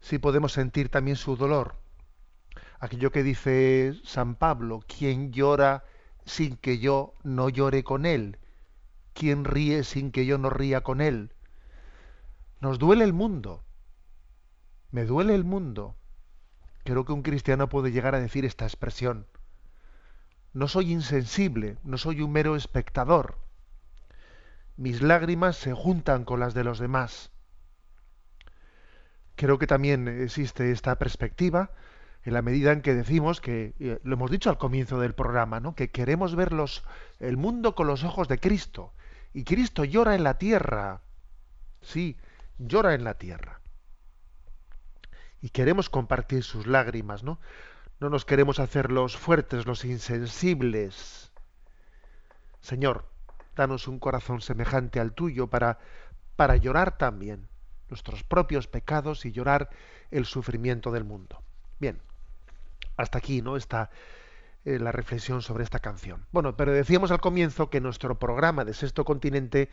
si 0.00 0.18
podemos 0.18 0.52
sentir 0.52 0.88
también 0.88 1.16
su 1.16 1.36
dolor. 1.36 1.76
Aquello 2.78 3.12
que 3.12 3.22
dice 3.22 3.94
San 4.04 4.34
Pablo, 4.34 4.80
quien 4.86 5.32
llora 5.32 5.84
sin 6.24 6.56
que 6.56 6.78
yo 6.78 7.14
no 7.22 7.48
llore 7.48 7.84
con 7.84 8.06
él, 8.06 8.38
quien 9.12 9.44
ríe 9.44 9.84
sin 9.84 10.10
que 10.12 10.26
yo 10.26 10.38
no 10.38 10.50
ría 10.50 10.82
con 10.82 11.00
él. 11.00 11.34
Nos 12.60 12.78
duele 12.78 13.04
el 13.04 13.12
mundo, 13.12 13.64
me 14.90 15.04
duele 15.04 15.34
el 15.34 15.44
mundo. 15.44 15.96
Creo 16.84 17.04
que 17.04 17.12
un 17.12 17.22
cristiano 17.22 17.68
puede 17.68 17.92
llegar 17.92 18.14
a 18.14 18.20
decir 18.20 18.44
esta 18.44 18.64
expresión. 18.64 19.26
No 20.52 20.66
soy 20.66 20.90
insensible, 20.90 21.78
no 21.84 21.96
soy 21.96 22.22
un 22.22 22.32
mero 22.32 22.56
espectador. 22.56 23.38
Mis 24.76 25.00
lágrimas 25.00 25.56
se 25.56 25.74
juntan 25.74 26.24
con 26.24 26.40
las 26.40 26.54
de 26.54 26.64
los 26.64 26.78
demás. 26.78 27.29
Creo 29.40 29.58
que 29.58 29.66
también 29.66 30.06
existe 30.06 30.70
esta 30.70 30.96
perspectiva 30.96 31.70
en 32.24 32.34
la 32.34 32.42
medida 32.42 32.72
en 32.72 32.82
que 32.82 32.94
decimos 32.94 33.40
que 33.40 33.72
eh, 33.80 33.98
lo 34.04 34.12
hemos 34.16 34.30
dicho 34.30 34.50
al 34.50 34.58
comienzo 34.58 35.00
del 35.00 35.14
programa, 35.14 35.60
¿no? 35.60 35.74
que 35.74 35.88
queremos 35.88 36.36
ver 36.36 36.52
los, 36.52 36.84
el 37.20 37.38
mundo 37.38 37.74
con 37.74 37.86
los 37.86 38.04
ojos 38.04 38.28
de 38.28 38.38
Cristo 38.38 38.92
y 39.32 39.44
Cristo 39.44 39.84
llora 39.84 40.14
en 40.14 40.24
la 40.24 40.36
tierra. 40.36 41.00
Sí, 41.80 42.18
llora 42.58 42.92
en 42.92 43.02
la 43.02 43.14
tierra. 43.14 43.62
Y 45.40 45.48
queremos 45.48 45.88
compartir 45.88 46.42
sus 46.42 46.66
lágrimas, 46.66 47.22
¿no? 47.22 47.40
No 47.98 48.10
nos 48.10 48.26
queremos 48.26 48.58
hacer 48.60 48.92
los 48.92 49.16
fuertes, 49.16 49.64
los 49.64 49.86
insensibles. 49.86 51.32
Señor, 52.60 53.06
danos 53.56 53.88
un 53.88 54.00
corazón 54.00 54.42
semejante 54.42 55.00
al 55.00 55.14
tuyo 55.14 55.46
para, 55.46 55.78
para 56.36 56.56
llorar 56.56 56.98
también 56.98 57.49
nuestros 57.90 58.22
propios 58.24 58.66
pecados 58.66 59.26
y 59.26 59.32
llorar 59.32 59.70
el 60.10 60.24
sufrimiento 60.24 60.90
del 60.90 61.04
mundo. 61.04 61.42
Bien, 61.78 61.98
hasta 62.96 63.18
aquí 63.18 63.42
no 63.42 63.56
está 63.56 63.90
eh, 64.64 64.78
la 64.78 64.92
reflexión 64.92 65.42
sobre 65.42 65.64
esta 65.64 65.78
canción. 65.78 66.26
Bueno, 66.32 66.56
pero 66.56 66.72
decíamos 66.72 67.10
al 67.10 67.20
comienzo 67.20 67.70
que 67.70 67.80
nuestro 67.80 68.18
programa 68.18 68.64
de 68.64 68.74
Sexto 68.74 69.04
Continente, 69.04 69.70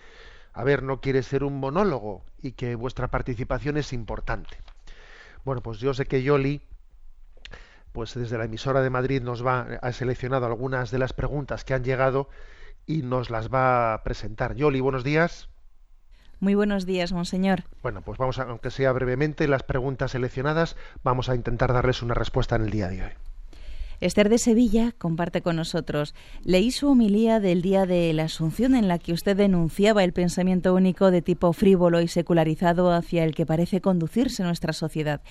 a 0.53 0.63
ver, 0.63 0.81
no 0.81 1.01
quiere 1.01 1.23
ser 1.23 1.43
un 1.43 1.59
monólogo 1.59 2.23
y 2.41 2.53
que 2.53 2.75
vuestra 2.75 3.09
participación 3.09 3.77
es 3.77 3.91
importante. 3.91 4.57
Bueno, 5.43 5.61
pues 5.61 5.79
yo 5.79 5.93
sé 5.93 6.05
que 6.05 6.23
Yoli, 6.23 6.61
pues 7.91 8.13
desde 8.13 8.37
la 8.37 8.45
emisora 8.45 8.81
de 8.81 8.89
Madrid 8.89 9.21
nos 9.21 9.45
va, 9.45 9.67
ha 9.81 9.91
seleccionado 9.91 10.45
algunas 10.45 10.89
de 10.91 10.99
las 10.99 11.13
preguntas 11.13 11.65
que 11.65 11.73
han 11.73 11.83
llegado 11.83 12.29
y 12.85 13.01
nos 13.01 13.29
las 13.29 13.49
va 13.53 13.93
a 13.93 14.03
presentar. 14.03 14.55
Yoli, 14.55 14.79
buenos 14.79 15.03
días. 15.03 15.49
Muy 16.39 16.53
buenos 16.53 16.85
días, 16.85 17.13
monseñor. 17.13 17.63
Bueno, 17.81 18.01
pues 18.01 18.19
vamos 18.19 18.37
a, 18.37 18.43
aunque 18.43 18.69
sea 18.69 18.91
brevemente, 18.91 19.47
las 19.47 19.63
preguntas 19.63 20.11
seleccionadas, 20.11 20.75
vamos 21.03 21.29
a 21.29 21.35
intentar 21.35 21.73
darles 21.73 22.03
una 22.03 22.13
respuesta 22.13 22.55
en 22.55 22.63
el 22.63 22.69
día 22.69 22.87
de 22.89 23.03
hoy. 23.03 23.11
Esther 23.99 24.29
de 24.29 24.37
Sevilla 24.37 24.93
comparte 24.95 25.41
con 25.41 25.55
nosotros. 25.55 26.13
Leí 26.43 26.69
su 26.69 26.87
homilía 26.87 27.39
del 27.39 27.63
día 27.63 27.87
de 27.87 28.13
la 28.13 28.25
Asunción 28.25 28.75
en 28.75 28.87
la 28.87 28.99
que 28.99 29.11
usted 29.11 29.35
denunciaba 29.35 30.03
el 30.03 30.13
pensamiento 30.13 30.75
único 30.75 31.09
de 31.09 31.23
tipo 31.23 31.51
frívolo 31.51 31.99
y 31.99 32.07
secularizado 32.07 32.91
hacia 32.91 33.23
el 33.23 33.33
que 33.33 33.47
parece 33.47 33.81
conducirse 33.81 34.43
nuestra 34.43 34.71
sociedad. 34.73 35.21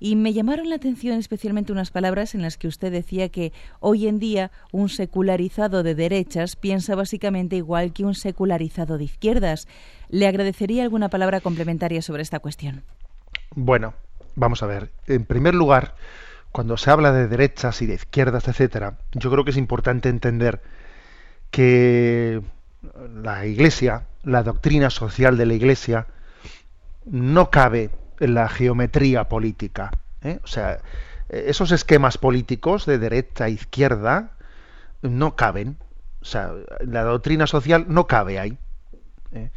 Y 0.00 0.16
me 0.16 0.32
llamaron 0.32 0.68
la 0.68 0.74
atención 0.74 1.16
especialmente 1.18 1.70
unas 1.70 1.92
palabras 1.92 2.34
en 2.34 2.42
las 2.42 2.58
que 2.58 2.66
usted 2.66 2.90
decía 2.90 3.28
que 3.28 3.52
hoy 3.78 4.08
en 4.08 4.18
día 4.18 4.50
un 4.72 4.88
secularizado 4.88 5.84
de 5.84 5.94
derechas 5.94 6.56
piensa 6.56 6.96
básicamente 6.96 7.54
igual 7.54 7.92
que 7.92 8.04
un 8.04 8.16
secularizado 8.16 8.98
de 8.98 9.04
izquierdas. 9.04 9.68
Le 10.08 10.26
agradecería 10.26 10.82
alguna 10.82 11.08
palabra 11.08 11.40
complementaria 11.40 12.02
sobre 12.02 12.22
esta 12.22 12.38
cuestión. 12.40 12.82
Bueno, 13.54 13.94
vamos 14.34 14.62
a 14.62 14.66
ver. 14.66 14.90
En 15.06 15.24
primer 15.24 15.54
lugar, 15.54 15.94
cuando 16.52 16.76
se 16.76 16.90
habla 16.90 17.12
de 17.12 17.28
derechas 17.28 17.82
y 17.82 17.86
de 17.86 17.94
izquierdas, 17.94 18.48
etcétera, 18.48 18.98
yo 19.12 19.30
creo 19.30 19.44
que 19.44 19.50
es 19.50 19.56
importante 19.56 20.08
entender 20.08 20.62
que 21.50 22.42
la 23.22 23.46
Iglesia, 23.46 24.06
la 24.22 24.42
doctrina 24.42 24.90
social 24.90 25.36
de 25.36 25.46
la 25.46 25.54
Iglesia, 25.54 26.06
no 27.04 27.50
cabe 27.50 27.90
en 28.20 28.34
la 28.34 28.48
geometría 28.48 29.28
política. 29.28 29.90
¿eh? 30.22 30.40
O 30.42 30.46
sea, 30.46 30.78
esos 31.28 31.72
esquemas 31.72 32.18
políticos 32.18 32.86
de 32.86 32.98
derecha 32.98 33.46
e 33.46 33.50
izquierda 33.50 34.32
no 35.02 35.36
caben. 35.36 35.78
O 36.20 36.24
sea, 36.24 36.52
la 36.80 37.04
doctrina 37.04 37.46
social 37.46 37.86
no 37.88 38.06
cabe 38.06 38.38
ahí. 38.38 38.58
¿eh? 39.32 39.50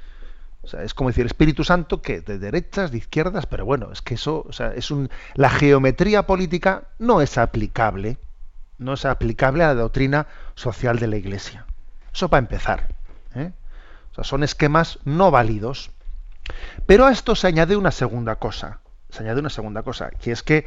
Es 0.74 0.94
como 0.94 1.10
decir, 1.10 1.26
Espíritu 1.26 1.64
Santo, 1.64 2.02
que 2.02 2.22
de 2.22 2.38
derechas, 2.38 2.92
de 2.92 2.98
izquierdas, 2.98 3.46
pero 3.46 3.66
bueno, 3.66 3.92
es 3.92 4.02
que 4.02 4.16
eso, 4.16 4.46
o 4.48 4.54
sea, 4.54 4.74
es 4.74 4.92
un, 4.92 5.10
la 5.36 5.50
geometría 5.50 6.26
política 6.26 6.84
no 6.98 7.22
es 7.22 7.38
aplicable, 7.38 8.18
no 8.78 8.94
es 8.94 9.06
aplicable 9.06 9.64
a 9.64 9.68
la 9.68 9.76
doctrina 9.76 10.28
social 10.56 11.00
de 11.00 11.08
la 11.08 11.18
Iglesia. 11.18 11.66
Eso 12.14 12.30
para 12.30 12.40
empezar. 12.40 12.88
¿eh? 13.36 13.52
Son 14.22 14.44
esquemas 14.44 15.00
no 15.06 15.32
válidos. 15.32 15.92
Pero 16.86 17.06
a 17.06 17.12
esto 17.12 17.36
se 17.36 17.48
añade 17.48 17.76
una 17.76 17.92
segunda 17.92 18.38
cosa, 18.38 18.80
se 19.10 19.24
añade 19.24 19.40
una 19.40 19.50
segunda 19.50 19.84
cosa, 19.84 20.10
que 20.10 20.32
es 20.32 20.42
que, 20.42 20.66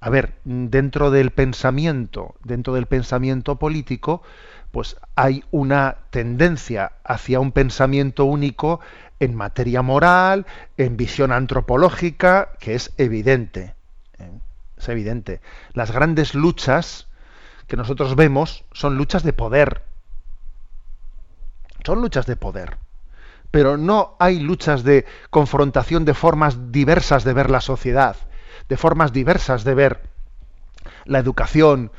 a 0.00 0.08
ver, 0.08 0.32
dentro 0.44 1.10
del 1.10 1.30
pensamiento, 1.30 2.34
dentro 2.42 2.72
del 2.72 2.86
pensamiento 2.86 3.56
político, 3.56 4.22
pues 4.70 4.96
hay 5.16 5.44
una 5.50 5.96
tendencia 6.10 6.92
hacia 7.04 7.40
un 7.40 7.52
pensamiento 7.52 8.24
único 8.24 8.80
en 9.18 9.34
materia 9.34 9.82
moral, 9.82 10.46
en 10.76 10.96
visión 10.96 11.32
antropológica, 11.32 12.52
que 12.58 12.74
es 12.74 12.92
evidente. 12.96 13.74
¿eh? 14.18 14.30
Es 14.78 14.88
evidente. 14.88 15.40
Las 15.74 15.90
grandes 15.90 16.34
luchas 16.34 17.08
que 17.66 17.76
nosotros 17.76 18.16
vemos 18.16 18.64
son 18.72 18.96
luchas 18.96 19.22
de 19.22 19.32
poder. 19.32 19.82
Son 21.84 22.00
luchas 22.00 22.26
de 22.26 22.36
poder. 22.36 22.78
Pero 23.50 23.76
no 23.76 24.16
hay 24.18 24.40
luchas 24.40 24.84
de 24.84 25.04
confrontación 25.30 26.04
de 26.04 26.14
formas 26.14 26.72
diversas 26.72 27.24
de 27.24 27.32
ver 27.32 27.50
la 27.50 27.60
sociedad, 27.60 28.16
de 28.68 28.76
formas 28.76 29.12
diversas 29.12 29.64
de 29.64 29.74
ver 29.74 30.00
la 31.04 31.18
educación, 31.18 31.90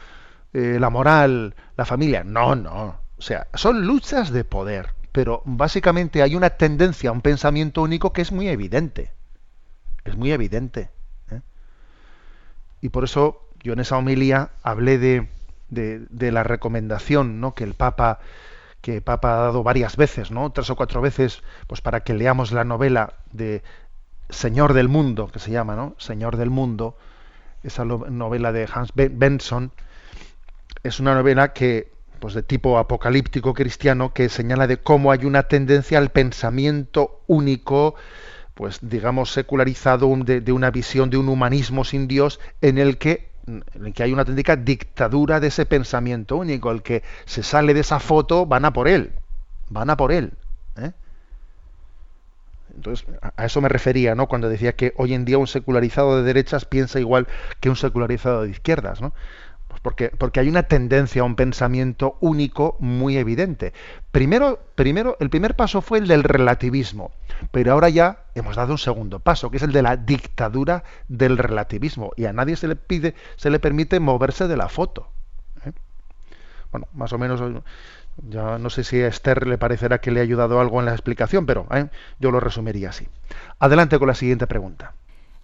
eh, 0.53 0.77
la 0.79 0.89
moral, 0.89 1.55
la 1.77 1.85
familia. 1.85 2.23
No, 2.23 2.55
no. 2.55 2.99
O 3.17 3.21
sea, 3.21 3.47
son 3.53 3.85
luchas 3.85 4.31
de 4.31 4.43
poder 4.43 5.01
pero 5.11 5.41
básicamente 5.45 6.21
hay 6.21 6.35
una 6.35 6.51
tendencia 6.51 7.09
a 7.09 7.13
un 7.13 7.21
pensamiento 7.21 7.81
único 7.81 8.13
que 8.13 8.21
es 8.21 8.31
muy 8.31 8.47
evidente. 8.47 9.11
Es 10.05 10.15
muy 10.15 10.31
evidente. 10.31 10.89
¿eh? 11.29 11.41
Y 12.81 12.89
por 12.89 13.03
eso 13.03 13.49
yo 13.61 13.73
en 13.73 13.79
esa 13.79 13.97
homilía 13.97 14.51
hablé 14.63 14.97
de, 14.97 15.27
de, 15.69 16.31
la 16.31 16.43
recomendación 16.43 17.39
¿no? 17.39 17.53
que 17.53 17.63
el 17.63 17.73
Papa 17.73 18.19
que 18.81 18.95
el 18.95 19.01
Papa 19.03 19.33
ha 19.33 19.41
dado 19.41 19.61
varias 19.61 19.95
veces, 19.95 20.31
¿no? 20.31 20.51
tres 20.51 20.71
o 20.71 20.75
cuatro 20.75 21.01
veces, 21.01 21.43
pues 21.67 21.81
para 21.81 21.99
que 21.99 22.15
leamos 22.15 22.51
la 22.51 22.63
novela 22.63 23.13
de 23.31 23.61
Señor 24.29 24.73
del 24.73 24.89
Mundo, 24.89 25.27
que 25.27 25.37
se 25.37 25.51
llama, 25.51 25.75
¿no? 25.75 25.93
Señor 25.99 26.35
del 26.35 26.49
Mundo, 26.49 26.97
esa 27.61 27.85
novela 27.85 28.51
de 28.51 28.67
Hans 28.73 28.91
Benson, 28.95 29.71
es 30.83 30.99
una 30.99 31.13
novela 31.15 31.53
que 31.53 31.91
pues 32.19 32.35
de 32.35 32.43
tipo 32.43 32.77
apocalíptico 32.77 33.53
cristiano 33.53 34.13
que 34.13 34.29
señala 34.29 34.67
de 34.67 34.77
cómo 34.77 35.11
hay 35.11 35.25
una 35.25 35.43
tendencia 35.43 35.97
al 35.97 36.11
pensamiento 36.11 37.21
único, 37.25 37.95
pues 38.53 38.77
digamos 38.81 39.31
secularizado 39.31 40.15
de, 40.17 40.51
una 40.51 40.69
visión 40.69 41.09
de 41.09 41.17
un 41.17 41.29
humanismo 41.29 41.83
sin 41.83 42.07
Dios 42.07 42.39
en 42.61 42.77
el 42.77 42.99
que 42.99 43.31
en 43.47 43.91
que 43.91 44.03
hay 44.03 44.13
una 44.13 44.21
auténtica 44.21 44.55
dictadura 44.55 45.39
de 45.39 45.47
ese 45.47 45.65
pensamiento 45.65 46.37
único, 46.37 46.69
el 46.69 46.83
que 46.83 47.01
se 47.25 47.41
sale 47.41 47.73
de 47.73 47.79
esa 47.79 47.99
foto 47.99 48.45
van 48.45 48.65
a 48.65 48.71
por 48.71 48.87
él, 48.87 49.13
van 49.69 49.89
a 49.89 49.97
por 49.97 50.11
él. 50.11 50.33
¿eh? 50.77 50.91
Entonces, 52.75 53.07
a 53.35 53.45
eso 53.45 53.59
me 53.59 53.67
refería, 53.67 54.13
¿no? 54.13 54.27
Cuando 54.27 54.47
decía 54.47 54.75
que 54.75 54.93
hoy 54.95 55.15
en 55.15 55.25
día 55.25 55.39
un 55.39 55.47
secularizado 55.47 56.17
de 56.17 56.23
derechas 56.23 56.65
piensa 56.65 56.99
igual 56.99 57.27
que 57.59 57.69
un 57.69 57.75
secularizado 57.75 58.43
de 58.43 58.51
izquierdas, 58.51 59.01
¿no? 59.01 59.13
Porque, 59.81 60.09
porque 60.09 60.39
hay 60.39 60.49
una 60.49 60.63
tendencia 60.63 61.21
a 61.21 61.25
un 61.25 61.35
pensamiento 61.35 62.17
único 62.19 62.75
muy 62.79 63.17
evidente. 63.17 63.73
Primero, 64.11 64.59
primero, 64.75 65.17
el 65.19 65.29
primer 65.29 65.55
paso 65.55 65.81
fue 65.81 65.97
el 65.97 66.07
del 66.07 66.23
relativismo, 66.23 67.11
pero 67.51 67.73
ahora 67.73 67.89
ya 67.89 68.25
hemos 68.35 68.55
dado 68.55 68.73
un 68.73 68.77
segundo 68.77 69.19
paso, 69.19 69.49
que 69.49 69.57
es 69.57 69.63
el 69.63 69.71
de 69.71 69.81
la 69.81 69.97
dictadura 69.97 70.83
del 71.07 71.37
relativismo. 71.37 72.11
Y 72.15 72.25
a 72.25 72.33
nadie 72.33 72.55
se 72.57 72.67
le 72.67 72.75
pide, 72.75 73.15
se 73.37 73.49
le 73.49 73.59
permite 73.59 73.99
moverse 73.99 74.47
de 74.47 74.57
la 74.57 74.69
foto. 74.69 75.07
¿eh? 75.65 75.71
Bueno, 76.71 76.87
más 76.93 77.11
o 77.13 77.17
menos 77.17 77.41
ya 78.17 78.57
no 78.59 78.69
sé 78.69 78.83
si 78.83 79.01
a 79.01 79.07
Esther 79.07 79.47
le 79.47 79.57
parecerá 79.57 79.99
que 79.99 80.11
le 80.11 80.19
ha 80.19 80.23
ayudado 80.23 80.59
algo 80.59 80.79
en 80.79 80.85
la 80.85 80.91
explicación, 80.91 81.45
pero 81.45 81.65
¿eh? 81.71 81.87
yo 82.19 82.31
lo 82.31 82.39
resumiría 82.39 82.89
así. 82.89 83.07
Adelante 83.59 83.97
con 83.97 84.07
la 84.07 84.15
siguiente 84.15 84.47
pregunta. 84.47 84.93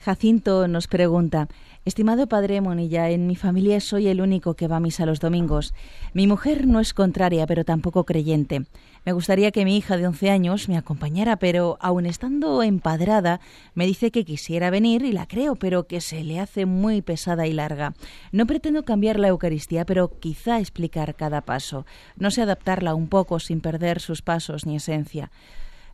Jacinto 0.08 0.70
nos 0.70 0.88
pregunta, 0.88 1.49
Estimado 1.84 2.28
padre 2.28 2.62
Monilla, 2.62 3.10
en 3.10 3.28
mi 3.28 3.36
familia 3.36 3.82
soy 3.82 4.08
el 4.08 4.22
único 4.22 4.53
que 4.53 4.70
va 4.70 4.78
a 4.78 4.80
misa 4.80 5.05
los 5.05 5.20
domingos. 5.20 5.74
Mi 6.14 6.28
mujer 6.28 6.66
no 6.66 6.80
es 6.80 6.93
contraria, 6.93 7.45
pero 7.45 7.66
tampoco 7.66 8.05
creyente. 8.05 8.64
Me 9.03 9.12
gustaría 9.12 9.51
que 9.51 9.66
mi 9.66 9.76
hija 9.76 9.97
de 9.97 10.08
11 10.08 10.30
años 10.30 10.70
me 10.70 10.78
acompañara, 10.78 11.36
pero 11.36 11.78
aun 11.82 12.05
estando 12.05 12.64
empadrada, 12.64 13.41
me 13.74 13.86
dice 13.86 14.10
que 14.12 14.24
quisiera 14.24 14.70
venir 14.70 15.03
y 15.03 15.12
la 15.12 15.28
creo, 15.28 15.58
pero 15.58 15.88
que 15.88 15.99
se 15.99 16.24
le 16.24 16.39
hace 16.39 16.66
muy 16.66 17.01
pesada 17.01 17.45
y 17.45 17.51
larga. 17.51 17.93
No 18.32 18.47
pretendo 18.47 18.84
cambiar 18.84 19.20
la 19.20 19.28
Eucaristía, 19.28 19.86
pero 19.86 20.10
quizá 20.22 20.62
explicar 20.62 21.16
cada 21.16 21.41
paso. 21.41 21.86
No 22.16 22.32
sé 22.32 22.43
adaptarla 22.43 22.95
un 22.95 23.10
poco 23.10 23.39
sin 23.39 23.60
perder 23.60 23.99
sus 23.99 24.22
pasos 24.22 24.66
ni 24.66 24.78
esencia. 24.78 25.32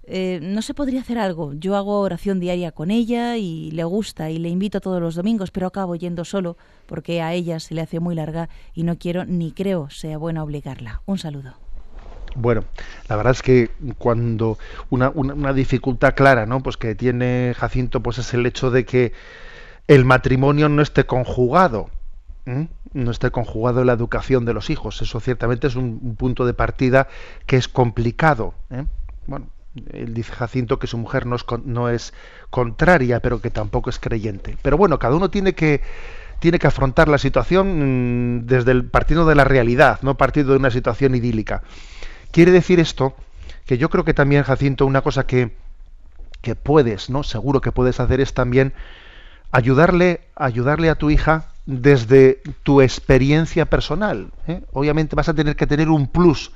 Eh, 0.06 0.40
no 0.42 0.62
se 0.62 0.74
podría 0.74 1.02
hacer 1.02 1.18
algo. 1.18 1.54
Yo 1.54 1.76
hago 1.76 2.02
oración 2.02 2.40
diaria 2.40 2.72
con 2.72 2.92
ella 2.92 3.38
y 3.38 3.72
le 3.72 3.84
gusta 3.86 4.30
y 4.30 4.38
le 4.38 4.50
invito 4.50 4.82
todos 4.82 5.02
los 5.02 5.16
domingos, 5.16 5.52
pero 5.52 5.68
acabo 5.68 5.96
yendo 5.96 6.26
solo 6.26 6.58
porque 6.88 7.22
a 7.22 7.34
ella 7.34 7.60
se 7.60 7.74
le 7.74 7.82
hace 7.82 8.00
muy 8.00 8.16
larga 8.16 8.50
y 8.74 8.84
no 8.84 8.98
quiero 8.98 9.26
ni 9.26 9.54
creo 9.54 9.90
sea 9.90 10.18
bueno 10.18 10.44
obligarla. 10.44 11.02
Un 11.06 11.18
saludo. 11.18 11.54
Bueno, 12.36 12.66
la 13.08 13.16
verdad 13.16 13.32
es 13.32 13.42
que 13.42 13.72
cuando 13.98 14.58
una, 14.90 15.12
una, 15.14 15.36
una 15.36 15.54
dificultad 15.54 16.16
clara, 16.16 16.46
¿no? 16.46 16.62
Pues 16.62 16.78
que 16.78 16.96
tiene 16.96 17.54
Jacinto, 17.56 18.02
pues 18.02 18.18
es 18.18 18.34
el 18.34 18.46
hecho 18.46 18.72
de 18.72 18.86
que 18.86 19.14
el 19.88 20.04
matrimonio 20.04 20.68
no 20.68 20.82
esté 20.82 21.06
conjugado. 21.06 21.90
no 22.46 23.12
esté 23.12 23.32
conjugado 23.32 23.82
en 23.82 23.88
la 23.88 23.94
educación 23.94 24.44
de 24.46 24.54
los 24.54 24.70
hijos. 24.70 25.02
Eso 25.02 25.20
ciertamente 25.20 25.68
es 25.68 25.76
un, 25.76 26.00
un 26.02 26.16
punto 26.16 26.46
de 26.46 26.54
partida 26.54 27.08
que 27.46 27.56
es 27.56 27.68
complicado. 27.68 28.54
¿eh? 28.70 28.86
Bueno, 29.28 29.48
él 29.92 30.14
dice 30.14 30.32
Jacinto 30.34 30.80
que 30.80 30.88
su 30.88 30.98
mujer 30.98 31.26
no 31.26 31.36
es, 31.36 31.46
no 31.66 31.90
es 31.90 32.14
contraria, 32.50 33.20
pero 33.20 33.42
que 33.42 33.50
tampoco 33.50 33.90
es 33.90 34.00
creyente. 34.00 34.58
Pero 34.62 34.78
bueno, 34.78 35.00
cada 35.00 35.16
uno 35.16 35.30
tiene 35.30 35.54
que 35.54 35.82
tiene 36.40 36.60
que 36.60 36.68
afrontar 36.68 37.08
la 37.08 37.18
situación 37.18 38.40
mm, 38.40 38.46
desde 38.48 38.72
el 38.72 38.86
partido 38.86 39.26
de 39.26 39.36
la 39.36 39.46
realidad, 39.46 40.00
no 40.02 40.18
partido 40.18 40.52
de 40.52 40.58
una 40.58 40.72
situación 40.72 41.16
idílica. 41.16 41.64
Quiere 42.32 42.52
decir 42.52 42.80
esto 42.80 43.16
que 43.66 43.78
yo 43.78 43.90
creo 43.90 44.04
que 44.04 44.14
también 44.14 44.44
Jacinto 44.44 44.86
una 44.86 45.02
cosa 45.02 45.26
que 45.26 45.54
que 46.44 46.56
puedes, 46.56 47.10
¿no? 47.10 47.24
Seguro 47.24 47.62
que 47.62 47.72
puedes 47.72 48.00
hacer 48.02 48.20
es 48.20 48.34
también 48.36 48.74
ayudarle, 49.52 50.22
ayudarle 50.36 50.90
a 50.90 50.96
tu 50.96 51.10
hija 51.10 51.46
desde 51.66 52.42
tu 52.64 52.82
experiencia 52.82 53.66
personal. 53.66 54.32
¿eh? 54.48 54.62
Obviamente 54.74 55.16
vas 55.16 55.30
a 55.30 55.34
tener 55.34 55.56
que 55.56 55.66
tener 55.66 55.90
un 55.90 56.08
plus, 56.08 56.52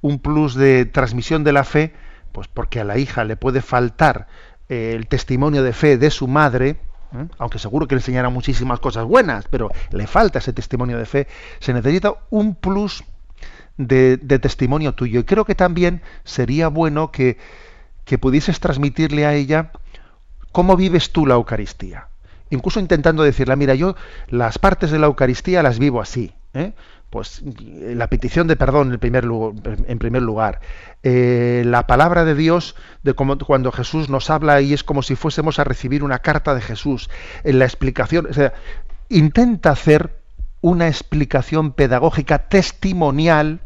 un 0.00 0.18
plus 0.18 0.56
de 0.56 0.84
transmisión 0.84 1.44
de 1.44 1.52
la 1.52 1.62
fe, 1.62 1.94
pues 2.32 2.48
porque 2.48 2.80
a 2.80 2.84
la 2.84 2.98
hija 2.98 3.24
le 3.24 3.36
puede 3.36 3.62
faltar 3.62 4.26
eh, 4.68 4.92
el 4.94 5.06
testimonio 5.06 5.62
de 5.62 5.72
fe 5.72 5.98
de 5.98 6.10
su 6.10 6.28
madre, 6.28 6.76
¿eh? 7.14 7.26
aunque 7.38 7.58
seguro 7.58 7.86
que 7.88 7.94
le 7.94 8.00
enseñará 8.00 8.28
muchísimas 8.28 8.80
cosas 8.80 9.04
buenas, 9.04 9.46
pero 9.48 9.70
le 9.90 10.06
falta 10.06 10.38
ese 10.38 10.52
testimonio 10.52 10.98
de 10.98 11.06
fe, 11.06 11.28
se 11.58 11.72
necesita 11.72 12.14
un 12.30 12.54
plus 12.54 13.04
de, 13.76 14.16
testimonio 14.40 14.94
tuyo. 14.94 15.20
Y 15.20 15.24
creo 15.24 15.44
que 15.44 15.54
también 15.54 16.02
sería 16.24 16.68
bueno 16.68 17.10
que, 17.10 17.38
que 18.04 18.18
pudieses 18.18 18.60
transmitirle 18.60 19.26
a 19.26 19.34
ella 19.34 19.72
cómo 20.52 20.76
vives 20.76 21.12
tú 21.12 21.26
la 21.26 21.34
Eucaristía. 21.34 22.08
Incluso 22.50 22.80
intentando 22.80 23.22
decirle, 23.22 23.56
mira, 23.56 23.74
yo 23.74 23.94
las 24.28 24.58
partes 24.58 24.90
de 24.90 24.98
la 24.98 25.06
Eucaristía 25.06 25.62
las 25.62 25.78
vivo 25.78 26.00
así. 26.00 26.32
¿eh? 26.52 26.72
Pues 27.10 27.42
la 27.66 28.06
petición 28.08 28.46
de 28.46 28.54
perdón 28.54 28.92
en 28.92 29.00
primer 29.00 29.24
lugar, 29.24 29.78
en 29.86 29.98
primer 29.98 30.22
lugar. 30.22 30.60
Eh, 31.02 31.64
la 31.66 31.86
palabra 31.88 32.24
de 32.24 32.36
Dios, 32.36 32.76
de 33.02 33.14
como, 33.14 33.36
cuando 33.38 33.72
Jesús 33.72 34.08
nos 34.08 34.30
habla 34.30 34.60
y 34.60 34.72
es 34.72 34.84
como 34.84 35.02
si 35.02 35.16
fuésemos 35.16 35.58
a 35.58 35.64
recibir 35.64 36.04
una 36.04 36.20
carta 36.20 36.54
de 36.54 36.60
Jesús. 36.60 37.10
En 37.42 37.58
la 37.58 37.64
explicación, 37.64 38.26
o 38.30 38.32
sea, 38.32 38.52
intenta 39.08 39.70
hacer 39.70 40.20
una 40.60 40.86
explicación 40.86 41.72
pedagógica 41.72 42.48
testimonial 42.48 43.60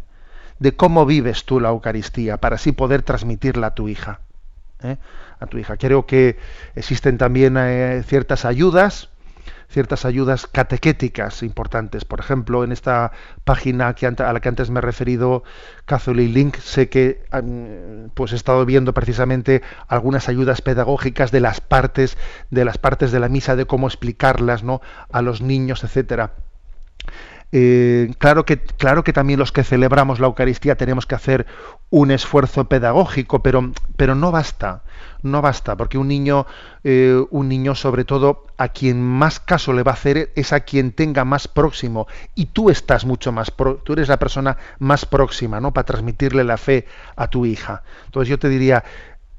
de 0.59 0.75
cómo 0.75 1.05
vives 1.05 1.45
tú 1.45 1.61
la 1.61 1.71
Eucaristía, 1.71 2.39
para 2.39 2.57
así 2.57 2.73
poder 2.73 3.03
transmitirla 3.03 3.69
a 3.69 3.75
tu 3.75 3.89
hija. 3.89 4.21
¿eh? 4.83 4.97
A 5.41 5.47
tu 5.47 5.59
hija. 5.59 5.77
Creo 5.77 6.07
que 6.07 6.39
existen 6.75 7.19
también 7.19 7.57
eh, 7.59 8.03
ciertas 8.07 8.45
ayudas, 8.45 9.11
ciertas 9.69 10.05
ayudas 10.05 10.47
catequéticas 10.47 11.43
importantes. 11.43 12.05
Por 12.05 12.21
ejemplo, 12.21 12.65
en 12.65 12.73
esta 12.73 13.13
página 13.45 13.95
que 13.95 14.07
a 14.07 14.33
la 14.33 14.41
que 14.41 14.49
antes 14.49 14.71
me 14.71 14.79
he 14.79 14.83
referido, 14.83 15.45
Catholic 15.85 16.33
Link, 16.33 16.57
sé 16.57 16.89
que 16.89 17.25
pues 18.15 18.33
he 18.33 18.37
estado 18.37 18.65
viendo 18.65 18.95
precisamente 18.95 19.63
algunas 19.89 20.29
ayudas 20.29 20.63
pedagógicas 20.63 21.31
de 21.31 21.41
las 21.41 21.61
partes 21.61 22.17
de 22.51 22.65
las 22.65 22.79
partes 22.79 23.13
de 23.13 23.21
la 23.21 23.29
misa, 23.29 23.57
de 23.57 23.67
cómo 23.67 23.87
explicarlas, 23.87 24.63
¿no? 24.63 24.81
a 25.11 25.23
los 25.23 25.41
niños, 25.41 25.85
etcétera. 25.85 26.33
Eh, 27.53 28.13
claro, 28.19 28.45
que, 28.45 28.59
claro 28.61 29.05
que 29.05 29.13
también 29.13 29.39
los 29.39 29.53
que 29.53 29.63
celebramos 29.63 30.19
la 30.19 30.27
Eucaristía 30.27 30.77
tenemos 30.77 31.07
que 31.07 31.15
hacer 31.15 31.47
un 31.89 32.11
esfuerzo 32.11 32.69
pedagógico, 32.69 33.43
pero, 33.43 33.71
pero 33.97 34.17
no 34.17 34.33
basta, 34.33 34.83
no 35.23 35.41
basta, 35.41 35.77
porque 35.77 35.97
un 35.97 36.09
niño, 36.09 36.47
eh, 36.83 37.25
un 37.31 37.49
niño 37.49 37.77
sobre 37.77 38.05
todo 38.05 38.47
a 38.57 38.69
quien 38.71 39.01
más 39.01 39.39
caso 39.39 39.73
le 39.73 39.85
va 39.85 39.93
a 39.93 39.95
hacer 39.95 40.33
es 40.35 40.53
a 40.53 40.61
quien 40.61 40.91
tenga 40.91 41.25
más 41.25 41.47
próximo, 41.47 42.09
y 42.35 42.47
tú 42.47 42.71
estás 42.71 43.05
mucho 43.05 43.31
más, 43.31 43.53
tú 43.85 43.93
eres 43.93 44.09
la 44.09 44.19
persona 44.19 44.57
más 44.81 45.07
próxima, 45.07 45.61
¿no? 45.61 45.73
Para 45.73 45.87
transmitirle 45.87 46.43
la 46.43 46.57
fe 46.57 46.87
a 47.15 47.29
tu 47.29 47.47
hija. 47.47 47.85
Entonces 48.07 48.29
yo 48.29 48.39
te 48.41 48.49
diría, 48.49 48.83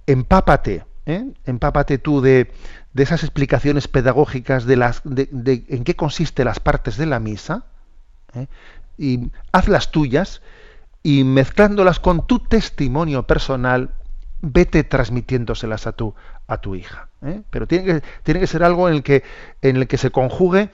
empápate, 0.07 0.85
¿eh? 1.05 1.25
empápate 1.45 1.97
tú 1.97 2.21
de, 2.21 2.49
de 2.93 3.03
esas 3.03 3.23
explicaciones 3.23 3.89
pedagógicas 3.89 4.63
de 4.63 4.77
las, 4.77 5.01
de 5.03 5.65
en 5.67 5.83
qué 5.83 5.97
consiste 5.97 6.45
las 6.45 6.61
partes 6.61 6.95
de 6.95 7.07
la 7.07 7.19
misa, 7.19 7.65
¿eh? 8.35 8.47
y 8.97 9.31
hazlas 9.51 9.91
tuyas 9.91 10.41
y 11.03 11.23
mezclándolas 11.23 11.99
con 11.99 12.25
tu 12.25 12.39
testimonio 12.39 13.23
personal, 13.23 13.91
vete 14.41 14.83
transmitiéndoselas 14.83 15.87
a 15.87 15.91
tu, 15.91 16.15
a 16.47 16.57
tu 16.57 16.75
hija. 16.75 17.09
¿eh? 17.23 17.41
Pero 17.49 17.67
tiene 17.67 17.85
que, 17.85 18.03
tiene 18.23 18.39
que 18.39 18.47
ser 18.47 18.63
algo 18.63 18.87
en 18.89 18.95
el 18.95 19.03
que, 19.03 19.23
en 19.61 19.77
el 19.77 19.87
que 19.87 19.97
se 19.97 20.11
conjugue 20.11 20.69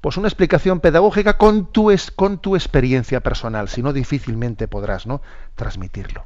pues 0.00 0.16
una 0.16 0.28
explicación 0.28 0.80
pedagógica 0.80 1.36
con 1.36 1.70
tu, 1.70 1.90
es, 1.90 2.10
con 2.10 2.38
tu 2.38 2.56
experiencia 2.56 3.20
personal, 3.20 3.68
si 3.68 3.82
no 3.82 3.92
difícilmente 3.92 4.66
podrás 4.66 5.06
¿no? 5.06 5.20
transmitirlo. 5.56 6.24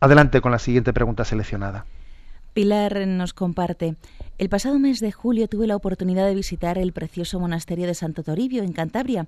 Adelante 0.00 0.40
con 0.40 0.52
la 0.52 0.58
siguiente 0.58 0.92
pregunta 0.92 1.24
seleccionada. 1.24 1.84
Pilar 2.54 3.08
nos 3.08 3.34
comparte. 3.34 3.96
El 4.38 4.48
pasado 4.48 4.78
mes 4.78 5.00
de 5.00 5.10
julio 5.10 5.48
tuve 5.48 5.66
la 5.66 5.74
oportunidad 5.74 6.24
de 6.24 6.36
visitar 6.36 6.78
el 6.78 6.92
precioso 6.92 7.40
monasterio 7.40 7.88
de 7.88 7.94
Santo 7.94 8.22
Toribio, 8.22 8.62
en 8.62 8.72
Cantabria, 8.72 9.26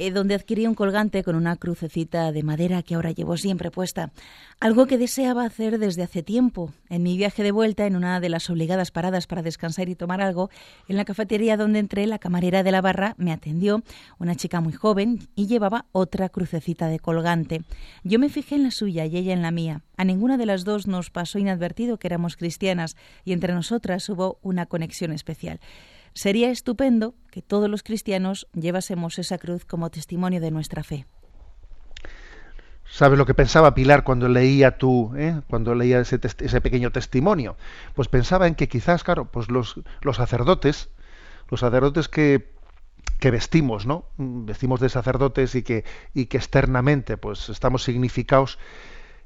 eh, 0.00 0.10
donde 0.10 0.34
adquirí 0.34 0.66
un 0.66 0.74
colgante 0.74 1.22
con 1.22 1.36
una 1.36 1.56
crucecita 1.56 2.32
de 2.32 2.42
madera 2.42 2.82
que 2.82 2.94
ahora 2.94 3.10
llevo 3.10 3.36
siempre 3.36 3.70
puesta. 3.70 4.12
Algo 4.58 4.86
que 4.86 4.96
deseaba 4.96 5.44
hacer 5.44 5.78
desde 5.78 6.02
hace 6.02 6.22
tiempo. 6.22 6.72
En 6.88 7.02
mi 7.02 7.18
viaje 7.18 7.42
de 7.42 7.52
vuelta, 7.52 7.86
en 7.86 7.96
una 7.96 8.18
de 8.18 8.30
las 8.30 8.48
obligadas 8.48 8.92
paradas 8.92 9.26
para 9.26 9.42
descansar 9.42 9.90
y 9.90 9.94
tomar 9.94 10.22
algo, 10.22 10.48
en 10.88 10.96
la 10.96 11.04
cafetería 11.04 11.58
donde 11.58 11.80
entré, 11.80 12.06
la 12.06 12.18
camarera 12.18 12.62
de 12.62 12.72
la 12.72 12.80
barra 12.80 13.14
me 13.18 13.30
atendió, 13.30 13.82
una 14.18 14.36
chica 14.36 14.62
muy 14.62 14.72
joven, 14.72 15.28
y 15.34 15.48
llevaba 15.48 15.84
otra 15.92 16.30
crucecita 16.30 16.88
de 16.88 16.98
colgante. 16.98 17.60
Yo 18.02 18.18
me 18.18 18.30
fijé 18.30 18.54
en 18.54 18.62
la 18.62 18.70
suya 18.70 19.04
y 19.04 19.18
ella 19.18 19.34
en 19.34 19.42
la 19.42 19.50
mía. 19.50 19.82
A 19.98 20.04
ninguna 20.04 20.38
de 20.38 20.46
las 20.46 20.64
dos 20.64 20.86
nos 20.86 21.10
pasó 21.10 21.38
inadvertido 21.38 21.98
que 21.98 22.08
éramos 22.08 22.38
cristianas 22.38 22.96
y 23.26 23.34
entre 23.34 23.52
nosotras 23.52 24.08
hubo 24.08 24.38
una 24.40 24.64
conexión 24.64 25.12
especial. 25.12 25.60
Sería 26.14 26.50
estupendo 26.50 27.14
que 27.30 27.42
todos 27.42 27.70
los 27.70 27.82
cristianos 27.82 28.48
llevásemos 28.52 29.18
esa 29.18 29.38
cruz 29.38 29.64
como 29.64 29.90
testimonio 29.90 30.40
de 30.40 30.50
nuestra 30.50 30.82
fe. 30.82 31.06
¿Sabes 32.90 33.18
lo 33.18 33.24
que 33.24 33.34
pensaba 33.34 33.74
Pilar 33.74 34.02
cuando 34.02 34.28
leía 34.28 34.76
tú, 34.76 35.12
eh? 35.16 35.40
cuando 35.48 35.76
leía 35.76 36.00
ese, 36.00 36.18
pequeño 36.18 36.90
testimonio? 36.90 37.56
Pues 37.94 38.08
pensaba 38.08 38.48
en 38.48 38.56
que 38.56 38.68
quizás, 38.68 39.04
claro, 39.04 39.26
pues 39.26 39.48
los, 39.48 39.80
los 40.02 40.16
sacerdotes, 40.16 40.88
los 41.48 41.60
sacerdotes 41.60 42.08
que, 42.08 42.52
que 43.20 43.30
vestimos, 43.30 43.86
¿no? 43.86 44.06
Mm, 44.16 44.46
Vestimos 44.46 44.80
de 44.80 44.88
sacerdotes 44.88 45.54
y 45.54 45.62
que, 45.62 45.84
y 46.14 46.26
que 46.26 46.38
externamente, 46.38 47.16
pues 47.16 47.48
estamos 47.48 47.84
significados. 47.84 48.58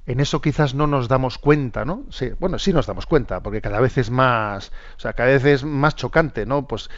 En 0.07 0.21
eso 0.21 0.43
quizás 0.43 0.75
no 0.75 0.87
nos 0.87 1.09
damos 1.09 1.39
cuenta, 1.39 1.87
¿no? 1.87 2.05
Sí, 2.11 2.31
bueno, 2.39 2.59
sí 2.59 2.75
nos 2.75 2.87
damos 2.87 3.07
cuenta, 3.07 3.43
porque 3.43 3.63
cada 3.63 3.81
vez 3.81 3.97
es 3.97 4.11
más, 4.11 4.71
o 4.97 5.01
sea, 5.01 5.15
cada 5.15 5.31
vez 5.31 5.45
es 5.47 5.65
más 5.65 5.97
chocante, 5.97 6.45
¿no? 6.45 6.69
Pues 6.69 6.91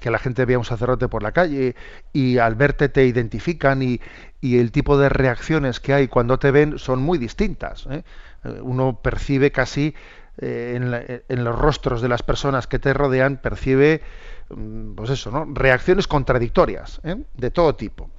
que 0.00 0.10
la 0.10 0.18
gente 0.18 0.44
vea 0.44 0.56
a 0.56 0.58
un 0.58 0.64
sacerdote 0.64 1.06
por 1.06 1.22
la 1.22 1.30
calle 1.30 1.76
y 2.12 2.38
al 2.38 2.56
verte 2.56 2.88
te 2.88 3.06
identifican 3.06 3.82
y, 3.82 4.00
el 4.42 4.72
tipo 4.72 4.98
de 4.98 5.08
reacciones 5.08 5.80
que 5.80 5.94
hay 5.94 6.08
cuando 6.08 6.38
te 6.38 6.50
ven 6.50 6.78
son 6.78 7.00
muy 7.00 7.18
distintas. 7.18 7.86
¿eh? 7.90 8.02
Eh, 8.44 8.60
Uno 8.62 9.00
percibe 9.02 9.52
casi 9.52 9.94
eh, 10.38 10.74
en, 10.76 11.22
en 11.28 11.44
los 11.44 11.56
rostros 11.56 12.02
de 12.02 12.08
las 12.08 12.22
personas 12.22 12.66
que 12.66 12.78
te 12.78 12.92
rodean, 12.92 13.36
percibe, 13.36 14.02
mm, 14.50 14.94
pues 14.94 15.10
eso, 15.10 15.30
¿no? 15.30 15.46
Reacciones 15.52 16.08
contradictorias, 16.08 17.00
¿eh? 17.04 17.16
de 17.34 17.50
todo 17.50 17.76
tipo. 17.76 18.10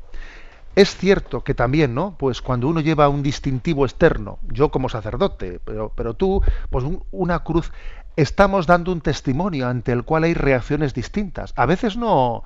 Es 0.76 0.96
cierto 0.96 1.44
que 1.44 1.54
también, 1.54 1.94
¿no? 1.94 2.16
Pues 2.18 2.42
cuando 2.42 2.68
uno 2.68 2.80
lleva 2.80 3.10
un 3.10 3.22
distintivo 3.24 3.86
externo, 3.86 4.40
yo 4.44 4.70
como 4.72 4.88
sacerdote, 4.88 5.60
pero, 5.64 5.92
pero 5.96 6.14
tú, 6.14 6.42
pues 6.70 6.86
un- 6.86 7.04
una 7.12 7.44
cruz 7.44 7.72
estamos 8.16 8.66
dando 8.68 8.92
un 8.92 9.02
testimonio 9.02 9.68
ante 9.68 9.92
el 9.92 10.04
cual 10.04 10.24
hay 10.24 10.34
reacciones 10.34 10.94
distintas. 10.94 11.54
A 11.58 11.66
veces 11.66 11.98
no, 11.98 12.44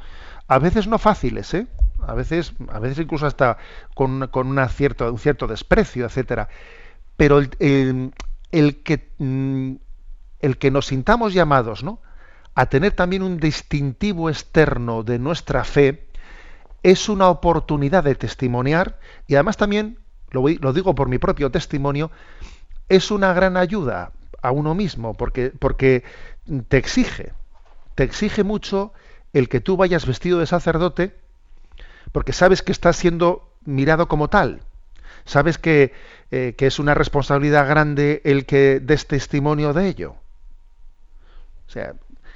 a 0.47 0.59
veces 0.59 0.87
no 0.87 0.97
fáciles, 0.99 1.53
¿eh? 1.53 1.67
A 1.99 2.13
veces, 2.15 2.53
a 2.69 2.79
veces 2.79 2.99
incluso 2.99 3.25
hasta 3.27 3.57
con, 3.93 4.27
con 4.27 4.57
cierto, 4.69 5.11
un 5.11 5.19
cierto 5.19 5.47
desprecio, 5.47 6.05
etcétera. 6.05 6.49
Pero 7.17 7.39
el, 7.39 7.51
el- 7.59 8.13
el 8.51 8.83
que 8.83 9.11
mm, 9.17 9.73
el 10.39 10.57
que 10.57 10.71
nos 10.71 10.87
sintamos 10.87 11.33
llamados, 11.33 11.83
¿no? 11.83 12.01
a 12.55 12.67
tener 12.67 12.93
también 12.93 13.23
un 13.23 13.37
distintivo 13.39 14.29
externo 14.29 15.03
de 15.03 15.19
nuestra 15.19 15.63
fe, 15.63 16.07
es 16.83 17.09
una 17.09 17.29
oportunidad 17.29 18.03
de 18.03 18.15
testimoniar 18.15 18.99
y 19.27 19.35
además 19.35 19.57
también, 19.57 19.99
lo, 20.31 20.73
digo 20.73 20.95
por 20.95 21.07
mi 21.07 21.17
propio 21.17 21.49
testimonio, 21.49 22.11
es 22.89 23.09
una 23.09 23.33
gran 23.33 23.57
ayuda 23.57 24.11
a 24.41 24.51
uno 24.51 24.75
mismo 24.75 25.13
porque, 25.13 25.51
porque 25.57 26.03
te 26.67 26.77
exige, 26.77 27.31
te 27.95 28.03
exige 28.03 28.43
mucho 28.43 28.93
el 29.31 29.49
que 29.49 29.61
tú 29.61 29.77
vayas 29.77 30.05
vestido 30.05 30.39
de 30.39 30.45
sacerdote 30.45 31.15
porque 32.11 32.33
sabes 32.33 32.61
que 32.61 32.73
estás 32.73 32.97
siendo 32.97 33.49
mirado 33.65 34.07
como 34.07 34.29
tal. 34.29 34.61
Sabes 35.25 35.57
que, 35.57 35.93
eh, 36.31 36.53
que 36.57 36.67
es 36.67 36.79
una 36.79 36.93
responsabilidad 36.93 37.67
grande 37.67 38.21
el 38.25 38.45
que 38.45 38.81
des 38.81 39.07
testimonio 39.07 39.73
de 39.73 39.87
ello. 39.87 40.15
O 41.65 41.71
sea, 41.71 41.93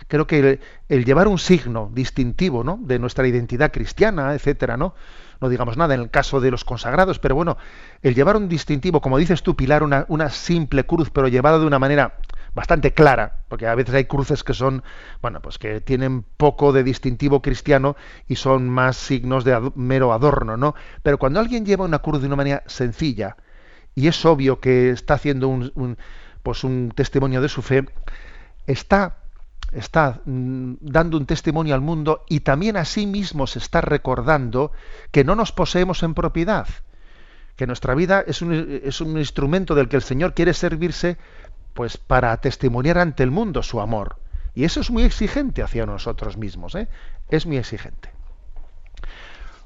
creo 0.07 0.27
que 0.27 0.59
el, 0.89 1.05
llevar 1.05 1.27
un 1.27 1.37
signo 1.39 1.89
distintivo 1.93 2.63
¿no? 2.63 2.79
de 2.81 2.99
nuestra 2.99 3.27
identidad 3.27 3.71
cristiana, 3.71 4.33
etcétera, 4.33 4.77
¿no? 4.77 4.93
No 5.39 5.49
digamos 5.49 5.77
nada 5.77 5.93
en 5.93 6.01
el 6.01 6.09
caso 6.09 6.41
de 6.41 6.49
los 6.49 6.65
consagrados, 6.65 7.19
pero 7.19 7.35
bueno, 7.35 7.57
el 8.01 8.15
llevar 8.15 8.37
un 8.37 8.49
distintivo, 8.49 9.01
como 9.01 9.17
dices 9.19 9.43
tú, 9.43 9.55
Pilar, 9.55 9.83
una, 9.83 10.05
una 10.07 10.29
simple 10.29 10.85
cruz, 10.85 11.09
pero 11.11 11.27
llevada 11.27 11.59
de 11.59 11.65
una 11.65 11.77
manera 11.79 12.15
bastante 12.55 12.93
clara, 12.93 13.41
porque 13.47 13.67
a 13.67 13.75
veces 13.75 13.93
hay 13.93 14.05
cruces 14.05 14.43
que 14.43 14.55
son, 14.55 14.83
bueno, 15.21 15.41
pues 15.41 15.59
que 15.59 15.79
tienen 15.79 16.23
poco 16.23 16.73
de 16.73 16.83
distintivo 16.83 17.41
cristiano 17.43 17.95
y 18.27 18.35
son 18.37 18.67
más 18.67 18.97
signos 18.97 19.43
de 19.43 19.53
ado- 19.53 19.73
mero 19.75 20.11
adorno, 20.11 20.57
¿no? 20.57 20.73
Pero 21.03 21.19
cuando 21.19 21.39
alguien 21.39 21.65
lleva 21.65 21.85
una 21.85 21.99
cruz 21.99 22.19
de 22.21 22.27
una 22.27 22.35
manera 22.35 22.63
sencilla 22.65 23.37
y 23.95 24.07
es 24.07 24.25
obvio 24.25 24.59
que 24.59 24.89
está 24.91 25.15
haciendo 25.15 25.47
un, 25.49 25.71
un, 25.75 25.97
pues 26.43 26.63
un 26.63 26.91
testimonio 26.95 27.41
de 27.41 27.49
su 27.49 27.61
fe, 27.61 27.85
está, 28.67 29.17
está 29.71 30.21
mm, 30.25 30.75
dando 30.81 31.17
un 31.17 31.25
testimonio 31.25 31.75
al 31.75 31.81
mundo 31.81 32.23
y 32.29 32.41
también 32.41 32.77
a 32.77 32.85
sí 32.85 33.05
mismo 33.05 33.47
se 33.47 33.59
está 33.59 33.81
recordando 33.81 34.71
que 35.11 35.23
no 35.23 35.35
nos 35.35 35.51
poseemos 35.51 36.03
en 36.03 36.13
propiedad, 36.13 36.67
que 37.55 37.67
nuestra 37.67 37.95
vida 37.95 38.23
es 38.25 38.41
un, 38.41 38.81
es 38.83 39.01
un 39.01 39.17
instrumento 39.17 39.75
del 39.75 39.89
que 39.89 39.97
el 39.97 40.03
Señor 40.03 40.33
quiere 40.33 40.53
servirse 40.53 41.17
pues 41.73 41.97
para 41.97 42.35
testimoniar 42.37 42.97
ante 42.97 43.23
el 43.23 43.31
mundo 43.31 43.61
su 43.61 43.79
amor. 43.81 44.17
Y 44.55 44.63
eso 44.63 44.79
es 44.79 44.89
muy 44.89 45.03
exigente 45.03 45.61
hacia 45.61 45.85
nosotros 45.85 46.37
mismos, 46.37 46.73
¿eh? 46.73 46.87
es 47.29 47.45
muy 47.45 47.57
exigente. 47.57 48.09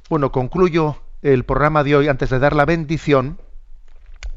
Bueno, 0.10 0.32
concluyo 0.34 0.98
el 1.22 1.46
programa 1.46 1.86
de 1.86 1.96
hoy 1.96 2.08
antes 2.10 2.30
de 2.30 2.40
dar 2.40 2.54
la 2.54 2.66
bendición 2.66 3.40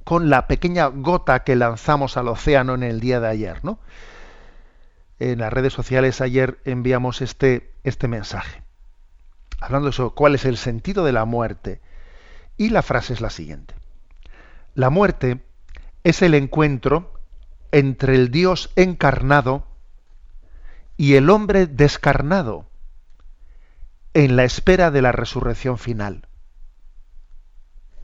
con 0.04 0.30
la 0.30 0.46
pequeña 0.46 0.86
gota 0.86 1.42
que 1.42 1.56
lanzamos 1.56 2.16
al 2.16 2.28
océano 2.28 2.74
en 2.74 2.84
el 2.84 3.00
día 3.00 3.18
de 3.18 3.28
ayer, 3.28 3.64
¿no? 3.64 3.80
En 5.18 5.38
las 5.38 5.52
redes 5.52 5.72
sociales 5.72 6.20
ayer 6.20 6.58
enviamos 6.64 7.22
este, 7.22 7.72
este 7.84 8.08
mensaje, 8.08 8.62
hablando 9.60 9.88
eso, 9.88 10.14
cuál 10.14 10.34
es 10.34 10.44
el 10.44 10.56
sentido 10.56 11.04
de 11.04 11.12
la 11.12 11.24
muerte. 11.24 11.80
Y 12.56 12.70
la 12.70 12.82
frase 12.82 13.12
es 13.12 13.20
la 13.20 13.30
siguiente. 13.30 13.74
La 14.74 14.90
muerte 14.90 15.40
es 16.04 16.22
el 16.22 16.34
encuentro 16.34 17.12
entre 17.72 18.14
el 18.14 18.30
Dios 18.30 18.70
encarnado 18.76 19.66
y 20.96 21.14
el 21.14 21.30
hombre 21.30 21.66
descarnado 21.66 22.66
en 24.14 24.36
la 24.36 24.44
espera 24.44 24.90
de 24.90 25.02
la 25.02 25.12
resurrección 25.12 25.78
final. 25.78 26.28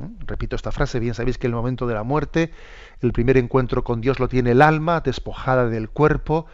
¿Eh? 0.00 0.08
Repito 0.26 0.56
esta 0.56 0.72
frase, 0.72 0.98
bien 0.98 1.14
sabéis 1.14 1.38
que 1.38 1.46
el 1.46 1.52
momento 1.52 1.86
de 1.86 1.94
la 1.94 2.02
muerte, 2.02 2.52
el 3.00 3.12
primer 3.12 3.36
encuentro 3.36 3.84
con 3.84 4.00
Dios 4.00 4.18
lo 4.18 4.28
tiene 4.28 4.52
el 4.52 4.62
alma, 4.62 5.00
despojada 5.00 5.68
del 5.68 5.88
cuerpo, 5.88 6.46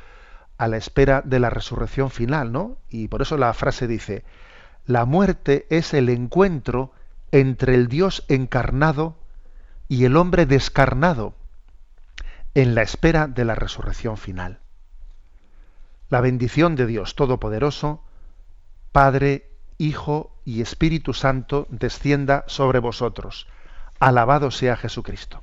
a 0.59 0.69
la 0.69 0.77
espera 0.77 1.23
de 1.25 1.41
la 1.41 1.51
resurrección 1.51 2.11
final, 2.11 2.53
¿no? 2.53 2.79
Y 2.89 3.09
por 3.09 3.23
eso 3.23 3.37
la 3.37 3.53
frase 3.53 3.87
dice, 3.87 4.25
la 4.87 5.05
muerte 5.05 5.67
es 5.71 5.95
el 5.95 6.09
encuentro 6.09 6.93
entre 7.33 7.75
el 7.75 7.89
Dios 7.89 8.25
encarnado 8.29 9.17
y 9.89 10.05
el 10.05 10.17
hombre 10.17 10.47
descarnado, 10.47 11.35
en 12.55 12.75
la 12.75 12.83
espera 12.83 13.27
de 13.27 13.45
la 13.45 13.55
resurrección 13.55 14.17
final. 14.17 14.61
La 16.09 16.21
bendición 16.21 16.77
de 16.77 16.87
Dios 16.87 17.15
Todopoderoso, 17.15 18.03
Padre, 18.93 19.51
Hijo 19.77 20.33
y 20.45 20.63
Espíritu 20.63 21.13
Santo 21.13 21.67
descienda 21.69 22.45
sobre 22.47 22.79
vosotros. 22.79 23.47
Alabado 23.99 24.51
sea 24.51 24.77
Jesucristo. 24.77 25.43